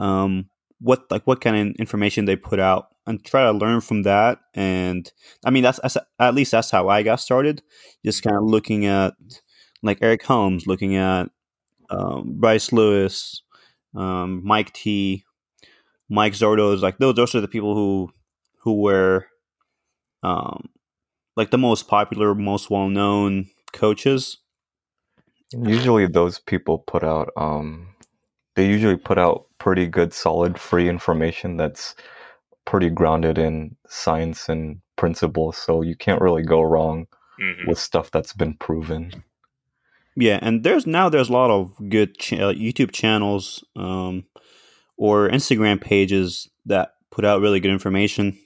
Um, 0.00 0.48
what 0.80 1.10
like 1.10 1.26
what 1.26 1.42
kind 1.42 1.56
of 1.56 1.76
information 1.76 2.24
they 2.24 2.36
put 2.36 2.60
out, 2.60 2.88
and 3.06 3.22
try 3.22 3.44
to 3.44 3.52
learn 3.52 3.82
from 3.82 4.04
that. 4.04 4.38
And 4.54 5.12
I 5.44 5.50
mean, 5.50 5.64
that's, 5.64 5.80
that's 5.80 5.98
at 6.18 6.34
least 6.34 6.52
that's 6.52 6.70
how 6.70 6.88
I 6.88 7.02
got 7.02 7.20
started. 7.20 7.62
Just 8.02 8.22
kind 8.22 8.36
of 8.36 8.44
looking 8.44 8.86
at 8.86 9.12
like 9.82 9.98
Eric 10.00 10.22
Holmes, 10.22 10.66
looking 10.66 10.96
at 10.96 11.28
um, 11.90 12.36
Bryce 12.40 12.72
Lewis, 12.72 13.42
um, 13.94 14.40
Mike 14.44 14.72
T, 14.72 15.24
Mike 16.08 16.32
Zourdos. 16.32 16.80
Like 16.80 16.96
those, 16.96 17.16
those 17.16 17.34
are 17.34 17.42
the 17.42 17.48
people 17.48 17.74
who 17.74 18.12
who 18.62 18.80
were 18.80 19.26
um, 20.22 20.70
like 21.36 21.50
the 21.50 21.58
most 21.58 21.86
popular, 21.86 22.34
most 22.34 22.70
well 22.70 22.88
known 22.88 23.50
coaches. 23.72 24.38
Usually, 25.52 26.06
those 26.06 26.38
people 26.38 26.78
put 26.78 27.02
out. 27.02 27.30
Um, 27.36 27.88
they 28.54 28.66
usually 28.66 28.96
put 28.96 29.18
out 29.18 29.46
pretty 29.58 29.86
good, 29.86 30.12
solid, 30.12 30.58
free 30.58 30.88
information 30.88 31.56
that's 31.56 31.94
pretty 32.64 32.90
grounded 32.90 33.38
in 33.38 33.76
science 33.88 34.48
and 34.48 34.80
principles. 34.96 35.56
So 35.56 35.80
you 35.82 35.96
can't 35.96 36.20
really 36.20 36.42
go 36.42 36.62
wrong 36.62 37.06
hmm 37.38 37.68
with 37.68 37.78
stuff 37.78 38.10
that's 38.10 38.32
been 38.32 38.54
proven. 38.54 39.12
Yeah, 40.16 40.38
and 40.42 40.64
there's 40.64 40.86
now 40.86 41.08
there's 41.08 41.28
a 41.28 41.32
lot 41.32 41.50
of 41.50 41.72
good 41.88 42.18
ch- 42.18 42.32
uh, 42.32 42.52
YouTube 42.52 42.90
channels 42.92 43.64
um, 43.76 44.24
or 44.96 45.28
Instagram 45.28 45.80
pages 45.80 46.48
that 46.66 46.94
put 47.10 47.24
out 47.24 47.40
really 47.40 47.60
good 47.60 47.70
information. 47.70 48.36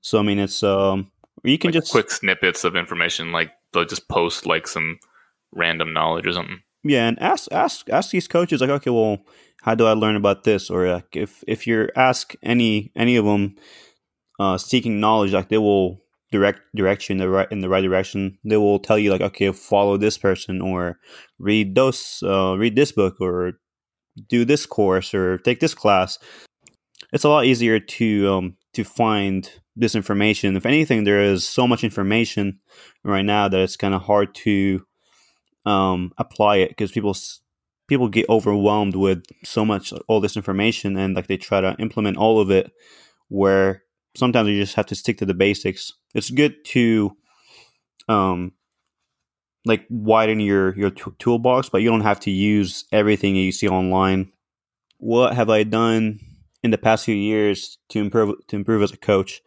So 0.00 0.18
I 0.18 0.22
mean, 0.22 0.38
it's 0.38 0.62
um, 0.62 1.12
you 1.52 1.58
can 1.58 1.70
Like 1.70 1.72
just 1.72 1.90
quick 1.90 2.10
snippets 2.10 2.64
of 2.64 2.76
information, 2.76 3.32
like 3.32 3.52
they'll 3.72 3.84
just 3.84 4.08
post 4.08 4.46
like 4.46 4.66
some 4.68 4.98
random 5.52 5.92
knowledge 5.92 6.26
or 6.26 6.32
something. 6.32 6.60
yeah, 6.84 7.08
and 7.08 7.20
ask 7.20 7.50
ask 7.52 7.88
ask 7.90 8.10
these 8.10 8.28
coaches 8.28 8.60
like, 8.60 8.70
okay, 8.70 8.90
well, 8.90 9.18
how 9.62 9.74
do 9.74 9.86
I 9.86 9.92
learn 9.92 10.16
about 10.16 10.44
this? 10.44 10.70
Or 10.70 10.88
like, 10.88 11.16
if 11.16 11.42
if 11.46 11.66
you're 11.66 11.90
ask 11.96 12.34
any 12.42 12.92
any 12.96 13.16
of 13.16 13.24
them 13.24 13.56
uh, 14.38 14.58
seeking 14.58 15.00
knowledge, 15.00 15.32
like 15.32 15.48
they 15.48 15.58
will 15.58 16.02
direct 16.32 16.60
direct 16.74 17.08
you 17.08 17.14
in 17.14 17.18
the 17.18 17.28
right 17.28 17.50
in 17.50 17.60
the 17.60 17.68
right 17.68 17.82
direction. 17.82 18.38
They 18.44 18.56
will 18.56 18.78
tell 18.78 18.98
you 18.98 19.10
like, 19.10 19.20
okay, 19.22 19.52
follow 19.52 19.96
this 19.96 20.18
person 20.18 20.60
or 20.60 20.98
read 21.38 21.74
those 21.74 22.22
uh, 22.24 22.56
read 22.58 22.76
this 22.76 22.92
book 22.92 23.20
or 23.20 23.54
do 24.28 24.44
this 24.44 24.66
course 24.66 25.14
or 25.14 25.38
take 25.38 25.60
this 25.60 25.74
class. 25.74 26.18
It's 27.12 27.24
a 27.24 27.28
lot 27.28 27.46
easier 27.46 27.80
to 27.80 28.32
um, 28.32 28.56
to 28.74 28.84
find 28.84 29.50
this 29.76 29.94
information. 29.94 30.56
If 30.56 30.66
anything, 30.66 31.04
there 31.04 31.22
is 31.22 31.46
so 31.46 31.68
much 31.68 31.84
information 31.84 32.60
right 33.04 33.24
now 33.24 33.48
that 33.48 33.60
it's 33.60 33.76
kind 33.76 33.94
of 33.94 34.02
hard 34.02 34.34
to 34.36 34.84
um, 35.66 36.12
apply 36.16 36.56
it 36.56 36.70
because 36.70 36.92
people 36.92 37.14
people 37.88 38.08
get 38.08 38.28
overwhelmed 38.28 38.96
with 38.96 39.22
so 39.44 39.64
much 39.64 39.92
all 40.08 40.20
this 40.20 40.36
information 40.36 40.96
and 40.96 41.14
like 41.14 41.26
they 41.26 41.36
try 41.36 41.60
to 41.60 41.76
implement 41.78 42.16
all 42.16 42.40
of 42.40 42.50
it 42.50 42.72
where 43.28 43.82
sometimes 44.16 44.48
you 44.48 44.60
just 44.60 44.74
have 44.74 44.86
to 44.86 44.94
stick 44.94 45.18
to 45.18 45.26
the 45.26 45.34
basics. 45.34 45.92
It's 46.14 46.30
good 46.30 46.64
to 46.66 47.16
um 48.08 48.52
like 49.64 49.84
widen 49.90 50.40
your 50.40 50.76
your 50.78 50.90
t- 50.90 51.10
toolbox 51.18 51.68
but 51.68 51.82
you 51.82 51.90
don't 51.90 52.02
have 52.02 52.20
to 52.20 52.30
use 52.30 52.84
everything 52.92 53.36
you 53.36 53.52
see 53.52 53.68
online. 53.68 54.32
What 54.98 55.34
have 55.34 55.50
i 55.50 55.62
done 55.62 56.20
in 56.66 56.70
the 56.70 56.78
past 56.78 57.04
few 57.06 57.14
years 57.14 57.78
to 57.88 58.00
improve 58.00 58.34
to 58.48 58.56
improve 58.56 58.82
as 58.82 58.92
a 58.92 58.98
coach. 58.98 59.40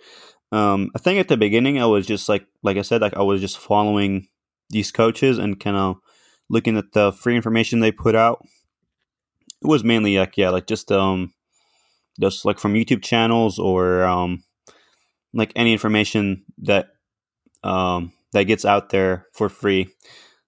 Um 0.51 0.89
i 0.95 0.99
think 0.99 1.19
at 1.19 1.27
the 1.27 1.37
beginning 1.37 1.79
i 1.79 1.85
was 1.85 2.07
just 2.07 2.27
like 2.27 2.45
like 2.63 2.77
i 2.77 2.81
said 2.81 3.01
like 3.01 3.15
i 3.15 3.21
was 3.21 3.39
just 3.39 3.59
following 3.59 4.27
these 4.71 4.91
coaches 4.91 5.37
and 5.37 5.59
kind 5.59 5.77
of 5.77 5.97
looking 6.49 6.77
at 6.77 6.93
the 6.93 7.11
free 7.11 7.35
information 7.35 7.79
they 7.79 7.91
put 7.91 8.15
out. 8.15 8.43
It 9.61 9.67
was 9.67 9.83
mainly 9.83 10.17
like 10.17 10.37
yeah 10.37 10.49
like 10.49 10.67
just 10.67 10.91
um 10.91 11.33
just 12.19 12.45
like 12.45 12.59
from 12.59 12.73
youtube 12.73 13.03
channels 13.03 13.59
or 13.59 14.03
um 14.03 14.43
like 15.33 15.51
any 15.55 15.73
information 15.73 16.43
that 16.57 16.87
um 17.63 18.11
that 18.33 18.45
gets 18.45 18.65
out 18.65 18.89
there 18.89 19.27
for 19.33 19.49
free. 19.49 19.89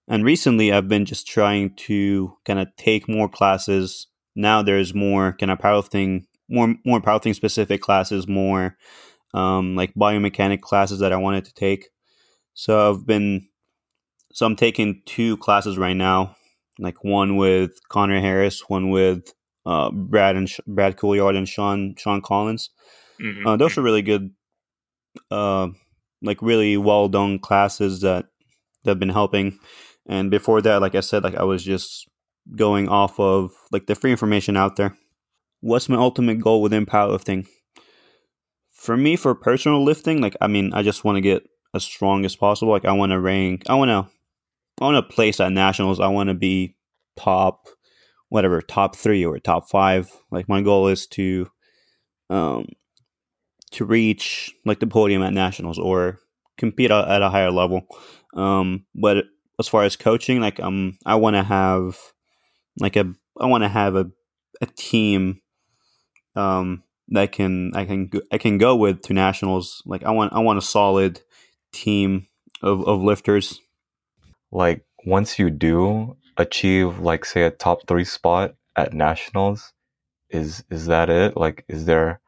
And 0.08 0.24
recently 0.24 0.72
i've 0.72 0.88
been 0.88 1.04
just 1.04 1.26
trying 1.26 1.74
to 1.88 2.36
kind 2.44 2.58
of 2.58 2.68
take 2.76 3.08
more 3.08 3.28
classes. 3.28 4.08
Now 4.34 4.62
there's 4.62 4.94
more 4.94 5.36
kind 5.38 5.52
of 5.52 5.58
powerlifting 5.58 6.24
more 6.52 6.74
more 6.84 7.00
powerlifting 7.00 7.34
specific 7.34 7.80
classes 7.80 8.28
more 8.28 8.76
um 9.34 9.74
like 9.74 9.94
biomechanic 9.94 10.60
classes 10.60 10.98
that 11.00 11.12
i 11.12 11.16
wanted 11.16 11.44
to 11.44 11.54
take 11.54 11.88
so 12.54 12.90
i've 12.90 13.06
been 13.06 13.48
so 14.32 14.46
i'm 14.46 14.56
taking 14.56 15.02
two 15.06 15.36
classes 15.38 15.78
right 15.78 15.96
now 15.96 16.36
like 16.78 17.02
one 17.02 17.36
with 17.36 17.72
conor 17.88 18.20
harris 18.20 18.68
one 18.68 18.90
with 18.90 19.32
uh 19.66 19.90
brad 19.90 20.36
and 20.36 20.48
Sh- 20.48 20.60
brad 20.66 20.96
Couillard 20.96 21.36
and 21.36 21.48
sean 21.48 21.94
sean 21.96 22.20
collins 22.20 22.70
hmm 23.18 23.46
uh, 23.46 23.56
those 23.56 23.76
are 23.76 23.82
really 23.82 24.02
good 24.02 24.30
uh, 25.30 25.68
like 26.22 26.40
really 26.42 26.76
well 26.76 27.08
done 27.08 27.38
classes 27.38 28.00
that 28.00 28.26
that 28.84 28.92
have 28.92 28.98
been 28.98 29.08
helping. 29.08 29.58
And 30.06 30.30
before 30.30 30.60
that, 30.62 30.80
like 30.80 30.94
I 30.94 31.00
said, 31.00 31.22
like 31.22 31.36
I 31.36 31.44
was 31.44 31.64
just 31.64 32.08
going 32.56 32.88
off 32.88 33.20
of 33.20 33.52
like 33.70 33.86
the 33.86 33.94
free 33.94 34.10
information 34.10 34.56
out 34.56 34.76
there. 34.76 34.96
What's 35.62 35.88
my 35.88 35.96
ultimate 35.96 36.40
goal 36.40 36.60
within 36.60 36.86
powerlifting? 36.86 37.46
For 38.72 38.96
me, 38.96 39.14
for 39.14 39.32
personal 39.36 39.84
lifting, 39.84 40.20
like 40.20 40.36
I 40.40 40.48
mean, 40.48 40.72
I 40.74 40.82
just 40.82 41.04
want 41.04 41.16
to 41.16 41.20
get 41.20 41.44
as 41.72 41.84
strong 41.84 42.24
as 42.24 42.34
possible. 42.34 42.72
Like 42.72 42.84
I 42.84 42.92
want 42.92 43.12
to 43.12 43.20
rank, 43.20 43.62
I 43.68 43.76
want 43.76 43.88
to, 43.90 44.10
I 44.80 44.84
want 44.84 44.96
to 44.96 45.14
place 45.14 45.38
at 45.38 45.52
nationals. 45.52 46.00
I 46.00 46.08
want 46.08 46.30
to 46.30 46.34
be 46.34 46.74
top, 47.16 47.68
whatever, 48.28 48.60
top 48.60 48.96
three 48.96 49.24
or 49.24 49.38
top 49.38 49.70
five. 49.70 50.10
Like 50.32 50.48
my 50.48 50.62
goal 50.62 50.88
is 50.88 51.06
to, 51.08 51.48
um, 52.28 52.66
to 53.70 53.84
reach 53.84 54.52
like 54.66 54.80
the 54.80 54.88
podium 54.88 55.22
at 55.22 55.32
nationals 55.32 55.78
or 55.78 56.18
compete 56.58 56.90
at 56.90 57.22
a 57.22 57.30
higher 57.30 57.52
level. 57.52 57.86
Um, 58.34 58.84
but 58.96 59.26
as 59.60 59.68
far 59.68 59.84
as 59.84 59.94
coaching, 59.94 60.40
like 60.40 60.58
um, 60.58 60.98
I 61.06 61.14
want 61.14 61.36
to 61.36 61.44
have 61.44 61.98
like 62.80 62.96
a 62.96 63.12
I 63.40 63.46
want 63.46 63.62
to 63.62 63.68
have 63.68 63.94
a 63.94 64.10
a 64.60 64.66
team 64.66 65.41
um 66.36 66.82
that 67.08 67.32
can 67.32 67.72
I 67.74 67.84
can 67.84 68.06
go- 68.06 68.22
I 68.30 68.38
can 68.38 68.58
go 68.58 68.76
with 68.76 69.02
to 69.02 69.12
nationals. 69.12 69.82
Like 69.86 70.04
I 70.04 70.10
want 70.10 70.32
I 70.32 70.40
want 70.40 70.58
a 70.58 70.62
solid 70.62 71.20
team 71.72 72.26
of 72.62 72.86
of 72.86 73.02
lifters. 73.02 73.60
Like 74.50 74.84
once 75.04 75.38
you 75.38 75.50
do 75.50 76.16
achieve, 76.36 76.98
like 76.98 77.24
say 77.24 77.42
a 77.42 77.50
top 77.50 77.86
three 77.86 78.04
spot 78.04 78.54
at 78.76 78.92
nationals, 78.92 79.72
is 80.30 80.64
is 80.70 80.86
that 80.86 81.10
it? 81.10 81.36
Like, 81.36 81.64
is 81.68 81.86
there? 81.86 82.20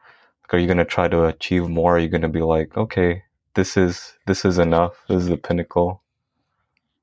Like, 0.43 0.55
are 0.55 0.59
you 0.59 0.69
gonna 0.69 0.85
try 0.85 1.09
to 1.09 1.25
achieve 1.25 1.69
more? 1.69 1.97
Are 1.97 1.99
you 1.99 2.09
gonna 2.09 2.29
be 2.29 2.43
like, 2.43 2.77
okay, 2.77 3.23
this 3.55 3.77
is 3.77 4.15
this 4.27 4.45
is 4.45 4.59
enough. 4.59 4.93
This 5.09 5.23
is 5.23 5.29
the 5.29 5.37
pinnacle. 5.37 6.03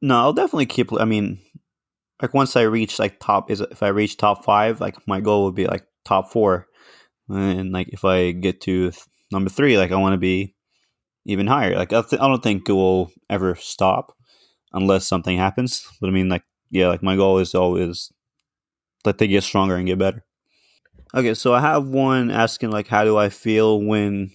No, 0.02 0.18
I'll 0.18 0.34
definitely 0.34 0.68
keep. 0.68 0.92
I 0.94 1.06
mean, 1.06 1.40
like 2.22 2.34
once 2.34 2.56
I 2.56 2.62
reach 2.62 3.00
like 3.00 3.20
top 3.20 3.50
is 3.50 3.62
if 3.62 3.84
I 3.84 3.88
reach 3.90 4.18
top 4.18 4.46
five, 4.46 4.80
like 4.80 4.96
my 5.08 5.20
goal 5.20 5.46
would 5.46 5.56
be 5.56 5.68
like 5.68 5.86
top 6.06 6.32
four, 6.32 6.68
and 7.34 7.72
like 7.72 7.90
if 7.90 8.06
I 8.06 8.32
get 8.32 8.62
to 8.62 8.92
number 9.32 9.50
three, 9.50 9.78
like 9.78 9.92
I 9.92 9.98
want 9.98 10.14
to 10.14 10.18
be 10.18 10.56
even 11.26 11.48
higher. 11.48 11.76
Like 11.76 11.94
I, 11.94 12.02
th- 12.02 12.22
I 12.22 12.28
don't 12.28 12.44
think 12.44 12.68
it 12.68 12.74
will 12.74 13.12
ever 13.30 13.56
stop 13.56 14.16
unless 14.74 15.08
something 15.08 15.38
happens. 15.38 15.88
But 16.00 16.10
I 16.10 16.12
mean, 16.12 16.30
like 16.30 16.44
yeah, 16.70 16.88
like 16.88 17.04
my 17.04 17.16
goal 17.16 17.38
is 17.38 17.56
always 17.56 18.12
let 19.06 19.18
they 19.18 19.28
get 19.28 19.44
stronger 19.44 19.76
and 19.76 19.88
get 19.88 20.00
better. 20.00 20.24
Okay, 21.14 21.34
so 21.34 21.54
I 21.54 21.60
have 21.60 21.88
one 21.88 22.32
asking 22.32 22.72
like, 22.72 22.88
how 22.88 23.04
do 23.04 23.18
I 23.18 23.30
feel 23.30 23.82
when 23.82 24.32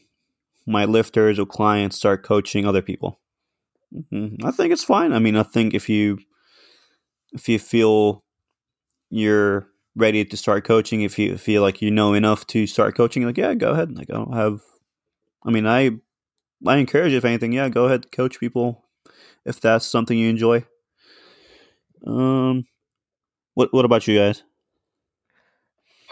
my 0.67 0.85
lifters 0.85 1.39
or 1.39 1.47
clients 1.47 1.97
start 1.97 2.23
coaching 2.23 2.67
other 2.67 2.83
people? 2.83 3.21
Mm-hmm. 3.95 4.45
I 4.47 4.51
think 4.51 4.73
it's 4.73 4.85
fine. 4.85 5.13
I 5.13 5.19
mean, 5.19 5.37
I 5.37 5.43
think 5.43 5.73
if 5.75 5.89
you 5.89 6.19
if 7.33 7.49
you 7.49 7.59
feel 7.59 8.25
you're 9.11 9.69
ready 9.97 10.25
to 10.25 10.37
start 10.37 10.65
coaching, 10.65 11.01
if 11.03 11.19
you 11.19 11.39
feel 11.39 11.63
like 11.63 11.83
you 11.83 11.91
know 11.91 12.15
enough 12.15 12.47
to 12.49 12.67
start 12.67 12.97
coaching, 12.97 13.25
like 13.25 13.39
yeah, 13.39 13.55
go 13.55 13.73
ahead. 13.73 13.97
Like 13.97 14.11
I 14.11 14.15
don't 14.15 14.35
have. 14.35 14.61
I 15.45 15.51
mean, 15.51 15.67
I 15.67 15.93
I 16.67 16.77
encourage 16.77 17.13
if 17.13 17.25
anything, 17.25 17.53
yeah, 17.53 17.69
go 17.69 17.87
ahead, 17.87 18.13
coach 18.13 18.39
people 18.39 18.87
if 19.45 19.61
that's 19.61 19.87
something 19.87 20.19
you 20.19 20.29
enjoy. 20.29 20.65
Um, 22.07 22.67
what 23.55 23.73
what 23.73 23.85
about 23.85 24.07
you 24.07 24.19
guys? 24.19 24.43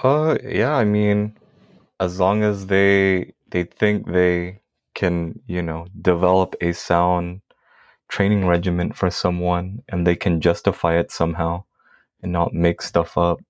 Uh, 0.03 0.39
yeah, 0.43 0.74
I 0.74 0.85
mean, 0.85 1.37
as 2.01 2.18
long 2.18 2.43
as 2.43 2.66
they 2.66 3.32
they 3.51 3.64
think 3.64 4.07
they 4.07 4.61
can, 4.95 5.41
you 5.47 5.62
know, 5.62 5.87
develop 6.01 6.55
a 6.61 6.72
sound 6.72 7.41
training 8.09 8.47
regimen 8.47 8.93
for 8.93 9.11
someone 9.11 9.82
and 9.89 10.07
they 10.07 10.16
can 10.16 10.41
justify 10.41 10.99
it 10.99 11.11
somehow 11.11 11.64
and 12.22 12.32
not 12.32 12.55
make 12.55 12.80
stuff 12.80 13.18
up, 13.18 13.41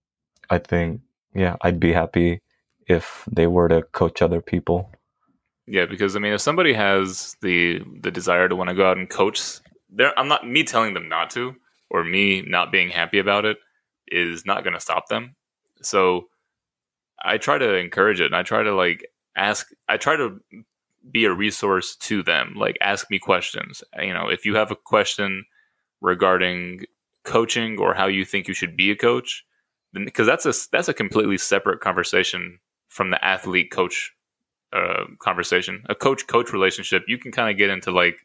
I 0.51 0.59
think, 0.59 1.01
yeah, 1.35 1.57
I'd 1.63 1.81
be 1.81 1.93
happy 1.93 2.41
if 2.87 3.25
they 3.31 3.47
were 3.47 3.69
to 3.69 3.83
coach 3.83 4.23
other 4.23 4.41
people. 4.41 4.91
Yeah, 5.67 5.87
because 5.87 6.15
I 6.15 6.19
mean, 6.19 6.35
if 6.35 6.41
somebody 6.41 6.75
has 6.75 7.37
the 7.41 7.83
the 8.01 8.11
desire 8.11 8.49
to 8.49 8.57
want 8.57 8.69
to 8.69 8.75
go 8.75 8.89
out 8.89 8.99
and 8.99 9.09
coach, 9.09 9.61
there, 9.89 10.17
I'm 10.19 10.29
not 10.29 10.47
me 10.47 10.63
telling 10.63 10.93
them 10.95 11.09
not 11.09 11.31
to, 11.31 11.55
or 11.91 12.05
me 12.05 12.43
not 12.43 12.71
being 12.71 12.91
happy 12.91 13.19
about 13.19 13.45
it 13.45 13.57
is 14.09 14.45
not 14.45 14.63
going 14.63 14.75
to 14.75 14.81
stop 14.81 15.09
them. 15.09 15.35
So 15.81 16.29
I 17.23 17.39
try 17.39 17.57
to 17.57 17.75
encourage 17.77 18.21
it 18.21 18.27
and 18.27 18.37
I 18.37 18.43
try 18.43 18.63
to 18.63 18.75
like 18.75 19.07
ask 19.37 19.69
I 19.89 19.97
try 19.97 20.17
to 20.17 20.41
be 21.11 21.25
a 21.25 21.33
resource 21.33 21.97
to 21.97 22.23
them. 22.23 22.55
Like 22.57 22.77
ask 22.81 23.11
me 23.11 23.19
questions. 23.19 23.83
You 23.99 24.13
know, 24.13 24.29
if 24.29 24.45
you 24.45 24.57
have 24.57 24.71
a 24.71 24.77
question 24.77 25.45
regarding 26.01 26.85
coaching 27.25 27.79
or 27.79 27.95
how 27.95 28.07
you 28.07 28.25
think 28.25 28.49
you 28.49 28.55
should 28.55 28.77
be 28.77 28.91
a 28.91 28.97
coach, 28.97 29.45
because 30.05 30.27
that's 30.27 30.47
a 30.47 30.53
that's 30.73 30.89
a 30.89 30.95
completely 30.95 31.39
separate 31.39 31.81
conversation 31.81 32.59
from 32.89 33.11
the 33.11 33.25
athlete 33.25 33.71
coach 33.71 34.13
uh, 34.73 35.05
conversation. 35.21 35.85
A 35.89 35.95
coach 35.95 36.27
coach 36.27 36.53
relationship, 36.53 37.05
you 37.07 37.19
can 37.19 37.33
kind 37.33 37.51
of 37.51 37.57
get 37.57 37.71
into 37.71 37.91
like 37.91 38.19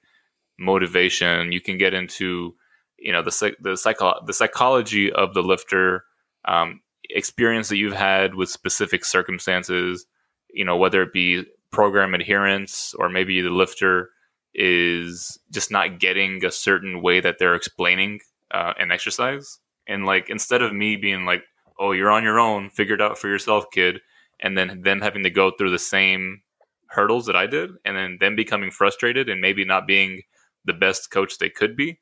motivation. 0.58 1.52
You 1.52 1.62
can 1.62 1.78
get 1.78 1.94
into 1.94 2.56
you 2.98 3.12
know 3.12 3.22
the 3.22 3.56
the 3.62 3.78
psycho 3.78 4.16
the 4.26 4.34
psychology 4.34 5.12
of 5.12 5.34
the 5.34 5.44
lifter. 5.44 6.04
Um, 6.46 6.82
experience 7.10 7.70
that 7.70 7.78
you've 7.78 7.94
had 7.94 8.36
with 8.36 8.50
specific 8.50 9.04
circumstances, 9.04 10.06
you 10.54 10.64
know, 10.64 10.78
whether 10.78 11.02
it 11.02 11.14
be 11.14 11.44
program 11.72 12.14
adherence 12.14 12.94
or 12.98 13.10
maybe 13.10 13.42
the 13.42 13.50
lifter 13.50 14.10
is 14.54 15.38
just 15.52 15.72
not 15.72 16.00
getting 16.00 16.44
a 16.44 16.52
certain 16.52 17.02
way 17.02 17.20
that 17.20 17.38
they're 17.40 17.56
explaining 17.56 18.20
uh, 18.52 18.74
an 18.78 18.92
exercise. 18.92 19.60
And 19.88 20.06
like, 20.06 20.30
instead 20.30 20.62
of 20.62 20.74
me 20.74 20.96
being 20.96 21.26
like, 21.26 21.44
oh, 21.80 21.94
you're 21.94 22.12
on 22.12 22.24
your 22.24 22.40
own, 22.40 22.70
figure 22.70 22.96
it 22.96 23.02
out 23.02 23.18
for 23.18 23.28
yourself, 23.28 23.66
kid, 23.72 24.02
and 24.40 24.58
then 24.58 24.82
them 24.84 25.02
having 25.02 25.24
to 25.24 25.30
go 25.30 25.52
through 25.52 25.72
the 25.72 25.80
same 25.80 26.42
hurdles 26.88 27.26
that 27.26 27.36
I 27.36 27.48
did, 27.48 27.72
and 27.86 27.96
then 27.96 28.18
them 28.20 28.36
becoming 28.36 28.72
frustrated 28.72 29.30
and 29.30 29.42
maybe 29.42 29.64
not 29.64 29.88
being 29.88 30.24
the 30.66 30.74
best 30.74 31.12
coach 31.12 31.38
they 31.38 31.50
could 31.50 31.76
be, 31.76 32.00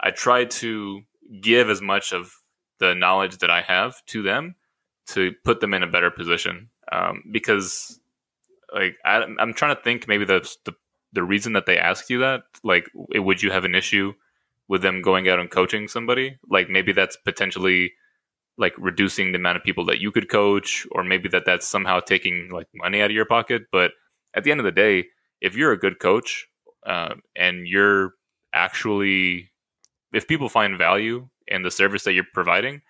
I 0.00 0.10
try 0.10 0.44
to 0.44 1.00
give 1.40 1.68
as 1.68 1.82
much 1.82 2.12
of 2.12 2.32
the 2.78 2.94
knowledge 2.94 3.38
that 3.38 3.50
I 3.50 3.62
have 3.62 4.04
to 4.06 4.22
them 4.22 4.54
to 5.08 5.32
put 5.44 5.60
them 5.60 5.74
in 5.74 5.82
a 5.82 5.86
better 5.86 6.10
position. 6.10 6.68
Um, 6.92 7.22
because 7.30 8.00
like 8.72 8.96
I, 9.04 9.22
am 9.22 9.54
trying 9.54 9.74
to 9.74 9.82
think 9.82 10.06
maybe 10.06 10.24
the, 10.24 10.48
the 10.64 10.74
the 11.12 11.22
reason 11.22 11.54
that 11.54 11.66
they 11.66 11.78
asked 11.78 12.10
you 12.10 12.18
that. 12.18 12.42
Like 12.62 12.90
would 12.94 13.42
you 13.42 13.50
have 13.50 13.64
an 13.64 13.74
issue 13.74 14.12
with 14.68 14.82
them 14.82 15.02
going 15.02 15.28
out 15.28 15.38
and 15.38 15.50
coaching 15.50 15.88
somebody? 15.88 16.38
Like 16.48 16.68
maybe 16.68 16.92
that's 16.92 17.16
potentially 17.16 17.92
like 18.58 18.74
reducing 18.78 19.32
the 19.32 19.38
amount 19.38 19.56
of 19.56 19.62
people 19.62 19.84
that 19.84 20.00
you 20.00 20.10
could 20.10 20.30
coach 20.30 20.86
or 20.92 21.04
maybe 21.04 21.28
that 21.28 21.44
that's 21.44 21.66
somehow 21.66 22.00
taking 22.00 22.48
like 22.50 22.66
money 22.74 23.02
out 23.02 23.10
of 23.10 23.14
your 23.14 23.26
pocket 23.26 23.64
but 23.70 23.92
at 24.34 24.44
the 24.44 24.50
end 24.50 24.60
of 24.60 24.64
the 24.64 24.72
day 24.72 25.04
if 25.40 25.54
you're 25.54 25.72
a 25.72 25.78
good 25.78 25.98
coach 25.98 26.46
uh, 26.86 27.14
and 27.34 27.66
you're 27.66 28.12
actually 28.52 29.50
if 30.12 30.26
people 30.26 30.48
find 30.48 30.78
value 30.78 31.28
in 31.48 31.62
the 31.62 31.70
service 31.70 32.04
that 32.04 32.12
you're 32.12 32.24
providing, 32.32 32.82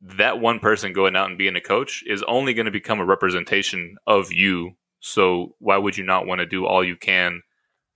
that 0.00 0.40
one 0.40 0.58
person 0.58 0.92
going 0.92 1.16
out 1.16 1.28
and 1.28 1.38
being 1.38 1.56
a 1.56 1.60
coach 1.60 2.02
is 2.06 2.22
only 2.24 2.54
going 2.54 2.66
to 2.66 2.70
become 2.70 3.00
a 3.00 3.04
representation 3.04 3.96
of 4.06 4.32
you. 4.32 4.72
So 5.00 5.54
why 5.58 5.76
would 5.76 5.96
you 5.96 6.04
not 6.04 6.26
want 6.26 6.40
to 6.40 6.46
do 6.46 6.66
all 6.66 6.84
you 6.84 6.96
can 6.96 7.42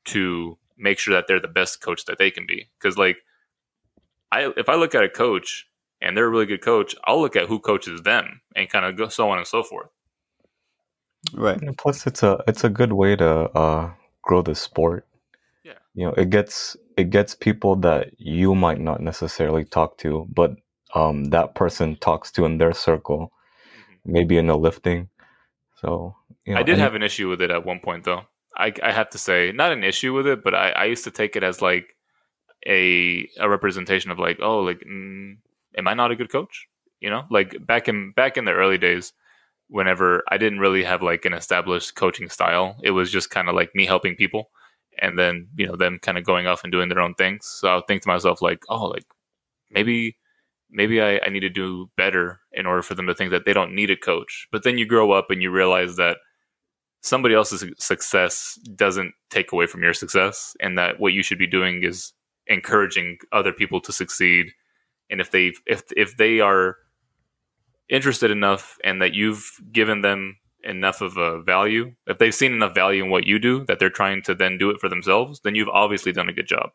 to 0.07 0.59
make 0.77 0.99
sure 0.99 1.15
that 1.15 1.27
they're 1.27 1.41
the 1.41 1.49
best 1.49 1.81
coach 1.81 2.05
that 2.07 2.19
they 2.19 2.31
can 2.31 2.47
be? 2.47 2.69
Because 2.79 2.99
like, 2.99 3.19
I 4.33 4.53
if 4.57 4.69
I 4.69 4.75
look 4.75 4.95
at 4.95 5.05
a 5.05 5.09
coach 5.09 5.67
and 6.01 6.17
they're 6.17 6.27
a 6.27 6.31
really 6.31 6.47
good 6.47 6.63
coach, 6.63 6.95
I'll 7.05 7.21
look 7.21 7.37
at 7.37 7.49
who 7.49 7.59
coaches 7.59 8.03
them 8.03 8.41
and 8.55 8.69
kind 8.69 8.85
of 8.85 8.97
go 8.97 9.09
so 9.09 9.31
on 9.31 9.39
and 9.39 9.47
so 9.47 9.63
forth. 9.63 9.89
Right. 11.33 11.61
And 11.61 11.77
plus, 11.77 12.07
it's 12.07 12.23
a 12.23 12.43
it's 12.47 12.65
a 12.65 12.69
good 12.69 12.93
way 12.93 13.17
to 13.17 13.27
uh, 13.27 13.93
grow 14.23 14.43
the 14.43 14.55
sport. 14.55 15.07
Yeah. 15.65 15.73
You 15.95 16.07
know, 16.07 16.13
it 16.13 16.31
gets 16.31 16.77
it 16.97 17.11
gets 17.11 17.35
people 17.35 17.77
that 17.77 18.11
you 18.19 18.55
might 18.55 18.81
not 18.81 19.01
necessarily 19.01 19.65
talk 19.65 19.99
to, 19.99 20.29
but 20.33 20.57
um, 20.95 21.25
that 21.27 21.55
person 21.55 21.97
talks 21.97 22.31
to 22.33 22.45
in 22.45 22.59
their 22.59 22.73
circle, 22.73 23.33
mm-hmm. 23.73 24.13
maybe 24.13 24.37
in 24.37 24.47
the 24.47 24.57
lifting. 24.57 25.09
So 25.81 26.15
you 26.47 26.55
know, 26.55 26.61
I 26.61 26.63
did 26.63 26.79
have 26.79 26.95
an 26.95 27.03
issue 27.03 27.29
with 27.29 27.41
it 27.41 27.51
at 27.51 27.65
one 27.65 27.81
point, 27.81 28.05
though. 28.05 28.23
I, 28.57 28.73
I 28.83 28.93
have 28.93 29.11
to 29.11 29.19
say, 29.19 29.51
not 29.53 29.73
an 29.73 29.83
issue 29.83 30.15
with 30.15 30.27
it, 30.27 30.45
but 30.45 30.55
I, 30.55 30.71
I 30.71 30.85
used 30.85 31.05
to 31.05 31.11
take 31.11 31.37
it 31.37 31.43
as 31.43 31.61
like 31.61 31.97
a 32.67 33.29
a 33.39 33.49
representation 33.49 34.11
of 34.11 34.19
like, 34.19 34.39
oh, 34.41 34.61
like, 34.61 34.81
mm, 34.81 35.39
am 35.77 35.89
I 35.89 35.95
not 35.95 36.11
a 36.11 36.16
good 36.16 36.31
coach? 36.31 36.66
You 37.01 37.11
know, 37.11 37.25
like 37.31 37.57
back 37.66 37.89
in 37.89 38.12
back 38.12 38.37
in 38.37 38.45
the 38.45 38.53
early 38.53 38.79
days, 38.79 39.12
whenever 39.68 40.22
I 40.31 40.39
didn't 40.39 40.61
really 40.61 40.85
have 40.85 41.03
like 41.03 41.25
an 41.25 41.35
established 41.35 41.95
coaching 41.97 42.29
style, 42.29 42.77
it 42.83 42.93
was 42.93 43.11
just 43.11 43.31
kind 43.31 43.49
of 43.49 43.55
like 43.55 43.75
me 43.75 43.87
helping 43.87 44.16
people 44.16 44.51
and 44.99 45.18
then 45.18 45.49
you 45.57 45.66
know 45.66 45.77
them 45.77 45.99
kind 46.01 46.18
of 46.18 46.25
going 46.25 46.47
off 46.47 46.62
and 46.62 46.72
doing 46.72 46.89
their 46.89 47.01
own 47.01 47.14
things. 47.14 47.47
So 47.47 47.68
I 47.68 47.75
would 47.77 47.87
think 47.87 48.03
to 48.03 48.09
myself 48.09 48.43
like, 48.43 48.62
oh, 48.68 48.87
like 48.87 49.05
maybe 49.70 50.16
maybe 50.70 51.01
I, 51.01 51.20
I 51.25 51.29
need 51.29 51.41
to 51.41 51.49
do 51.49 51.91
better 51.97 52.41
in 52.53 52.66
order 52.66 52.83
for 52.83 52.95
them 52.95 53.07
to 53.07 53.14
think 53.14 53.31
that 53.31 53.45
they 53.45 53.53
don't 53.53 53.75
need 53.75 53.91
a 53.91 53.97
coach. 53.97 54.49
But 54.51 54.64
then 54.64 54.79
you 54.79 54.87
grow 54.87 55.12
up 55.12 55.31
and 55.31 55.43
you 55.43 55.51
realize 55.51 55.97
that 55.97 56.18
somebody 57.03 57.35
else's 57.35 57.64
success 57.79 58.59
doesn't 58.75 59.12
take 59.31 59.53
away 59.53 59.66
from 59.66 59.83
your 59.83 59.95
success, 59.95 60.57
and 60.61 60.79
that 60.79 61.01
what 61.01 61.12
you 61.12 61.22
should 61.22 61.39
be 61.39 61.47
doing 61.47 61.85
is 61.85 62.12
encouraging 62.47 63.18
other 63.33 63.53
people 63.53 63.81
to 63.81 63.93
succeed. 63.93 64.53
And 65.15 65.21
if 65.21 65.31
they 65.31 65.53
if 65.65 65.85
if 65.97 66.17
they 66.17 66.41
are 66.41 66.77
interested 67.89 68.33
enough 68.33 68.79
and 68.83 69.01
that 69.01 69.15
you've 69.15 69.61
given 69.71 70.01
them 70.01 70.39
enough 70.65 71.01
of 71.01 71.17
a 71.17 71.41
value, 71.41 71.95
if 72.09 72.19
they've 72.19 72.35
seen 72.35 72.53
enough 72.53 72.75
value 72.75 73.05
in 73.05 73.11
what 73.11 73.25
you 73.25 73.39
do 73.39 73.65
that 73.67 73.79
they're 73.79 73.91
trying 73.91 74.23
to 74.23 74.35
then 74.35 74.59
do 74.59 74.71
it 74.71 74.81
for 74.81 74.89
themselves, 74.89 75.41
then 75.45 75.55
you've 75.55 75.69
obviously 75.69 76.11
done 76.11 76.29
a 76.29 76.33
good 76.33 76.49
job. 76.49 76.71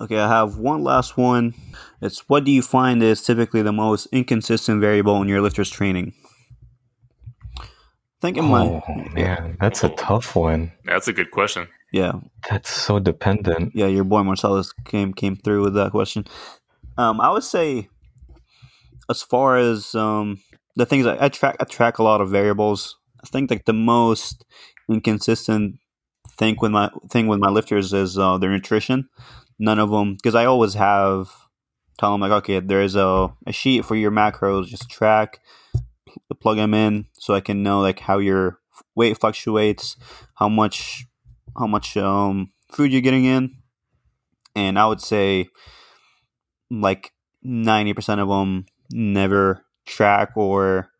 Okay, 0.00 0.18
I 0.18 0.28
have 0.28 0.56
one 0.56 0.82
last 0.82 1.18
one. 1.18 1.52
It's 2.00 2.26
what 2.26 2.44
do 2.44 2.52
you 2.52 2.62
find 2.62 3.02
is 3.02 3.22
typically 3.22 3.60
the 3.60 3.70
most 3.70 4.06
inconsistent 4.12 4.80
variable 4.80 5.20
in 5.20 5.28
your 5.28 5.42
lifter's 5.42 5.68
training? 5.68 6.14
I 7.60 7.66
think 8.22 8.38
it 8.38 8.44
oh, 8.44 8.48
might. 8.48 9.12
man, 9.12 9.58
that's 9.60 9.84
a 9.84 9.90
tough 9.90 10.34
one. 10.34 10.72
That's 10.86 11.06
a 11.06 11.12
good 11.12 11.32
question. 11.32 11.68
Yeah, 11.92 12.12
that's 12.48 12.70
so 12.70 12.98
dependent. 12.98 13.74
Yeah, 13.74 13.88
your 13.88 14.04
boy 14.04 14.22
Marcellus 14.22 14.72
came 14.86 15.12
came 15.12 15.36
through 15.36 15.64
with 15.64 15.74
that 15.74 15.90
question. 15.90 16.24
Um, 16.98 17.20
I 17.20 17.30
would 17.30 17.44
say, 17.44 17.88
as 19.08 19.22
far 19.22 19.56
as 19.56 19.94
um, 19.94 20.40
the 20.76 20.84
things 20.84 21.06
I, 21.06 21.26
I 21.26 21.28
track, 21.28 21.56
I 21.60 21.64
track 21.64 21.98
a 21.98 22.02
lot 22.02 22.20
of 22.20 22.28
variables 22.28 22.98
I 23.22 23.26
think 23.26 23.50
like 23.50 23.64
the 23.64 23.72
most 23.72 24.44
inconsistent 24.88 25.76
thing 26.36 26.56
with 26.60 26.70
my 26.70 26.90
thing 27.10 27.26
with 27.26 27.40
my 27.40 27.48
lifters 27.48 27.92
is 27.92 28.18
uh, 28.18 28.38
their 28.38 28.50
nutrition. 28.50 29.08
None 29.58 29.78
of 29.78 29.90
them 29.90 30.14
because 30.14 30.34
I 30.34 30.44
always 30.44 30.74
have 30.74 31.30
tell 31.98 32.12
them 32.12 32.20
like 32.20 32.30
okay, 32.30 32.60
there 32.60 32.82
is 32.82 32.94
a, 32.94 33.32
a 33.46 33.52
sheet 33.52 33.84
for 33.84 33.96
your 33.96 34.10
macros. 34.10 34.66
Just 34.66 34.88
track, 34.88 35.40
pl- 36.06 36.36
plug 36.40 36.56
them 36.58 36.74
in 36.74 37.06
so 37.14 37.34
I 37.34 37.40
can 37.40 37.62
know 37.62 37.80
like 37.80 38.00
how 38.00 38.18
your 38.18 38.58
weight 38.94 39.18
fluctuates, 39.18 39.96
how 40.36 40.48
much 40.48 41.06
how 41.58 41.66
much 41.66 41.96
um, 41.96 42.52
food 42.70 42.92
you're 42.92 43.00
getting 43.00 43.24
in, 43.24 43.56
and 44.54 44.78
I 44.78 44.86
would 44.86 45.00
say 45.00 45.48
like 46.70 47.12
ninety 47.42 47.94
percent 47.94 48.20
of 48.20 48.28
them 48.28 48.66
never 48.92 49.64
track 49.86 50.36
or 50.36 50.90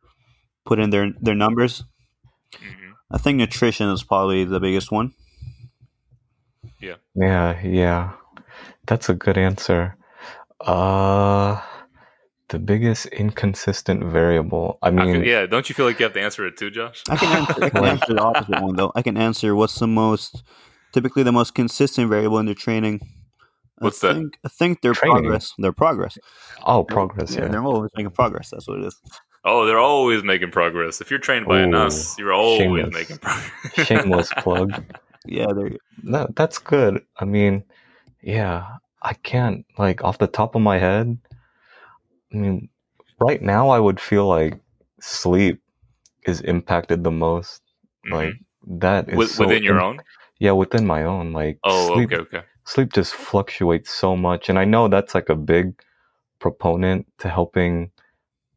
put 0.65 0.79
in 0.79 0.91
their 0.91 1.13
their 1.21 1.35
numbers. 1.35 1.85
Mm-hmm. 2.53 2.93
I 3.11 3.19
think 3.19 3.39
nutrition 3.39 3.89
is 3.91 4.03
probably 4.03 4.45
the 4.45 4.61
biggest 4.61 4.91
one. 4.93 5.13
Yeah, 6.81 6.97
yeah. 7.15 7.61
Yeah. 7.63 8.13
That's 8.87 9.09
a 9.09 9.15
good 9.15 9.37
answer. 9.39 9.97
Uh 10.61 11.61
the 12.49 12.59
biggest 12.59 13.07
inconsistent 13.07 14.03
variable. 14.05 14.79
I 14.83 14.89
I 14.89 14.91
mean, 14.91 15.13
feel- 15.17 15.25
yeah, 15.27 15.47
don't 15.47 15.69
you 15.69 15.75
feel 15.75 15.85
like 15.87 15.99
you 15.99 16.05
have 16.05 16.15
to 16.15 16.21
answer 16.21 16.47
it 16.47 16.57
too, 16.57 16.71
Josh? 16.71 17.03
I 17.09 17.17
can 17.17 17.37
answer, 17.37 17.65
I 17.65 17.69
can 17.71 17.85
answer 17.85 18.15
the 18.15 18.23
opposite 18.23 18.63
one 18.63 18.77
though. 18.77 18.93
I 18.95 19.03
can 19.03 19.17
answer 19.17 19.55
what's 19.55 19.79
the 19.79 19.87
most 19.87 20.43
typically 20.93 21.23
the 21.23 21.33
most 21.33 21.55
consistent 21.55 22.09
variable 22.09 22.39
in 22.39 22.47
their 22.47 22.55
training. 22.55 23.01
What's 23.81 24.03
I 24.05 24.09
that? 24.09 24.15
think, 24.15 24.39
I 24.45 24.49
think 24.49 24.81
their 24.83 24.93
Training. 24.95 25.23
progress. 25.25 25.55
Their 25.59 25.73
progress. 25.73 26.19
oh, 26.67 26.85
progress, 26.85 27.35
Yeah, 27.35 27.43
yeah. 27.43 27.49
they're 27.49 27.63
always 27.65 27.91
making 27.97 28.11
progress. 28.13 28.51
That's 28.51 28.67
what 28.69 28.79
it 28.81 28.85
is. 28.87 28.97
Oh, 29.45 29.67
they're 29.67 29.79
always 29.79 30.23
making 30.25 30.51
progress. 30.51 31.01
If 31.01 31.11
you're 31.11 31.21
trained 31.21 31.47
by 31.47 31.61
an 31.61 31.73
Ooh, 31.75 31.79
us, 31.79 32.19
you're 32.19 32.33
always 32.33 32.59
shameless. 32.59 32.95
making 32.95 33.19
progress. 33.19 33.53
Shameless 33.87 34.33
plug. 34.39 34.85
Yeah, 35.27 35.47
they're 35.55 35.71
No, 36.03 36.27
that's 36.35 36.59
good. 36.59 37.03
I 37.19 37.25
mean, 37.25 37.63
yeah, 38.21 38.67
I 39.03 39.15
can't 39.15 39.65
like 39.79 40.03
off 40.03 40.19
the 40.19 40.27
top 40.27 40.55
of 40.55 40.61
my 40.63 40.79
head. 40.79 41.17
I 42.33 42.37
mean, 42.37 42.69
right 43.21 43.41
now 43.41 43.69
I 43.71 43.79
would 43.79 44.01
feel 44.01 44.27
like 44.27 44.59
sleep 45.01 45.61
is 46.25 46.41
impacted 46.43 47.05
the 47.05 47.11
most. 47.11 47.63
Mhm. 48.07 48.13
Like 48.13 48.35
that 48.81 49.09
is 49.09 49.17
With, 49.17 49.31
so 49.31 49.47
within 49.47 49.63
your 49.63 49.77
im- 49.79 49.83
own. 49.85 50.01
Yeah, 50.41 50.53
within 50.53 50.87
my 50.87 51.05
own. 51.05 51.33
Like 51.33 51.59
Oh, 51.65 51.95
sleep, 51.95 52.13
okay, 52.13 52.23
okay. 52.23 52.47
Sleep 52.69 52.93
just 52.93 53.15
fluctuates 53.15 53.91
so 53.91 54.15
much, 54.15 54.49
and 54.49 54.59
I 54.59 54.65
know 54.65 54.89
that's 54.89 55.15
like 55.15 55.31
a 55.31 55.35
big 55.35 55.81
proponent 56.39 57.07
to 57.19 57.29
helping 57.29 57.91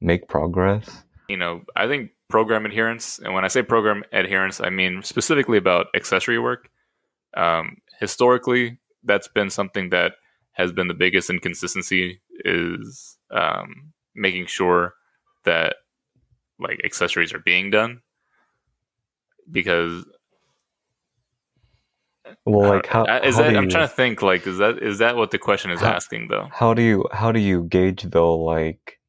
make 0.01 0.27
progress. 0.27 1.03
You 1.29 1.37
know, 1.37 1.61
I 1.77 1.87
think 1.87 2.11
program 2.29 2.65
adherence, 2.65 3.19
and 3.19 3.33
when 3.33 3.45
I 3.45 3.47
say 3.47 3.63
program 3.63 4.03
adherence, 4.11 4.59
I 4.59 4.69
mean 4.69 5.01
specifically 5.03 5.57
about 5.57 5.87
accessory 5.95 6.39
work. 6.39 6.69
Um, 7.35 7.77
historically, 7.99 8.79
that's 9.03 9.29
been 9.29 9.49
something 9.49 9.89
that 9.91 10.13
has 10.51 10.73
been 10.73 10.89
the 10.89 10.93
biggest 10.93 11.29
inconsistency 11.29 12.21
is 12.43 13.17
um, 13.31 13.93
making 14.13 14.47
sure 14.47 14.93
that 15.45 15.77
like 16.59 16.81
accessories 16.83 17.33
are 17.33 17.39
being 17.39 17.71
done 17.71 18.01
because 19.49 20.05
Well, 22.45 22.69
like 22.75 22.85
how 22.87 23.03
is 23.23 23.35
how 23.35 23.43
that 23.43 23.55
I'm 23.57 23.65
you- 23.65 23.69
trying 23.69 23.87
to 23.87 23.93
think 23.93 24.21
like 24.21 24.45
is 24.47 24.57
that 24.59 24.79
is 24.81 24.97
that 24.99 25.15
what 25.15 25.31
the 25.31 25.37
question 25.37 25.71
is 25.71 25.79
How- 25.81 25.91
asking 25.93 26.27
though? 26.29 26.47
How 26.51 26.73
do 26.73 26.81
you 26.81 27.05
how 27.11 27.31
do 27.31 27.39
you 27.39 27.63
gauge 27.63 28.03
though 28.03 28.35
like 28.37 28.99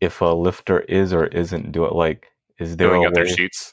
if 0.00 0.20
a 0.20 0.26
lifter 0.26 0.80
is 0.80 1.12
or 1.12 1.26
isn't 1.26 1.72
doing 1.72 1.92
like 1.92 2.26
is 2.58 2.76
there 2.76 2.94
a 2.94 3.10
their 3.12 3.24
way 3.24 3.30
sheets? 3.32 3.72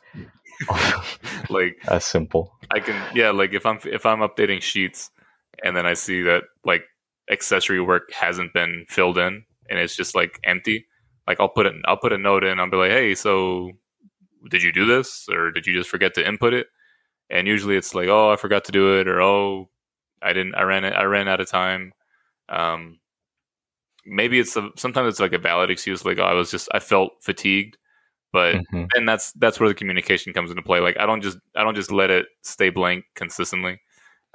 Like 1.49 1.77
as 1.87 2.05
simple? 2.05 2.51
I 2.71 2.79
can 2.79 2.95
yeah 3.15 3.31
like 3.31 3.53
if 3.53 3.65
I'm 3.65 3.79
if 3.85 4.05
I'm 4.05 4.19
updating 4.19 4.61
sheets 4.61 5.09
and 5.63 5.75
then 5.75 5.85
I 5.85 5.93
see 5.93 6.21
that 6.23 6.43
like 6.65 6.83
accessory 7.31 7.81
work 7.81 8.11
hasn't 8.11 8.53
been 8.53 8.85
filled 8.89 9.17
in 9.17 9.43
and 9.69 9.79
it's 9.79 9.95
just 9.95 10.15
like 10.15 10.39
empty 10.43 10.85
like 11.27 11.39
I'll 11.39 11.49
put 11.49 11.65
it 11.65 11.73
I'll 11.85 11.97
put 11.97 12.13
a 12.13 12.17
note 12.17 12.43
in 12.43 12.59
I'll 12.59 12.69
be 12.69 12.77
like 12.77 12.91
hey 12.91 13.15
so 13.15 13.71
did 14.49 14.61
you 14.63 14.71
do 14.71 14.85
this 14.85 15.27
or 15.31 15.51
did 15.51 15.65
you 15.65 15.73
just 15.73 15.89
forget 15.89 16.13
to 16.15 16.27
input 16.27 16.53
it 16.53 16.67
and 17.29 17.47
usually 17.47 17.75
it's 17.77 17.93
like 17.95 18.07
oh 18.07 18.31
I 18.31 18.35
forgot 18.35 18.65
to 18.65 18.71
do 18.71 18.99
it 18.99 19.07
or 19.07 19.21
oh 19.21 19.69
I 20.21 20.33
didn't 20.33 20.55
I 20.55 20.63
ran 20.63 20.83
it 20.85 20.93
I 20.93 21.03
ran 21.03 21.27
out 21.27 21.41
of 21.41 21.49
time 21.49 21.93
um 22.49 22.99
maybe 24.05 24.39
it's 24.39 24.55
a, 24.55 24.69
sometimes 24.75 25.09
it's 25.09 25.19
like 25.19 25.33
a 25.33 25.37
valid 25.37 25.69
excuse 25.69 26.05
like 26.05 26.19
oh, 26.19 26.23
I 26.23 26.33
was 26.33 26.51
just 26.51 26.69
I 26.73 26.79
felt 26.79 27.13
fatigued 27.21 27.77
but 28.31 28.55
Mhm. 28.55 28.87
and 28.95 29.07
that's 29.07 29.31
that's 29.33 29.59
where 29.59 29.69
the 29.69 29.75
communication 29.75 30.33
comes 30.33 30.51
into 30.51 30.61
play. 30.61 30.79
Like 30.79 30.97
I 30.99 31.05
don't 31.05 31.21
just 31.21 31.37
I 31.55 31.63
don't 31.63 31.75
just 31.75 31.91
let 31.91 32.11
it 32.11 32.27
stay 32.41 32.69
blank 32.69 33.05
consistently. 33.15 33.81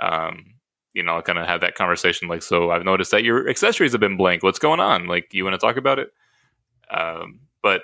Um, 0.01 0.55
you 0.93 1.03
know, 1.03 1.17
I 1.17 1.23
kind 1.23 1.39
of 1.39 1.47
have 1.47 1.61
that 1.61 1.75
conversation. 1.75 2.29
Like, 2.29 2.43
so 2.43 2.71
I've 2.71 2.85
noticed 2.85 3.11
that 3.11 3.25
your 3.25 3.49
accessories 3.49 3.93
have 3.93 4.01
been 4.01 4.17
blank. 4.17 4.43
What's 4.43 4.59
going 4.59 4.81
on? 4.81 5.07
Like, 5.07 5.33
you 5.33 5.45
want 5.45 5.55
to 5.55 5.59
talk 5.59 5.77
about 5.77 5.99
it? 5.99 6.11
Um, 6.91 7.41
but 7.63 7.83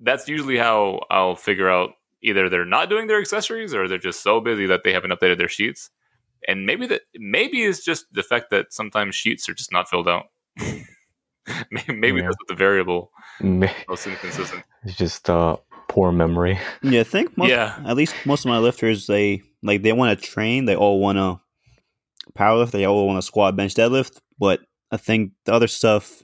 that's 0.00 0.28
usually 0.28 0.56
how 0.56 1.00
I'll 1.10 1.36
figure 1.36 1.68
out 1.68 1.94
either 2.22 2.48
they're 2.48 2.64
not 2.64 2.88
doing 2.88 3.06
their 3.06 3.20
accessories 3.20 3.74
or 3.74 3.86
they're 3.88 3.98
just 3.98 4.22
so 4.22 4.40
busy 4.40 4.66
that 4.66 4.82
they 4.84 4.92
haven't 4.92 5.10
updated 5.12 5.38
their 5.38 5.48
sheets. 5.48 5.90
And 6.46 6.66
maybe 6.66 6.86
that 6.86 7.02
maybe 7.16 7.62
it's 7.64 7.84
just 7.84 8.06
the 8.12 8.22
fact 8.22 8.50
that 8.50 8.72
sometimes 8.72 9.14
sheets 9.16 9.48
are 9.48 9.54
just 9.54 9.72
not 9.72 9.88
filled 9.88 10.08
out. 10.08 10.26
maybe 11.70 11.94
maybe 11.94 12.18
Yeah. 12.20 12.24
that's 12.26 12.36
the 12.48 12.54
variable 12.54 13.10
most 13.40 14.06
inconsistent. 14.06 14.62
It's 14.84 14.96
just 15.04 15.28
uh 15.30 15.56
poor 15.88 16.12
memory. 16.12 16.58
yeah. 16.82 17.00
I 17.00 17.04
think 17.04 17.36
most, 17.36 17.48
Yeah. 17.50 17.78
at 17.86 17.96
least 17.96 18.14
most 18.26 18.44
of 18.44 18.50
my 18.50 18.58
lifters 18.58 19.06
they 19.06 19.42
like 19.62 19.82
they 19.82 19.92
want 19.92 20.18
to 20.18 20.26
train. 20.26 20.64
They 20.66 20.76
all 20.76 21.00
want 21.00 21.18
to 21.18 21.40
powerlift. 22.38 22.70
They 22.72 22.84
all 22.84 23.06
want 23.06 23.18
to 23.18 23.22
squat, 23.26 23.56
bench, 23.56 23.74
deadlift. 23.74 24.20
But 24.38 24.60
I 24.90 24.96
think 24.96 25.32
the 25.44 25.52
other 25.54 25.66
stuff, 25.66 26.22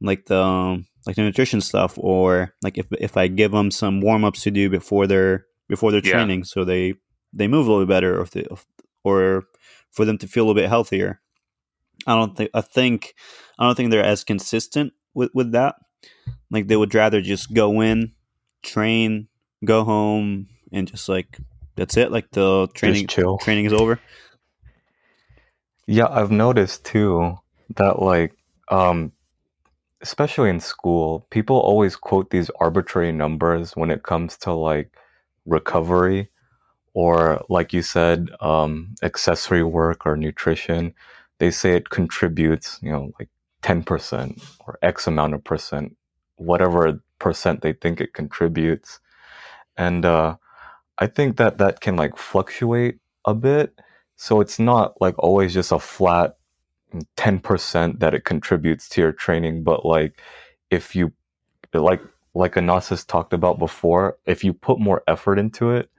like 0.00 0.24
the 0.26 0.40
um, 0.42 0.86
like 1.08 1.16
the 1.16 1.22
nutrition 1.22 1.60
stuff, 1.62 1.94
or 1.96 2.54
like 2.62 2.76
if 2.76 2.86
if 3.00 3.16
I 3.16 3.26
give 3.28 3.50
them 3.52 3.70
some 3.70 4.00
warm 4.02 4.24
ups 4.24 4.42
to 4.42 4.50
do 4.50 4.68
before 4.68 5.06
their 5.08 5.46
before 5.66 5.90
their 5.90 6.02
Yeah. 6.04 6.12
training, 6.12 6.44
so 6.44 6.64
they 6.64 6.94
they 7.32 7.48
move 7.48 7.66
a 7.66 7.70
little 7.70 7.86
bit 7.86 7.90
better, 7.90 8.18
or 8.18 8.22
if 8.22 8.30
they, 8.32 8.46
or 9.04 9.44
for 9.90 10.04
them 10.04 10.18
to 10.18 10.28
feel 10.28 10.44
a 10.44 10.46
little 10.46 10.60
bit 10.62 10.68
healthier. 10.68 11.20
I 12.06 12.14
don't 12.14 12.36
think 12.36 12.50
I 12.52 12.60
think 12.60 13.14
I 13.58 13.64
don't 13.64 13.74
think 13.74 13.90
they're 13.90 14.04
as 14.04 14.22
consistent 14.22 14.92
with 15.14 15.30
with 15.32 15.52
that. 15.52 15.76
Like 16.50 16.68
they 16.68 16.76
would 16.76 16.94
rather 16.94 17.22
just 17.22 17.54
go 17.54 17.80
in, 17.80 18.12
train, 18.62 19.28
go 19.64 19.84
home, 19.84 20.48
and 20.72 20.86
just 20.86 21.08
like 21.08 21.38
that's 21.74 21.96
it. 21.96 22.12
Like 22.12 22.30
the 22.32 22.68
training 22.74 23.06
chill. 23.06 23.38
training 23.38 23.64
is 23.64 23.72
over. 23.72 23.98
Yeah, 25.86 26.06
I've 26.10 26.30
noticed 26.30 26.84
too 26.84 27.36
that 27.76 28.00
like 28.02 28.34
um 28.68 29.12
especially 30.02 30.50
in 30.50 30.60
school, 30.60 31.26
people 31.30 31.56
always 31.56 31.96
quote 31.96 32.30
these 32.30 32.50
arbitrary 32.60 33.12
numbers 33.12 33.72
when 33.76 33.90
it 33.90 34.02
comes 34.04 34.36
to 34.38 34.52
like 34.52 34.92
recovery 35.46 36.30
or 36.94 37.44
like 37.48 37.72
you 37.72 37.82
said 37.82 38.28
um 38.40 38.94
accessory 39.02 39.64
work 39.64 40.06
or 40.06 40.16
nutrition. 40.16 40.94
They 41.38 41.50
say 41.52 41.76
it 41.76 41.90
contributes, 41.90 42.78
you 42.82 42.92
know, 42.92 43.12
like 43.20 43.30
10% 43.62 44.42
or 44.66 44.78
x 44.82 45.06
amount 45.08 45.34
of 45.34 45.44
percent, 45.44 45.96
whatever 46.36 47.02
percent 47.20 47.62
they 47.62 47.74
think 47.74 48.00
it 48.00 48.14
contributes. 48.14 49.00
And 49.78 50.04
uh 50.06 50.36
I 50.98 51.08
think 51.08 51.38
that 51.38 51.58
that 51.58 51.80
can 51.82 51.96
like 51.96 52.18
fluctuate 52.18 52.98
a 53.26 53.34
bit. 53.34 53.74
So 54.16 54.40
it's 54.40 54.60
not 54.60 55.00
like 55.00 55.16
always 55.18 55.54
just 55.54 55.72
a 55.72 55.80
flat 55.80 56.37
10% 57.16 58.00
that 58.00 58.14
it 58.14 58.24
contributes 58.24 58.88
to 58.90 59.00
your 59.00 59.12
training, 59.12 59.62
but 59.64 59.84
like 59.84 60.20
if 60.70 60.94
you 60.96 61.12
like 61.74 62.00
like 62.34 62.56
Anas 62.56 62.90
has 62.90 63.04
talked 63.04 63.32
about 63.32 63.58
before, 63.58 64.18
if 64.26 64.44
you 64.44 64.52
put 64.52 64.78
more 64.78 65.02
effort 65.08 65.38
into 65.38 65.70
it, 65.72 65.90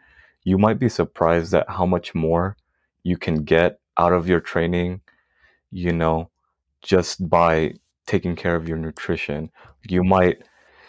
you 0.43 0.57
might 0.57 0.79
be 0.79 0.89
surprised 0.89 1.53
at 1.53 1.69
how 1.69 1.85
much 1.85 2.15
more 2.15 2.55
you 3.03 3.17
can 3.17 3.43
get 3.43 3.79
out 3.97 4.13
of 4.13 4.27
your 4.27 4.39
training, 4.39 5.01
you 5.71 5.91
know, 5.91 6.29
just 6.81 7.29
by 7.29 7.73
taking 8.07 8.35
care 8.35 8.55
of 8.55 8.67
your 8.67 8.77
nutrition. 8.77 9.49
You 9.87 10.03
might 10.03 10.43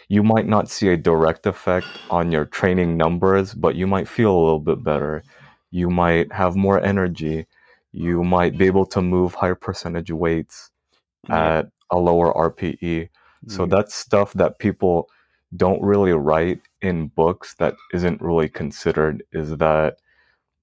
you 0.09 0.23
might 0.23 0.47
not 0.47 0.69
see 0.69 0.89
a 0.89 0.97
direct 0.97 1.45
effect 1.45 1.87
on 2.09 2.31
your 2.31 2.45
training 2.45 2.97
numbers, 2.97 3.53
but 3.53 3.75
you 3.75 3.87
might 3.87 4.07
feel 4.07 4.31
a 4.31 4.43
little 4.43 4.59
bit 4.59 4.83
better. 4.83 5.23
You 5.71 5.89
might 5.89 6.31
have 6.33 6.55
more 6.55 6.83
energy. 6.83 7.47
You 7.91 8.23
might 8.23 8.57
be 8.57 8.65
able 8.67 8.85
to 8.87 9.01
move 9.01 9.33
higher 9.33 9.55
percentage 9.55 10.11
weights 10.11 10.71
at 11.29 11.67
a 11.91 11.97
lower 11.97 12.33
RPE. 12.33 13.09
So 13.47 13.65
Mhm. 13.65 13.69
that's 13.69 13.93
stuff 13.93 14.33
that 14.33 14.59
people 14.59 15.09
don't 15.57 15.81
really 15.81 16.13
write 16.13 16.61
in 16.81 17.07
books 17.07 17.55
that 17.55 17.75
isn't 17.93 18.21
really 18.21 18.47
considered 18.47 19.23
is 19.33 19.57
that 19.57 19.97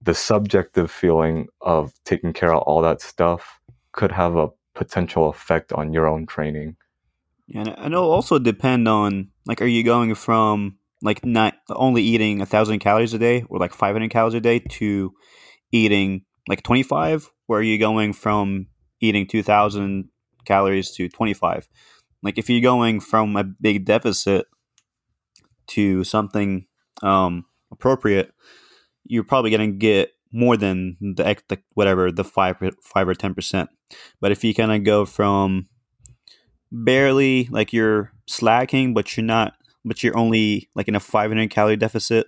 the 0.00 0.14
subjective 0.14 0.90
feeling 0.90 1.48
of 1.60 1.92
taking 2.04 2.32
care 2.32 2.54
of 2.54 2.62
all 2.62 2.80
that 2.82 3.00
stuff 3.02 3.60
could 3.92 4.12
have 4.12 4.36
a 4.36 4.48
potential 4.74 5.28
effect 5.28 5.72
on 5.72 5.92
your 5.92 6.06
own 6.06 6.24
training. 6.24 6.76
Yeah, 7.46 7.74
and 7.78 7.92
it'll 7.92 8.10
also 8.10 8.38
depend 8.38 8.88
on 8.88 9.30
like, 9.46 9.60
are 9.60 9.66
you 9.66 9.82
going 9.82 10.14
from 10.14 10.78
like 11.02 11.24
not 11.24 11.54
only 11.70 12.02
eating 12.02 12.40
a 12.40 12.46
thousand 12.46 12.78
calories 12.78 13.14
a 13.14 13.18
day 13.18 13.44
or 13.48 13.58
like 13.58 13.74
five 13.74 13.94
hundred 13.94 14.10
calories 14.10 14.34
a 14.34 14.40
day 14.40 14.60
to 14.60 15.12
eating 15.72 16.24
like 16.48 16.62
twenty 16.62 16.82
five, 16.82 17.30
or 17.46 17.58
are 17.58 17.62
you 17.62 17.78
going 17.78 18.12
from 18.12 18.66
eating 19.00 19.26
two 19.26 19.42
thousand 19.42 20.08
calories 20.44 20.90
to 20.92 21.08
twenty 21.08 21.34
five? 21.34 21.68
Like, 22.22 22.38
if 22.38 22.50
you're 22.50 22.60
going 22.60 22.98
from 23.00 23.36
a 23.36 23.44
big 23.44 23.84
deficit 23.84 24.46
to 25.68 26.02
something 26.02 26.66
um, 27.02 27.44
appropriate, 27.70 28.32
you're 29.04 29.24
probably 29.24 29.50
going 29.50 29.70
to 29.70 29.76
get 29.76 30.12
more 30.32 30.56
than 30.56 30.96
the, 31.00 31.36
the 31.48 31.58
whatever 31.74 32.10
the 32.10 32.24
five 32.24 32.56
five 32.82 33.08
or 33.08 33.14
ten 33.14 33.34
percent. 33.34 33.70
But 34.20 34.32
if 34.32 34.42
you 34.44 34.54
kind 34.54 34.72
of 34.72 34.84
go 34.84 35.04
from 35.04 35.68
barely 36.70 37.48
like 37.50 37.72
you're 37.72 38.12
slacking, 38.26 38.94
but 38.94 39.16
you're 39.16 39.24
not, 39.24 39.54
but 39.84 40.02
you're 40.02 40.16
only 40.16 40.68
like 40.74 40.88
in 40.88 40.94
a 40.94 41.00
500 41.00 41.50
calorie 41.50 41.76
deficit 41.76 42.26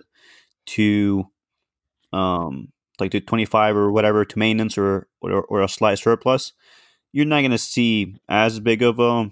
to 0.67 1.25
um 2.13 2.69
like 3.01 3.11
to 3.11 3.19
25 3.19 3.75
or 3.75 3.91
whatever 3.91 4.23
to 4.23 4.39
maintenance 4.39 4.77
or 4.77 5.07
or, 5.21 5.43
or 5.43 5.61
a 5.61 5.67
slight 5.67 5.99
surplus, 5.99 6.53
you're 7.11 7.25
not 7.25 7.41
going 7.41 7.51
to 7.51 7.57
see 7.57 8.15
as 8.29 8.61
big 8.61 8.81
of 8.81 8.99
a 8.99 9.29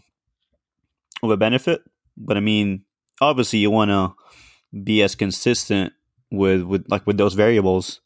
of 1.24 1.32
a 1.32 1.38
benefit. 1.38 1.82
But 2.17 2.36
I 2.36 2.41
mean, 2.41 2.84
obviously, 3.22 3.59
you 3.59 3.72
want 3.72 3.91
to 3.91 4.13
be 4.84 5.01
as 5.01 5.15
consistent 5.15 5.93
with 6.30 6.63
with 6.63 6.86
like 6.89 7.07
with 7.07 7.17
those 7.17 7.36
variables. 7.36 8.01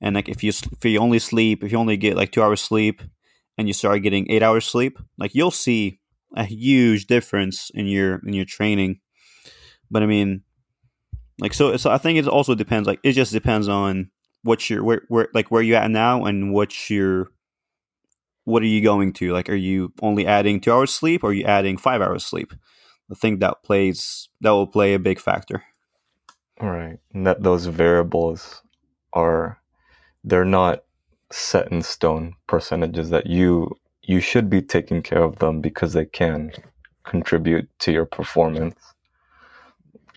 And 0.00 0.14
like 0.14 0.28
if 0.28 0.44
you 0.44 0.50
if 0.50 0.84
you 0.84 1.00
only 1.00 1.18
sleep, 1.18 1.64
if 1.64 1.72
you 1.72 1.78
only 1.78 1.96
get 1.96 2.16
like 2.16 2.30
two 2.30 2.42
hours 2.42 2.60
sleep, 2.60 3.02
and 3.58 3.66
you 3.66 3.74
start 3.74 4.02
getting 4.02 4.30
eight 4.30 4.42
hours 4.42 4.66
sleep, 4.66 4.98
like 5.18 5.34
you'll 5.34 5.50
see 5.50 5.98
a 6.36 6.44
huge 6.44 7.06
difference 7.06 7.70
in 7.74 7.86
your 7.86 8.20
in 8.26 8.34
your 8.34 8.44
training. 8.44 9.00
But 9.90 10.02
I 10.02 10.06
mean, 10.06 10.42
like 11.38 11.54
so, 11.54 11.76
so 11.76 11.90
I 11.90 11.98
think 11.98 12.18
it 12.18 12.28
also 12.28 12.54
depends. 12.54 12.86
Like 12.86 13.00
it 13.02 13.12
just 13.12 13.32
depends 13.32 13.68
on 13.68 14.10
what 14.46 14.70
you're 14.70 14.84
where 14.84 15.02
where 15.08 15.28
like 15.34 15.50
where 15.50 15.62
you 15.62 15.74
at 15.74 15.90
now 15.90 16.24
and 16.24 16.52
what 16.52 16.88
you're 16.90 17.28
what 18.44 18.62
are 18.62 18.66
you 18.66 18.80
going 18.80 19.12
to 19.12 19.32
like 19.32 19.48
are 19.48 19.54
you 19.54 19.92
only 20.02 20.26
adding 20.26 20.60
two 20.60 20.72
hours 20.72 20.94
sleep 20.94 21.24
or 21.24 21.28
are 21.30 21.32
you 21.32 21.44
adding 21.44 21.76
five 21.76 22.00
hours 22.00 22.24
sleep 22.24 22.52
i 23.10 23.14
think 23.14 23.40
that 23.40 23.62
plays 23.62 24.28
that 24.40 24.50
will 24.50 24.66
play 24.66 24.94
a 24.94 24.98
big 24.98 25.18
factor 25.18 25.62
Right. 26.60 26.98
And 27.12 27.26
that 27.26 27.42
those 27.42 27.66
variables 27.66 28.62
are 29.12 29.60
they're 30.24 30.44
not 30.44 30.84
set 31.30 31.70
in 31.70 31.82
stone 31.82 32.34
percentages 32.46 33.10
that 33.10 33.26
you 33.26 33.76
you 34.02 34.20
should 34.20 34.48
be 34.48 34.62
taking 34.62 35.02
care 35.02 35.22
of 35.22 35.38
them 35.38 35.60
because 35.60 35.92
they 35.92 36.06
can 36.06 36.52
contribute 37.04 37.68
to 37.80 37.92
your 37.92 38.06
performance. 38.06 38.94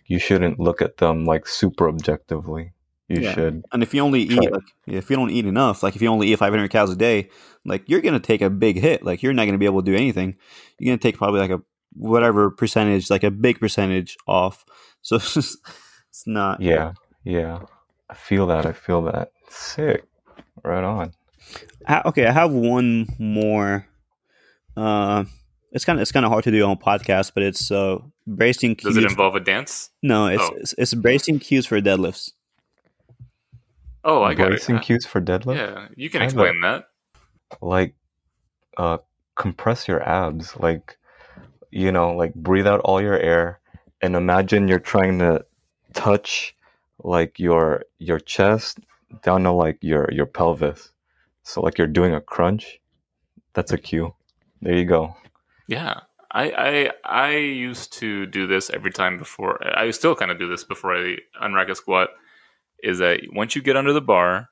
You 0.05 0.19
shouldn't 0.19 0.59
look 0.59 0.81
at 0.81 0.97
them 0.97 1.25
like 1.25 1.47
super 1.47 1.89
objectively. 1.89 2.71
You 3.09 3.21
Yeah. 3.21 3.33
should 3.33 3.63
and 3.73 3.81
if 3.83 3.93
you 3.93 4.01
only 4.01 4.21
eat 4.21 4.31
it. 4.43 4.51
like 4.53 4.63
if 4.87 5.09
you 5.09 5.15
don't 5.15 5.31
eat 5.31 5.45
enough 5.45 5.81
like 5.83 5.95
if 5.95 6.01
you 6.01 6.07
only 6.09 6.27
eat 6.31 6.37
500 6.37 6.69
calories 6.69 6.93
a 6.93 6.95
day 6.95 7.29
like 7.65 7.83
you're 7.89 8.01
gonna 8.01 8.19
take 8.19 8.41
a 8.41 8.49
big 8.51 8.79
hit 8.79 9.03
like 9.03 9.23
you're 9.23 9.33
not 9.33 9.45
gonna 9.45 9.57
be 9.57 9.65
able 9.65 9.81
to 9.81 9.91
do 9.91 9.97
anything 9.97 10.37
you're 10.77 10.91
gonna 10.91 10.99
take 10.99 11.17
probably 11.17 11.39
like 11.39 11.49
a 11.49 11.59
whatever 11.95 12.51
percentage 12.51 13.09
like 13.09 13.23
a 13.23 13.31
big 13.31 13.59
percentage 13.59 14.15
off 14.27 14.63
so 15.01 15.15
it's 15.15 15.33
just 15.33 15.57
it's 16.09 16.27
not 16.27 16.61
yeah, 16.61 16.93
yeah. 17.23 17.61
I 18.11 18.15
feel 18.15 18.47
that. 18.47 18.65
I 18.65 18.73
feel 18.73 19.03
that. 19.03 19.31
Sick. 19.49 20.03
Right 20.63 20.83
on. 20.83 21.13
Ha- 21.87 22.01
okay, 22.07 22.25
I 22.25 22.31
have 22.31 22.51
one 22.51 23.05
more. 23.19 23.85
Uh, 24.75 25.25
it's 25.71 25.85
kind 25.85 25.99
of 25.99 26.01
it's 26.01 26.11
kind 26.11 26.25
of 26.25 26.31
hard 26.31 26.43
to 26.45 26.51
do 26.51 26.63
on 26.65 26.77
podcast, 26.77 27.33
but 27.35 27.43
it's 27.43 27.69
uh 27.71 27.97
bracing 28.25 28.75
cues. 28.75 28.95
Does 28.95 29.03
it 29.03 29.09
involve 29.09 29.35
a 29.35 29.39
dance? 29.39 29.91
no, 30.01 30.25
it's, 30.27 30.41
Oh. 30.43 30.55
it's 30.57 30.73
it's 30.77 30.93
bracing 30.95 31.37
cues 31.39 31.65
for 31.67 31.79
deadlifts. 31.79 32.31
Oh, 34.03 34.23
I 34.23 34.33
got 34.33 34.47
it. 34.47 34.49
Bracing 34.51 34.79
cues 34.79 35.05
for 35.05 35.21
deadlift. 35.21 35.57
Yeah, 35.57 35.87
you 35.95 36.09
can 36.09 36.21
explain 36.21 36.61
that. 36.61 36.85
like 37.61 37.95
uh 38.77 38.97
compress 39.35 39.87
your 39.87 40.01
abs 40.07 40.55
like 40.57 40.97
you 41.71 41.91
know 41.91 42.13
like 42.15 42.33
breathe 42.35 42.67
out 42.67 42.79
all 42.81 43.01
your 43.01 43.17
air 43.17 43.59
and 44.01 44.15
imagine 44.15 44.67
you're 44.67 44.79
trying 44.79 45.17
to 45.19 45.43
touch 45.93 46.55
like 47.03 47.39
your 47.39 47.83
your 47.97 48.19
chest 48.19 48.79
down 49.23 49.43
to 49.43 49.51
like 49.51 49.77
your 49.81 50.07
your 50.11 50.25
pelvis 50.25 50.91
so 51.43 51.61
like 51.61 51.77
you're 51.77 51.87
doing 51.87 52.13
a 52.13 52.21
crunch 52.21 52.79
that's 53.53 53.71
a 53.71 53.77
cue 53.77 54.13
there 54.61 54.75
you 54.75 54.85
go 54.85 55.15
Yeah, 55.67 56.01
I, 56.31 56.51
I 56.51 56.91
I 57.27 57.35
used 57.37 57.93
to 57.93 58.25
do 58.25 58.47
this 58.47 58.69
every 58.69 58.91
time 58.91 59.17
before. 59.17 59.59
I 59.77 59.91
still 59.91 60.15
kind 60.15 60.31
of 60.31 60.37
do 60.39 60.47
this 60.47 60.63
before 60.63 60.95
I 60.95 61.17
unrack 61.41 61.69
a 61.69 61.75
squat. 61.75 62.09
Is 62.83 62.99
that 62.99 63.21
once 63.33 63.55
you 63.55 63.61
get 63.61 63.77
under 63.77 63.93
the 63.93 64.01
bar, 64.01 64.49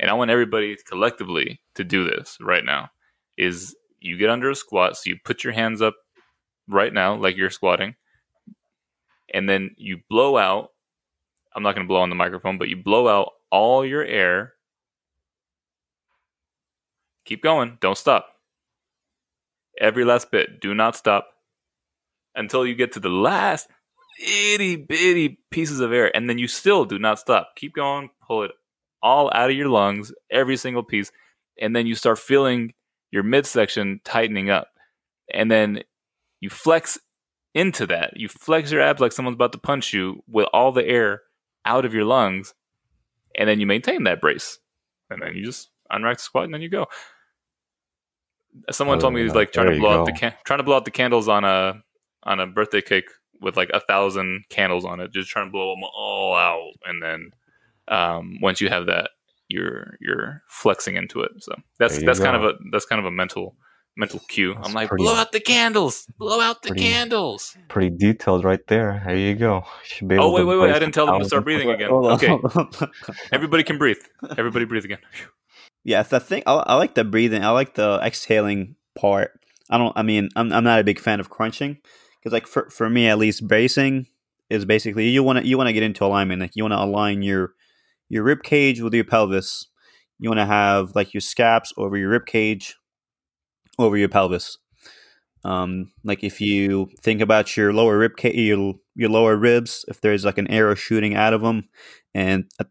and 0.00 0.10
I 0.10 0.14
want 0.14 0.30
everybody 0.30 0.76
collectively 0.88 1.60
to 1.74 1.84
do 1.84 2.04
this 2.04 2.38
right 2.40 2.64
now. 2.64 2.90
Is 3.36 3.76
you 4.00 4.16
get 4.16 4.30
under 4.30 4.50
a 4.50 4.54
squat, 4.54 4.96
so 4.96 5.10
you 5.10 5.16
put 5.24 5.44
your 5.44 5.52
hands 5.52 5.82
up 5.82 5.94
right 6.66 6.92
now, 6.92 7.16
like 7.16 7.36
you're 7.36 7.50
squatting, 7.50 7.94
and 9.32 9.48
then 9.48 9.70
you 9.76 10.00
blow 10.08 10.36
out. 10.36 10.70
I'm 11.54 11.62
not 11.62 11.74
going 11.74 11.86
to 11.86 11.88
blow 11.88 12.00
on 12.00 12.08
the 12.08 12.16
microphone, 12.16 12.58
but 12.58 12.68
you 12.68 12.76
blow 12.76 13.08
out 13.08 13.32
all 13.50 13.84
your 13.84 14.04
air. 14.04 14.54
Keep 17.24 17.42
going. 17.42 17.76
Don't 17.80 17.98
stop 17.98 18.28
every 19.78 20.04
last 20.04 20.30
bit. 20.30 20.60
Do 20.60 20.74
not 20.74 20.96
stop 20.96 21.28
until 22.34 22.66
you 22.66 22.74
get 22.74 22.92
to 22.92 23.00
the 23.00 23.08
last 23.08 23.68
itty 24.20 24.76
bitty 24.76 25.38
pieces 25.50 25.80
of 25.80 25.92
air, 25.92 26.14
and 26.14 26.28
then 26.28 26.38
you 26.38 26.46
still 26.48 26.84
do 26.84 26.98
not 26.98 27.18
stop. 27.18 27.50
Keep 27.56 27.74
going, 27.74 28.10
pull 28.26 28.42
it 28.44 28.50
all 29.02 29.30
out 29.34 29.50
of 29.50 29.56
your 29.56 29.68
lungs, 29.68 30.12
every 30.30 30.56
single 30.56 30.82
piece, 30.82 31.10
and 31.60 31.74
then 31.74 31.86
you 31.86 31.94
start 31.94 32.18
feeling 32.18 32.74
your 33.10 33.22
midsection 33.22 34.00
tightening 34.04 34.50
up, 34.50 34.68
and 35.32 35.50
then 35.50 35.82
you 36.40 36.50
flex 36.50 36.98
into 37.54 37.86
that. 37.86 38.12
You 38.16 38.28
flex 38.28 38.70
your 38.70 38.82
abs 38.82 39.00
like 39.00 39.12
someone's 39.12 39.34
about 39.34 39.52
to 39.52 39.58
punch 39.58 39.92
you 39.92 40.22
with 40.28 40.46
all 40.52 40.70
the 40.72 40.84
air 40.86 41.22
out 41.64 41.84
of 41.84 41.94
your 41.94 42.04
lungs, 42.04 42.54
and 43.36 43.48
then 43.48 43.58
you 43.58 43.66
maintain 43.66 44.04
that 44.04 44.20
brace, 44.20 44.58
and 45.08 45.20
then 45.22 45.34
you 45.34 45.44
just 45.44 45.68
unrack 45.90 46.16
the 46.16 46.22
squat, 46.22 46.44
and 46.44 46.54
then 46.54 46.62
you 46.62 46.68
go. 46.68 46.86
Someone 48.70 48.98
told 48.98 49.14
me 49.14 49.22
he's 49.22 49.32
Oh, 49.32 49.36
like 49.36 49.52
trying 49.52 49.66
to 49.66 49.78
blow 49.78 50.00
out 50.00 50.06
the 50.06 50.12
can- 50.12 50.34
trying 50.44 50.58
to 50.58 50.64
blow 50.64 50.76
out 50.76 50.84
the 50.84 50.90
candles 50.90 51.28
on 51.28 51.44
a 51.44 51.82
on 52.24 52.40
a 52.40 52.46
birthday 52.46 52.82
cake 52.82 53.08
with 53.40 53.56
like 53.56 53.70
a 53.72 53.80
thousand 53.80 54.44
candles 54.50 54.84
on 54.84 55.00
it, 55.00 55.12
just 55.12 55.28
trying 55.30 55.46
to 55.46 55.52
blow 55.52 55.74
them 55.74 55.84
all 55.96 56.34
out, 56.34 56.72
and 56.84 57.02
then 57.02 57.30
um, 57.88 58.38
once 58.40 58.60
you 58.60 58.68
have 58.68 58.86
that, 58.86 59.10
you're 59.48 59.96
you're 60.00 60.42
flexing 60.48 60.96
into 60.96 61.20
it. 61.22 61.32
So 61.38 61.54
that's 61.78 61.94
There 61.94 62.00
you 62.02 62.06
that's 62.06 62.20
kind 62.20 62.36
of 62.36 62.44
a 62.44 62.52
that's 62.70 62.86
kind 62.86 62.98
of 63.00 63.06
a 63.06 63.10
mental 63.10 63.56
mental 63.96 64.20
cue. 64.28 64.54
That's 64.54 64.68
I'm 64.68 64.74
like, 64.74 64.88
pretty- 64.88 65.02
blow 65.04 65.14
out 65.14 65.32
the 65.32 65.40
candles, 65.40 66.06
blow 66.18 66.40
out 66.40 66.62
the 66.62 66.68
pretty- 66.68 66.82
candles. 66.84 67.56
pretty 67.68 67.90
detailed 67.96 68.44
right 68.44 68.64
there 68.68 69.02
there 69.04 69.16
you 69.16 69.34
go 69.34 69.64
should 69.84 70.06
be 70.08 70.16
Oh 70.16 70.30
wait, 70.30 70.44
wait, 70.44 70.58
wait! 70.58 70.70
I 70.70 70.78
didn't 70.78 70.94
tell 70.94 71.06
them 71.06 71.18
to 71.18 71.24
start 71.24 71.44
thousand- 71.44 71.44
breathing 71.44 71.70
again. 71.70 71.90
Okay, 71.90 72.86
everybody 73.32 73.62
can 73.62 73.78
breathe. 73.78 73.98
Everybody 74.38 74.64
breathe 74.64 74.84
again. 74.84 74.98
yeah, 75.84 76.02
the 76.02 76.20
thing 76.20 76.42
I, 76.46 76.52
I 76.54 76.74
like 76.76 76.94
the 76.94 77.04
breathing. 77.04 77.44
I 77.44 77.50
like 77.50 77.74
the 77.74 77.98
exhaling 78.02 78.76
part. 78.94 79.32
I 79.68 79.78
don't. 79.78 79.92
I 79.96 80.02
mean, 80.02 80.28
I'm 80.36 80.52
I'm 80.52 80.64
not 80.64 80.80
a 80.80 80.84
big 80.84 80.98
fan 81.00 81.20
of 81.20 81.30
crunching 81.30 81.78
because, 82.20 82.32
like, 82.32 82.46
for 82.46 82.68
for 82.70 82.90
me 82.90 83.08
at 83.08 83.18
least, 83.18 83.48
bracing 83.48 84.06
is 84.48 84.64
basically 84.64 85.08
you 85.08 85.22
want 85.22 85.38
to 85.38 85.46
you 85.46 85.56
want 85.56 85.68
to 85.68 85.72
get 85.72 85.82
into 85.82 86.04
alignment. 86.04 86.40
Like, 86.40 86.56
you 86.56 86.62
want 86.62 86.72
to 86.72 86.82
align 86.82 87.22
your 87.22 87.54
your 88.08 88.22
rib 88.22 88.42
cage 88.42 88.80
with 88.80 88.94
your 88.94 89.04
pelvis. 89.04 89.68
You 90.18 90.28
want 90.28 90.40
to 90.40 90.46
have 90.46 90.94
like 90.94 91.14
your 91.14 91.22
scaps 91.22 91.72
over 91.76 91.96
your 91.96 92.10
rib 92.10 92.26
cage, 92.26 92.76
over 93.78 93.96
your 93.96 94.08
pelvis. 94.08 94.58
Um, 95.42 95.92
like 96.04 96.22
if 96.22 96.40
you 96.40 96.90
think 97.00 97.22
about 97.22 97.56
your 97.56 97.72
lower 97.72 97.96
rib 97.96 98.16
cage, 98.16 98.36
your, 98.36 98.74
your 98.94 99.08
lower 99.08 99.36
ribs, 99.36 99.86
if 99.88 100.00
there's 100.02 100.24
like 100.24 100.36
an 100.36 100.48
arrow 100.48 100.74
shooting 100.74 101.14
out 101.14 101.32
of 101.32 101.40
them, 101.40 101.68
and 102.14 102.44
at, 102.60 102.66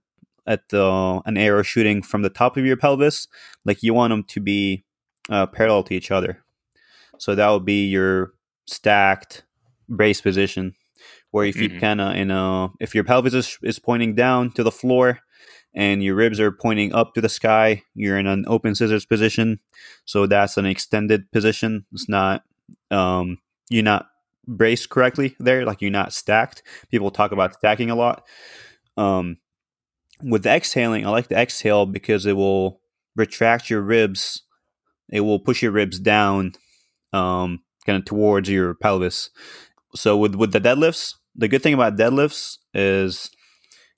at 0.45 0.70
the 0.70 1.22
an 1.26 1.38
arrow 1.38 1.64
shooting 1.64 2.04
from 2.04 2.22
the 2.22 2.30
top 2.30 2.58
of 2.58 2.66
your 2.66 2.78
pelvis, 2.78 3.28
like 3.66 3.82
you 3.82 3.93
want 3.95 4.12
them 4.12 4.24
to 4.26 4.39
be 4.39 4.84
uh, 5.30 5.47
parallel 5.47 5.84
to 5.84 5.95
each 5.95 6.12
other. 6.12 6.43
So 7.18 7.34
that 7.34 7.50
would 7.50 7.66
be 7.66 7.88
your 7.88 8.34
stacked 8.70 9.43
brace 9.88 10.22
position, 10.22 10.76
where 11.32 11.45
if 11.45 11.57
you 11.57 11.80
kind 11.80 12.01
of 12.01 12.15
in 12.15 12.32
a 12.32 12.70
if 12.80 12.95
your 12.95 13.03
pelvis 13.03 13.34
is, 13.34 13.57
is 13.63 13.80
pointing 13.80 14.15
down 14.15 14.51
to 14.51 14.63
the 14.63 14.72
floor 14.72 15.20
and 15.74 16.03
your 16.03 16.15
ribs 16.15 16.39
are 16.39 16.51
pointing 16.51 16.93
up 16.93 17.13
to 17.13 17.22
the 17.22 17.30
sky, 17.30 17.84
you're 17.93 18.17
in 18.17 18.28
an 18.28 18.45
open 18.47 18.76
scissors 18.76 19.05
position. 19.05 19.59
So 20.05 20.26
that's 20.26 20.57
an 20.57 20.65
extended 20.65 21.32
position. 21.32 21.86
It's 21.91 22.09
not 22.09 22.43
um, 22.91 23.38
you're 23.70 23.84
not 23.84 24.07
braced 24.47 24.89
correctly 24.89 25.36
there, 25.39 25.65
like 25.65 25.82
you're 25.82 25.91
not 25.91 26.13
stacked. 26.13 26.63
People 26.89 27.11
talk 27.11 27.32
about 27.32 27.53
stacking 27.53 27.89
a 27.89 27.95
lot. 27.95 28.26
Um, 28.97 29.38
with 30.22 30.43
the 30.43 30.49
exhaling, 30.49 31.05
I 31.05 31.09
like 31.09 31.28
the 31.28 31.38
exhale 31.38 31.86
because 31.86 32.26
it 32.26 32.34
will 32.34 32.82
retract 33.15 33.70
your 33.70 33.82
ribs. 33.82 34.43
It 35.09 35.22
will 35.22 35.39
push 35.39 35.61
your 35.61 35.72
ribs 35.72 35.99
down, 35.99 36.53
um, 37.13 37.61
kind 37.86 37.98
of 37.98 38.06
towards 38.06 38.50
your 38.50 38.74
pelvis. 38.76 39.30
So 39.96 40.18
with 40.18 40.36
with 40.36 40.52
the 40.52 40.62
deadlifts, 40.62 41.16
the 41.36 41.48
good 41.48 41.64
thing 41.64 41.74
about 41.74 41.98
deadlifts 41.98 42.58
is 42.74 43.30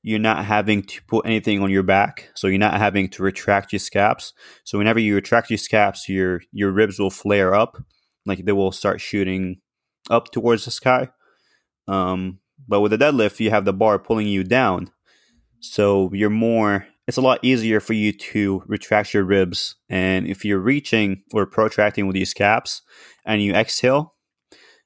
you're 0.04 0.20
not 0.20 0.46
having 0.46 0.82
to 0.84 1.04
put 1.04 1.26
anything 1.26 1.62
on 1.62 1.70
your 1.70 1.84
back, 1.84 2.30
so 2.36 2.48
you're 2.48 2.58
not 2.58 2.78
having 2.80 3.10
to 3.10 3.24
retract 3.24 3.72
your 3.72 3.80
scaps. 3.80 4.34
So 4.64 4.78
whenever 4.78 5.00
you 5.00 5.16
retract 5.16 5.50
your 5.50 5.58
scaps, 5.58 6.10
your 6.10 6.42
your 6.52 6.72
ribs 6.72 7.00
will 7.00 7.12
flare 7.12 7.54
up, 7.54 7.78
like 8.26 8.46
they 8.46 8.52
will 8.52 8.72
start 8.72 9.02
shooting 9.02 9.58
up 10.10 10.32
towards 10.32 10.66
the 10.66 10.72
sky. 10.72 11.10
Um, 11.88 12.40
but 12.68 12.82
with 12.82 12.94
a 12.94 12.98
deadlift, 12.98 13.40
you 13.40 13.50
have 13.50 13.66
the 13.66 13.74
bar 13.74 14.00
pulling 14.00 14.28
you 14.28 14.44
down, 14.44 14.90
so 15.60 16.10
you're 16.14 16.30
more. 16.30 16.88
It's 17.12 17.18
a 17.18 17.22
lot 17.22 17.43
easier 17.43 17.82
for 17.82 17.91
you 17.91 18.14
to 18.14 18.64
retract 18.68 19.14
your 19.14 19.26
ribs, 19.26 19.76
and 19.89 20.26
if 20.26 20.45
you're 20.45 20.62
reaching 20.62 21.24
or 21.34 21.45
protracting 21.45 22.07
with 22.07 22.14
the 22.14 22.24
scaps, 22.24 22.84
and 23.26 23.43
you 23.43 23.51
exhale, 23.51 24.16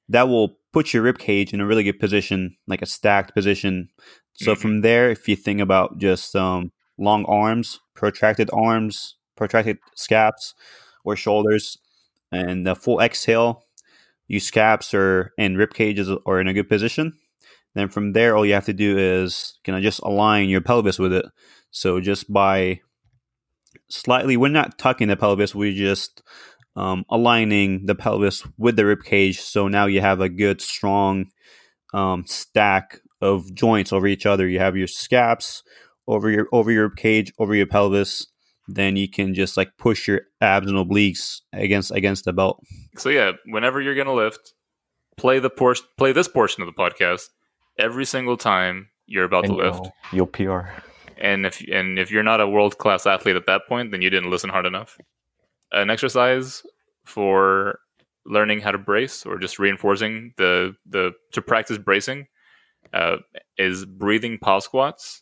that 0.10 0.28
will 0.28 0.58
put 0.74 0.92
your 0.92 1.04
rib 1.04 1.20
cage 1.20 1.54
in 1.54 1.62
a 1.62 1.68
really 1.68 1.84
good 1.84 2.00
position, 2.00 2.58
like 2.66 2.82
a 2.82 2.88
stacked 2.88 3.36
position. 3.36 3.90
So 4.34 4.56
Mhm. 4.56 4.58
from 4.58 4.82
there, 4.82 5.12
if 5.12 5.28
you 5.28 5.36
think 5.36 5.62
about 5.62 6.00
just 6.00 6.36
um, 6.36 6.72
long 6.98 7.26
arms, 7.26 7.80
protracted 7.94 8.50
arms, 8.52 9.18
protracted 9.38 9.78
scaps 9.96 10.56
or 11.04 11.16
shoulders, 11.16 11.78
and 12.32 12.66
the 12.66 12.74
full 12.76 13.00
exhale, 13.02 13.66
you 14.28 14.40
scaps 14.40 14.96
or 14.96 15.32
and 15.38 15.60
rib 15.60 15.76
cages 15.76 16.10
are 16.26 16.42
in 16.42 16.48
a 16.48 16.56
good 16.56 16.70
position. 16.70 17.14
Then 17.76 17.90
from 17.90 18.14
there, 18.14 18.36
all 18.36 18.48
you 18.48 18.54
have 18.56 18.66
to 18.66 18.74
do 18.74 18.98
is 18.98 19.60
kind 19.64 19.78
of 19.78 19.84
just 19.84 20.00
align 20.00 20.50
your 20.50 20.62
pelvis 20.62 20.98
with 20.98 21.14
it. 21.14 21.26
So 21.76 22.00
just 22.00 22.32
by 22.32 22.80
slightly, 23.90 24.38
we're 24.38 24.48
not 24.48 24.78
tucking 24.78 25.10
the 25.10 25.18
pelvis, 25.18 25.54
we're 25.54 25.74
just 25.74 26.24
um, 26.78 27.04
aligning 27.10 27.86
the 27.86 27.96
pelvis 27.96 28.48
with 28.58 28.78
the 28.78 28.86
rib 28.86 29.04
cage. 29.04 29.42
So 29.42 29.68
now 29.68 29.86
you 29.86 30.00
have 30.00 30.22
a 30.22 30.30
good, 30.30 30.62
strong 30.62 31.26
um, 31.94 32.24
stack 32.28 33.02
of 33.20 33.54
joints 33.54 33.92
over 33.92 34.08
each 34.08 34.26
other. 34.26 34.48
You 34.48 34.60
have 34.60 34.78
your 34.78 34.88
scaps 34.88 35.64
over 36.08 36.30
your 36.30 36.48
over 36.54 36.72
your 36.72 36.84
rib 36.88 36.96
cage, 36.96 37.34
over 37.40 37.54
your 37.54 37.68
pelvis. 37.68 38.26
Then 38.70 38.96
you 38.96 39.10
can 39.10 39.34
just 39.34 39.58
like 39.58 39.78
push 39.78 40.08
your 40.08 40.22
abs 40.40 40.68
and 40.68 40.78
obliques 40.78 41.42
against 41.52 41.92
against 41.92 42.24
the 42.24 42.32
belt. 42.32 42.64
So 42.98 43.10
yeah, 43.10 43.34
whenever 43.48 43.82
you're 43.82 43.96
gonna 43.96 44.14
lift, 44.14 44.54
play 45.18 45.40
the 45.40 45.50
portion, 45.50 45.86
play 45.98 46.14
this 46.14 46.30
portion 46.30 46.64
of 46.64 46.68
the 46.68 46.74
podcast 46.74 47.26
every 47.78 48.06
single 48.06 48.38
time 48.38 48.88
you're 49.08 49.26
about 49.26 49.44
And 49.44 49.58
to 49.58 49.58
lift. 49.58 49.92
you'll, 50.14 50.28
you'll 50.36 50.62
PR. 50.62 50.70
And 51.18 51.46
if 51.46 51.62
and 51.72 51.98
if 51.98 52.12
you're 52.12 52.24
not 52.24 52.42
a 52.42 52.48
world 52.48 52.78
class 52.78 53.06
athlete 53.06 53.36
at 53.36 53.46
that 53.48 53.68
point, 53.68 53.92
then 53.92 54.02
you 54.02 54.10
didn't 54.10 54.30
listen 54.30 54.50
hard 54.50 54.66
enough. 54.66 54.98
An 55.72 55.90
exercise 55.90 56.64
for 57.06 57.80
learning 58.26 58.60
how 58.60 58.72
to 58.72 58.78
brace 58.78 59.26
or 59.26 59.38
just 59.38 59.60
reinforcing 59.60 60.34
the 60.38 60.76
the 60.86 61.14
to 61.32 61.42
practice 61.42 61.78
bracing 61.78 62.28
uh, 62.94 63.18
is 63.58 63.86
breathing 63.86 64.38
pause 64.40 64.66
squats. 64.66 65.22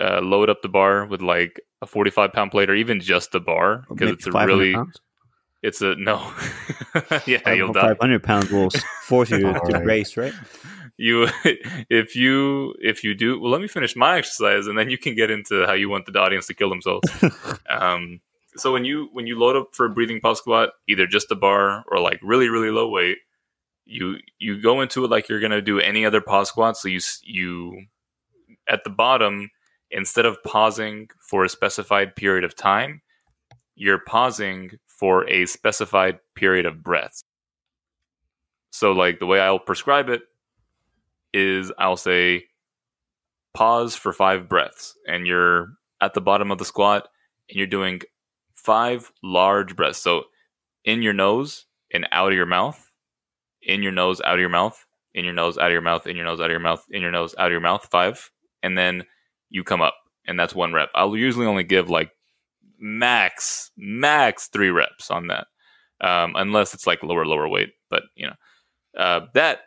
Uh, 0.00 0.20
load 0.20 0.50
up 0.50 0.62
the 0.62 0.68
bar 0.68 1.06
with 1.06 1.22
like 1.22 1.60
a 1.80 1.86
45 1.86 2.32
pound 2.32 2.50
plate 2.50 2.68
or 2.68 2.74
even 2.74 2.98
just 2.98 3.30
the 3.30 3.38
bar 3.38 3.84
because 3.88 4.10
it's 4.10 4.26
a 4.26 4.32
really 4.32 4.74
pounds? 4.74 5.00
it's 5.62 5.80
a 5.80 5.94
no 5.94 6.32
yeah 7.26 7.52
you'll 7.52 7.72
die 7.72 7.88
500 7.88 8.20
pounds 8.20 8.50
will 8.50 8.70
force 9.02 9.30
you 9.30 9.38
to, 9.38 9.52
to 9.70 9.80
brace, 9.80 10.16
right? 10.16 10.34
You 10.96 11.28
if 11.90 12.14
you 12.16 12.74
if 12.80 13.04
you 13.04 13.14
do 13.14 13.40
well 13.40 13.50
let 13.50 13.60
me 13.60 13.68
finish 13.68 13.96
my 13.96 14.18
exercise 14.18 14.66
and 14.66 14.78
then 14.78 14.90
you 14.90 14.98
can 14.98 15.14
get 15.14 15.30
into 15.30 15.66
how 15.66 15.72
you 15.72 15.88
want 15.88 16.06
the 16.06 16.18
audience 16.18 16.46
to 16.46 16.54
kill 16.54 16.70
themselves. 16.70 17.08
Um 17.68 18.20
so 18.56 18.72
when 18.72 18.84
you 18.84 19.08
when 19.12 19.26
you 19.26 19.38
load 19.38 19.56
up 19.56 19.68
for 19.72 19.86
a 19.86 19.90
breathing 19.90 20.20
pause 20.20 20.38
squat 20.38 20.70
either 20.88 21.06
just 21.06 21.28
the 21.28 21.36
bar 21.36 21.84
or 21.90 21.98
like 21.98 22.20
really 22.22 22.48
really 22.48 22.70
low 22.70 22.88
weight 22.88 23.18
you 23.84 24.18
you 24.38 24.60
go 24.60 24.80
into 24.80 25.04
it 25.04 25.10
like 25.10 25.28
you're 25.28 25.40
gonna 25.40 25.62
do 25.62 25.80
any 25.80 26.04
other 26.04 26.20
pause 26.20 26.48
squat. 26.48 26.76
So 26.76 26.88
you 26.88 27.00
you 27.22 27.86
at 28.68 28.84
the 28.84 28.90
bottom 28.90 29.50
instead 29.90 30.26
of 30.26 30.42
pausing 30.42 31.08
for 31.20 31.44
a 31.44 31.48
specified 31.48 32.16
period 32.16 32.44
of 32.44 32.54
time 32.56 33.02
you're 33.74 33.98
pausing 33.98 34.70
for 34.86 35.28
a 35.28 35.46
specified 35.46 36.18
period 36.34 36.66
of 36.66 36.82
breaths 36.82 37.24
so 38.70 38.92
like 38.92 39.18
the 39.18 39.26
way 39.26 39.40
i'll 39.40 39.58
prescribe 39.58 40.08
it 40.08 40.22
is 41.32 41.72
I'll 41.78 41.96
say 41.96 42.44
pause 43.54 43.94
for 43.94 44.12
five 44.12 44.48
breaths, 44.48 44.94
and 45.06 45.26
you're 45.26 45.74
at 46.00 46.14
the 46.14 46.20
bottom 46.20 46.50
of 46.50 46.58
the 46.58 46.64
squat, 46.64 47.08
and 47.48 47.58
you're 47.58 47.66
doing 47.66 48.00
five 48.54 49.10
large 49.22 49.76
breaths. 49.76 49.98
So 49.98 50.24
in 50.84 51.02
your 51.02 51.12
nose 51.12 51.66
and 51.92 52.08
out 52.12 52.32
of 52.32 52.36
your 52.36 52.46
mouth, 52.46 52.90
in 53.62 53.82
your 53.82 53.92
nose, 53.92 54.20
out 54.20 54.34
of 54.34 54.40
your 54.40 54.48
mouth, 54.48 54.84
in 55.14 55.24
your 55.24 55.34
nose, 55.34 55.58
out 55.58 55.66
of 55.66 55.72
your 55.72 55.82
mouth, 55.82 56.06
in 56.06 56.16
your 56.16 56.24
nose, 56.24 56.40
out 56.40 56.46
of 56.46 56.50
your 56.50 56.60
mouth, 56.60 56.84
in 56.90 57.02
your 57.02 57.10
nose, 57.10 57.34
out 57.38 57.46
of 57.46 57.52
your 57.52 57.60
mouth, 57.60 57.86
five, 57.90 58.30
and 58.62 58.76
then 58.76 59.04
you 59.50 59.62
come 59.64 59.82
up, 59.82 59.94
and 60.26 60.38
that's 60.38 60.54
one 60.54 60.72
rep. 60.72 60.88
I'll 60.94 61.16
usually 61.16 61.46
only 61.46 61.64
give 61.64 61.90
like 61.90 62.10
max, 62.78 63.70
max 63.76 64.48
three 64.48 64.70
reps 64.70 65.10
on 65.10 65.28
that, 65.28 65.46
um, 66.00 66.34
unless 66.36 66.74
it's 66.74 66.86
like 66.86 67.02
lower, 67.02 67.26
lower 67.26 67.48
weight. 67.48 67.70
But 67.90 68.04
you 68.16 68.26
know, 68.26 69.00
uh, 69.00 69.26
that 69.34 69.60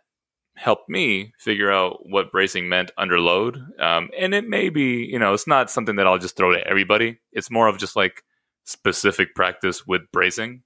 helped 0.55 0.89
me 0.89 1.33
figure 1.37 1.71
out 1.71 2.07
what 2.09 2.31
bracing 2.31 2.69
meant 2.69 2.91
under 2.97 3.19
load. 3.19 3.57
Um, 3.79 4.09
and 4.17 4.33
it 4.33 4.47
may 4.47 4.69
be, 4.69 5.05
you 5.05 5.19
know, 5.19 5.33
it's 5.33 5.47
not 5.47 5.69
something 5.69 5.97
that 5.97 6.07
I'll 6.07 6.17
just 6.17 6.37
throw 6.37 6.53
to 6.53 6.67
everybody. 6.67 7.19
It's 7.33 7.51
more 7.51 7.67
of 7.67 7.77
just 7.77 7.95
like 7.95 8.23
specific 8.63 9.35
practice 9.35 9.85
with 9.85 10.01
bracing. 10.11 10.63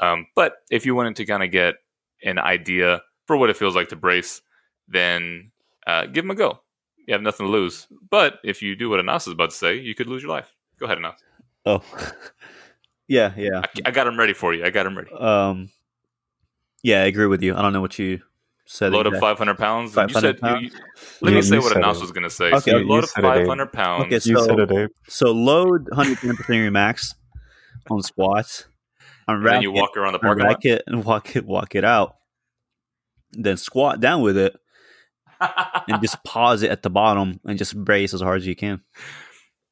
Um, 0.00 0.26
but 0.36 0.56
if 0.70 0.86
you 0.86 0.94
wanted 0.94 1.16
to 1.16 1.24
kind 1.24 1.42
of 1.42 1.50
get 1.50 1.76
an 2.22 2.38
idea 2.38 3.02
for 3.26 3.36
what 3.36 3.50
it 3.50 3.56
feels 3.56 3.74
like 3.74 3.88
to 3.88 3.96
brace, 3.96 4.42
then 4.88 5.50
uh, 5.86 6.06
give 6.06 6.24
them 6.24 6.30
a 6.30 6.34
go. 6.34 6.60
You 7.06 7.14
have 7.14 7.22
nothing 7.22 7.46
to 7.46 7.52
lose. 7.52 7.86
But 8.10 8.38
if 8.44 8.62
you 8.62 8.76
do 8.76 8.90
what 8.90 9.00
Anas 9.00 9.26
is 9.26 9.32
about 9.32 9.50
to 9.50 9.56
say, 9.56 9.76
you 9.76 9.94
could 9.94 10.06
lose 10.06 10.22
your 10.22 10.30
life. 10.30 10.54
Go 10.78 10.86
ahead, 10.86 10.98
Anas. 10.98 11.20
Oh, 11.64 11.82
yeah, 13.08 13.32
yeah. 13.36 13.62
I, 13.64 13.68
I 13.86 13.90
got 13.90 14.06
him 14.06 14.18
ready 14.18 14.34
for 14.34 14.54
you. 14.54 14.64
I 14.64 14.70
got 14.70 14.86
him 14.86 14.96
ready. 14.96 15.12
Um, 15.12 15.70
yeah, 16.82 17.02
I 17.02 17.06
agree 17.06 17.26
with 17.26 17.42
you. 17.42 17.54
I 17.54 17.62
don't 17.62 17.72
know 17.72 17.80
what 17.80 17.98
you 17.98 18.20
said. 18.72 18.92
Load 18.92 19.06
up 19.06 19.14
exactly. 19.14 19.28
500 19.46 19.58
pounds. 19.58 19.94
500 19.94 20.14
you 20.14 20.20
said, 20.20 20.40
pounds? 20.40 20.62
you- 20.62 20.70
let 21.22 21.30
You- 21.30 21.36
me 21.36 21.42
say 21.42 21.58
what 21.58 21.72
said 21.72 21.82
Anas 21.82 21.98
it. 21.98 22.00
was 22.02 22.12
going 22.12 22.22
to 22.24 22.30
say. 22.30 22.46
Okay, 22.52 22.70
so 22.70 22.76
you 22.78 22.82
you 22.84 22.88
load 22.88 23.04
up 23.04 23.10
said 23.10 23.24
it, 23.24 23.28
500 23.28 23.72
pounds. 23.72 24.04
Okay, 24.04 24.14
You 24.14 24.20
So- 24.38 24.46
said 24.46 24.58
it, 24.70 24.90
So 25.08 25.32
load 25.32 25.88
110 25.90 26.36
percent 26.36 26.56
of 26.58 26.62
your 26.62 26.70
max 26.70 27.14
on 27.90 28.02
squats. 28.02 28.66
On 29.28 29.36
and 29.36 29.44
then 29.46 29.52
rack 29.54 29.62
you 29.62 29.70
it, 29.70 29.74
walk 29.80 29.96
around 29.96 30.12
the 30.12 30.18
on 30.18 30.22
parking 30.22 30.44
lot. 30.44 30.48
rack 30.50 30.64
it 30.64 30.82
and 30.86 31.04
walk 31.04 31.36
it, 31.36 31.44
walk 31.44 31.74
it 31.74 31.84
out. 31.84 32.16
Then 33.32 33.56
squat 33.56 34.00
down 34.00 34.22
with 34.22 34.36
it 34.36 34.56
and 35.40 36.00
just 36.02 36.22
pause 36.24 36.62
it 36.62 36.70
at 36.70 36.82
the 36.82 36.90
bottom 36.90 37.38
and 37.44 37.58
just 37.58 37.76
brace 37.76 38.12
as 38.14 38.20
hard 38.20 38.38
as 38.40 38.46
you 38.46 38.56
can. 38.56 38.80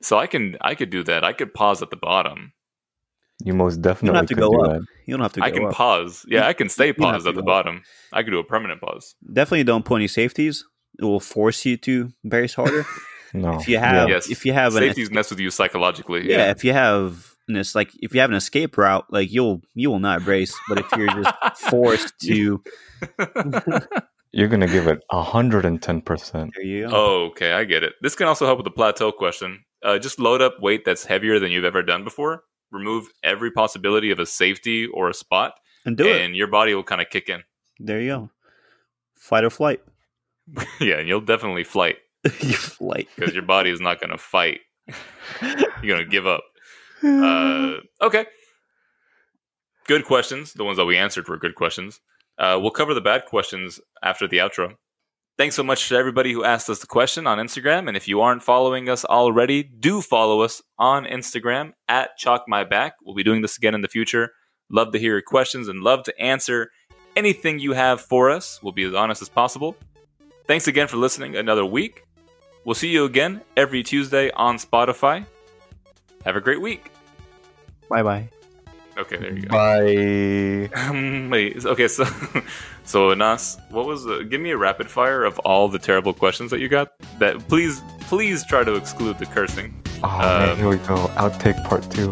so 0.02 0.16
I 0.18 0.26
can 0.26 0.56
I 0.60 0.74
could 0.74 0.90
do 0.90 1.02
that. 1.04 1.24
I 1.24 1.32
could 1.32 1.54
pause 1.54 1.82
at 1.82 1.90
the 1.90 1.96
bottom. 1.96 2.52
You 3.44 3.52
most 3.54 3.82
definitely 3.82 4.26
to 4.26 4.34
go 4.34 4.50
do 4.50 4.60
up. 4.62 4.70
that. 4.72 4.80
You 5.06 5.14
don't 5.16 5.22
have 5.22 5.32
to 5.34 5.40
go 5.40 5.46
I 5.46 5.50
can 5.50 5.64
up. 5.66 5.72
pause. 5.72 6.24
Yeah, 6.28 6.46
I 6.46 6.52
can 6.52 6.68
stay 6.68 6.88
you 6.88 6.94
paused 6.94 7.26
at 7.26 7.34
the 7.34 7.42
go 7.42 7.50
up. 7.52 7.64
bottom. 7.64 7.82
I 8.12 8.22
could 8.22 8.30
do 8.32 8.38
a 8.40 8.44
permanent 8.44 8.80
pause. 8.80 9.14
Definitely 9.32 9.64
don't 9.64 9.84
put 9.84 9.96
any 9.96 10.08
safeties. 10.08 10.64
It 10.98 11.04
will 11.04 11.20
force 11.20 11.64
you 11.64 11.76
to 11.78 12.10
brace 12.24 12.54
harder. 12.54 12.84
No. 13.34 13.58
if 13.60 13.68
you 13.68 13.76
have, 13.76 14.08
Yes. 14.08 14.30
if 14.30 14.46
you 14.46 14.54
have 14.54 14.74
an 14.74 14.80
Safeties 14.84 15.10
mess 15.10 15.28
with 15.28 15.38
you 15.38 15.50
psychologically. 15.50 16.26
yeah, 16.30 16.38
Yeah. 16.38 16.50
if 16.50 16.64
you 16.64 16.72
have 16.72 17.34
and 17.46 17.58
it's 17.58 17.74
like 17.74 17.90
if 18.00 18.14
you 18.14 18.20
have 18.22 18.30
an 18.30 18.36
escape 18.36 18.78
route, 18.78 19.04
like 19.10 19.30
you'll 19.30 19.60
you 19.74 19.90
will 19.90 19.98
not 20.00 20.24
brace. 20.24 20.56
But 20.66 20.78
if 20.78 20.86
you're 20.96 21.08
just 21.08 21.34
forced 21.70 22.14
to, 22.22 22.62
You're 24.32 24.48
gonna 24.48 24.66
give 24.66 24.86
it 24.88 25.02
hundred 25.10 25.64
and 25.64 25.80
ten 25.80 26.00
percent. 26.00 26.52
there 26.54 26.64
you 26.64 26.88
go. 26.88 26.94
Oh, 26.94 27.24
okay, 27.26 27.52
I 27.52 27.64
get 27.64 27.82
it. 27.82 27.94
This 28.02 28.14
can 28.14 28.26
also 28.28 28.46
help 28.46 28.58
with 28.58 28.64
the 28.64 28.70
plateau 28.70 29.10
question. 29.12 29.60
Uh, 29.82 29.98
just 29.98 30.18
load 30.18 30.42
up 30.42 30.54
weight 30.60 30.84
that's 30.84 31.04
heavier 31.04 31.38
than 31.38 31.50
you've 31.50 31.64
ever 31.64 31.82
done 31.82 32.04
before. 32.04 32.42
Remove 32.70 33.08
every 33.22 33.50
possibility 33.50 34.10
of 34.10 34.18
a 34.18 34.26
safety 34.26 34.86
or 34.86 35.08
a 35.08 35.14
spot, 35.14 35.54
and 35.84 35.96
do 35.96 36.06
it. 36.06 36.20
and 36.22 36.36
your 36.36 36.48
body 36.48 36.74
will 36.74 36.82
kind 36.84 37.00
of 37.00 37.08
kick 37.10 37.28
in. 37.28 37.42
There 37.78 38.00
you 38.00 38.08
go. 38.08 38.30
Fight 39.16 39.44
or 39.44 39.50
flight. 39.50 39.80
yeah, 40.80 40.96
and 40.98 41.08
you'll 41.08 41.20
definitely 41.20 41.64
flight 41.64 41.96
you 42.40 42.54
flight. 42.54 43.08
because 43.16 43.34
your 43.34 43.42
body 43.42 43.70
is 43.70 43.80
not 43.80 44.00
going 44.00 44.10
to 44.10 44.18
fight. 44.18 44.60
You're 45.42 45.96
going 45.96 46.04
to 46.04 46.10
give 46.10 46.26
up. 46.26 46.42
Uh, 47.04 47.74
okay. 48.02 48.26
Good 49.86 50.04
questions. 50.04 50.52
The 50.54 50.64
ones 50.64 50.76
that 50.78 50.84
we 50.86 50.96
answered 50.96 51.28
were 51.28 51.36
good 51.36 51.54
questions. 51.54 52.00
Uh, 52.38 52.58
we'll 52.60 52.70
cover 52.70 52.94
the 52.94 53.00
bad 53.00 53.24
questions 53.26 53.80
after 54.02 54.26
the 54.26 54.38
outro. 54.38 54.74
Thanks 55.38 55.54
so 55.54 55.62
much 55.62 55.88
to 55.88 55.94
everybody 55.94 56.32
who 56.32 56.42
asked 56.42 56.68
us 56.68 56.80
the 56.80 56.88
question 56.88 57.28
on 57.28 57.38
Instagram. 57.38 57.86
And 57.86 57.96
if 57.96 58.08
you 58.08 58.22
aren't 58.22 58.42
following 58.42 58.88
us 58.88 59.04
already, 59.04 59.62
do 59.62 60.02
follow 60.02 60.40
us 60.40 60.60
on 60.80 61.04
Instagram 61.04 61.74
at 61.86 62.16
Chalk 62.18 62.46
My 62.48 62.64
Back. 62.64 62.94
We'll 63.04 63.14
be 63.14 63.22
doing 63.22 63.40
this 63.40 63.56
again 63.56 63.72
in 63.72 63.80
the 63.80 63.86
future. 63.86 64.32
Love 64.68 64.90
to 64.90 64.98
hear 64.98 65.12
your 65.12 65.22
questions 65.22 65.68
and 65.68 65.78
love 65.78 66.02
to 66.02 66.20
answer 66.20 66.72
anything 67.14 67.60
you 67.60 67.72
have 67.72 68.00
for 68.00 68.30
us. 68.30 68.58
We'll 68.64 68.72
be 68.72 68.82
as 68.82 68.94
honest 68.94 69.22
as 69.22 69.28
possible. 69.28 69.76
Thanks 70.48 70.66
again 70.66 70.88
for 70.88 70.96
listening 70.96 71.36
another 71.36 71.64
week. 71.64 72.02
We'll 72.64 72.74
see 72.74 72.88
you 72.88 73.04
again 73.04 73.40
every 73.56 73.84
Tuesday 73.84 74.32
on 74.32 74.56
Spotify. 74.56 75.24
Have 76.24 76.34
a 76.34 76.40
great 76.40 76.60
week. 76.60 76.90
Bye 77.88 78.02
bye. 78.02 78.28
Okay, 78.98 79.16
there 79.16 79.32
you 79.32 79.42
go. 79.42 79.48
Bye. 79.50 80.68
Um, 80.88 81.30
wait, 81.30 81.64
okay, 81.64 81.86
so 81.86 82.04
so 82.88 83.10
Anas, 83.10 83.58
what 83.70 83.86
was 83.86 84.04
the, 84.04 84.24
give 84.24 84.40
me 84.40 84.50
a 84.50 84.56
rapid 84.56 84.90
fire 84.90 85.22
of 85.24 85.38
all 85.40 85.68
the 85.68 85.78
terrible 85.78 86.14
questions 86.14 86.50
that 86.50 86.60
you 86.60 86.68
got? 86.68 86.94
That 87.18 87.46
please 87.48 87.82
please 88.00 88.44
try 88.46 88.64
to 88.64 88.74
exclude 88.74 89.18
the 89.18 89.26
cursing. 89.26 89.74
Oh 90.02 90.08
Uh, 90.08 90.46
man, 90.46 90.56
here 90.56 90.68
we 90.68 90.76
go. 90.78 90.96
Outtake 91.22 91.62
part 91.68 91.84
two. 91.90 92.10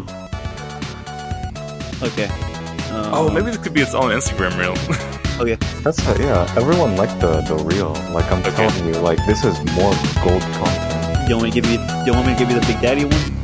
Okay. 2.05 2.25
Um, 2.93 3.13
Oh, 3.13 3.29
maybe 3.31 3.47
this 3.51 3.57
could 3.57 3.73
be 3.73 3.81
its 3.81 3.93
own 3.93 4.11
Instagram 4.11 4.53
reel. 4.59 4.75
Okay. 5.39 5.55
That's 5.83 5.99
uh, 6.07 6.17
yeah. 6.19 6.51
Everyone 6.57 6.95
liked 6.97 7.19
the 7.21 7.41
the 7.41 7.53
reel. 7.69 7.93
Like 8.11 8.25
I'm 8.31 8.39
Okay. 8.41 8.55
telling 8.57 8.85
you, 8.87 8.99
like 9.01 9.19
this 9.27 9.45
is 9.45 9.53
more 9.77 9.93
gold 10.25 10.41
content. 10.57 11.29
You 11.29 11.35
want 11.37 11.43
me 11.45 11.51
to 11.51 11.61
give 11.61 11.69
you? 11.71 11.77
Do 11.77 12.05
you 12.09 12.13
want 12.17 12.25
me 12.25 12.33
to 12.33 12.39
give 12.39 12.49
you 12.49 12.59
the 12.59 12.65
Big 12.65 12.81
Daddy 12.81 13.05
one? 13.05 13.36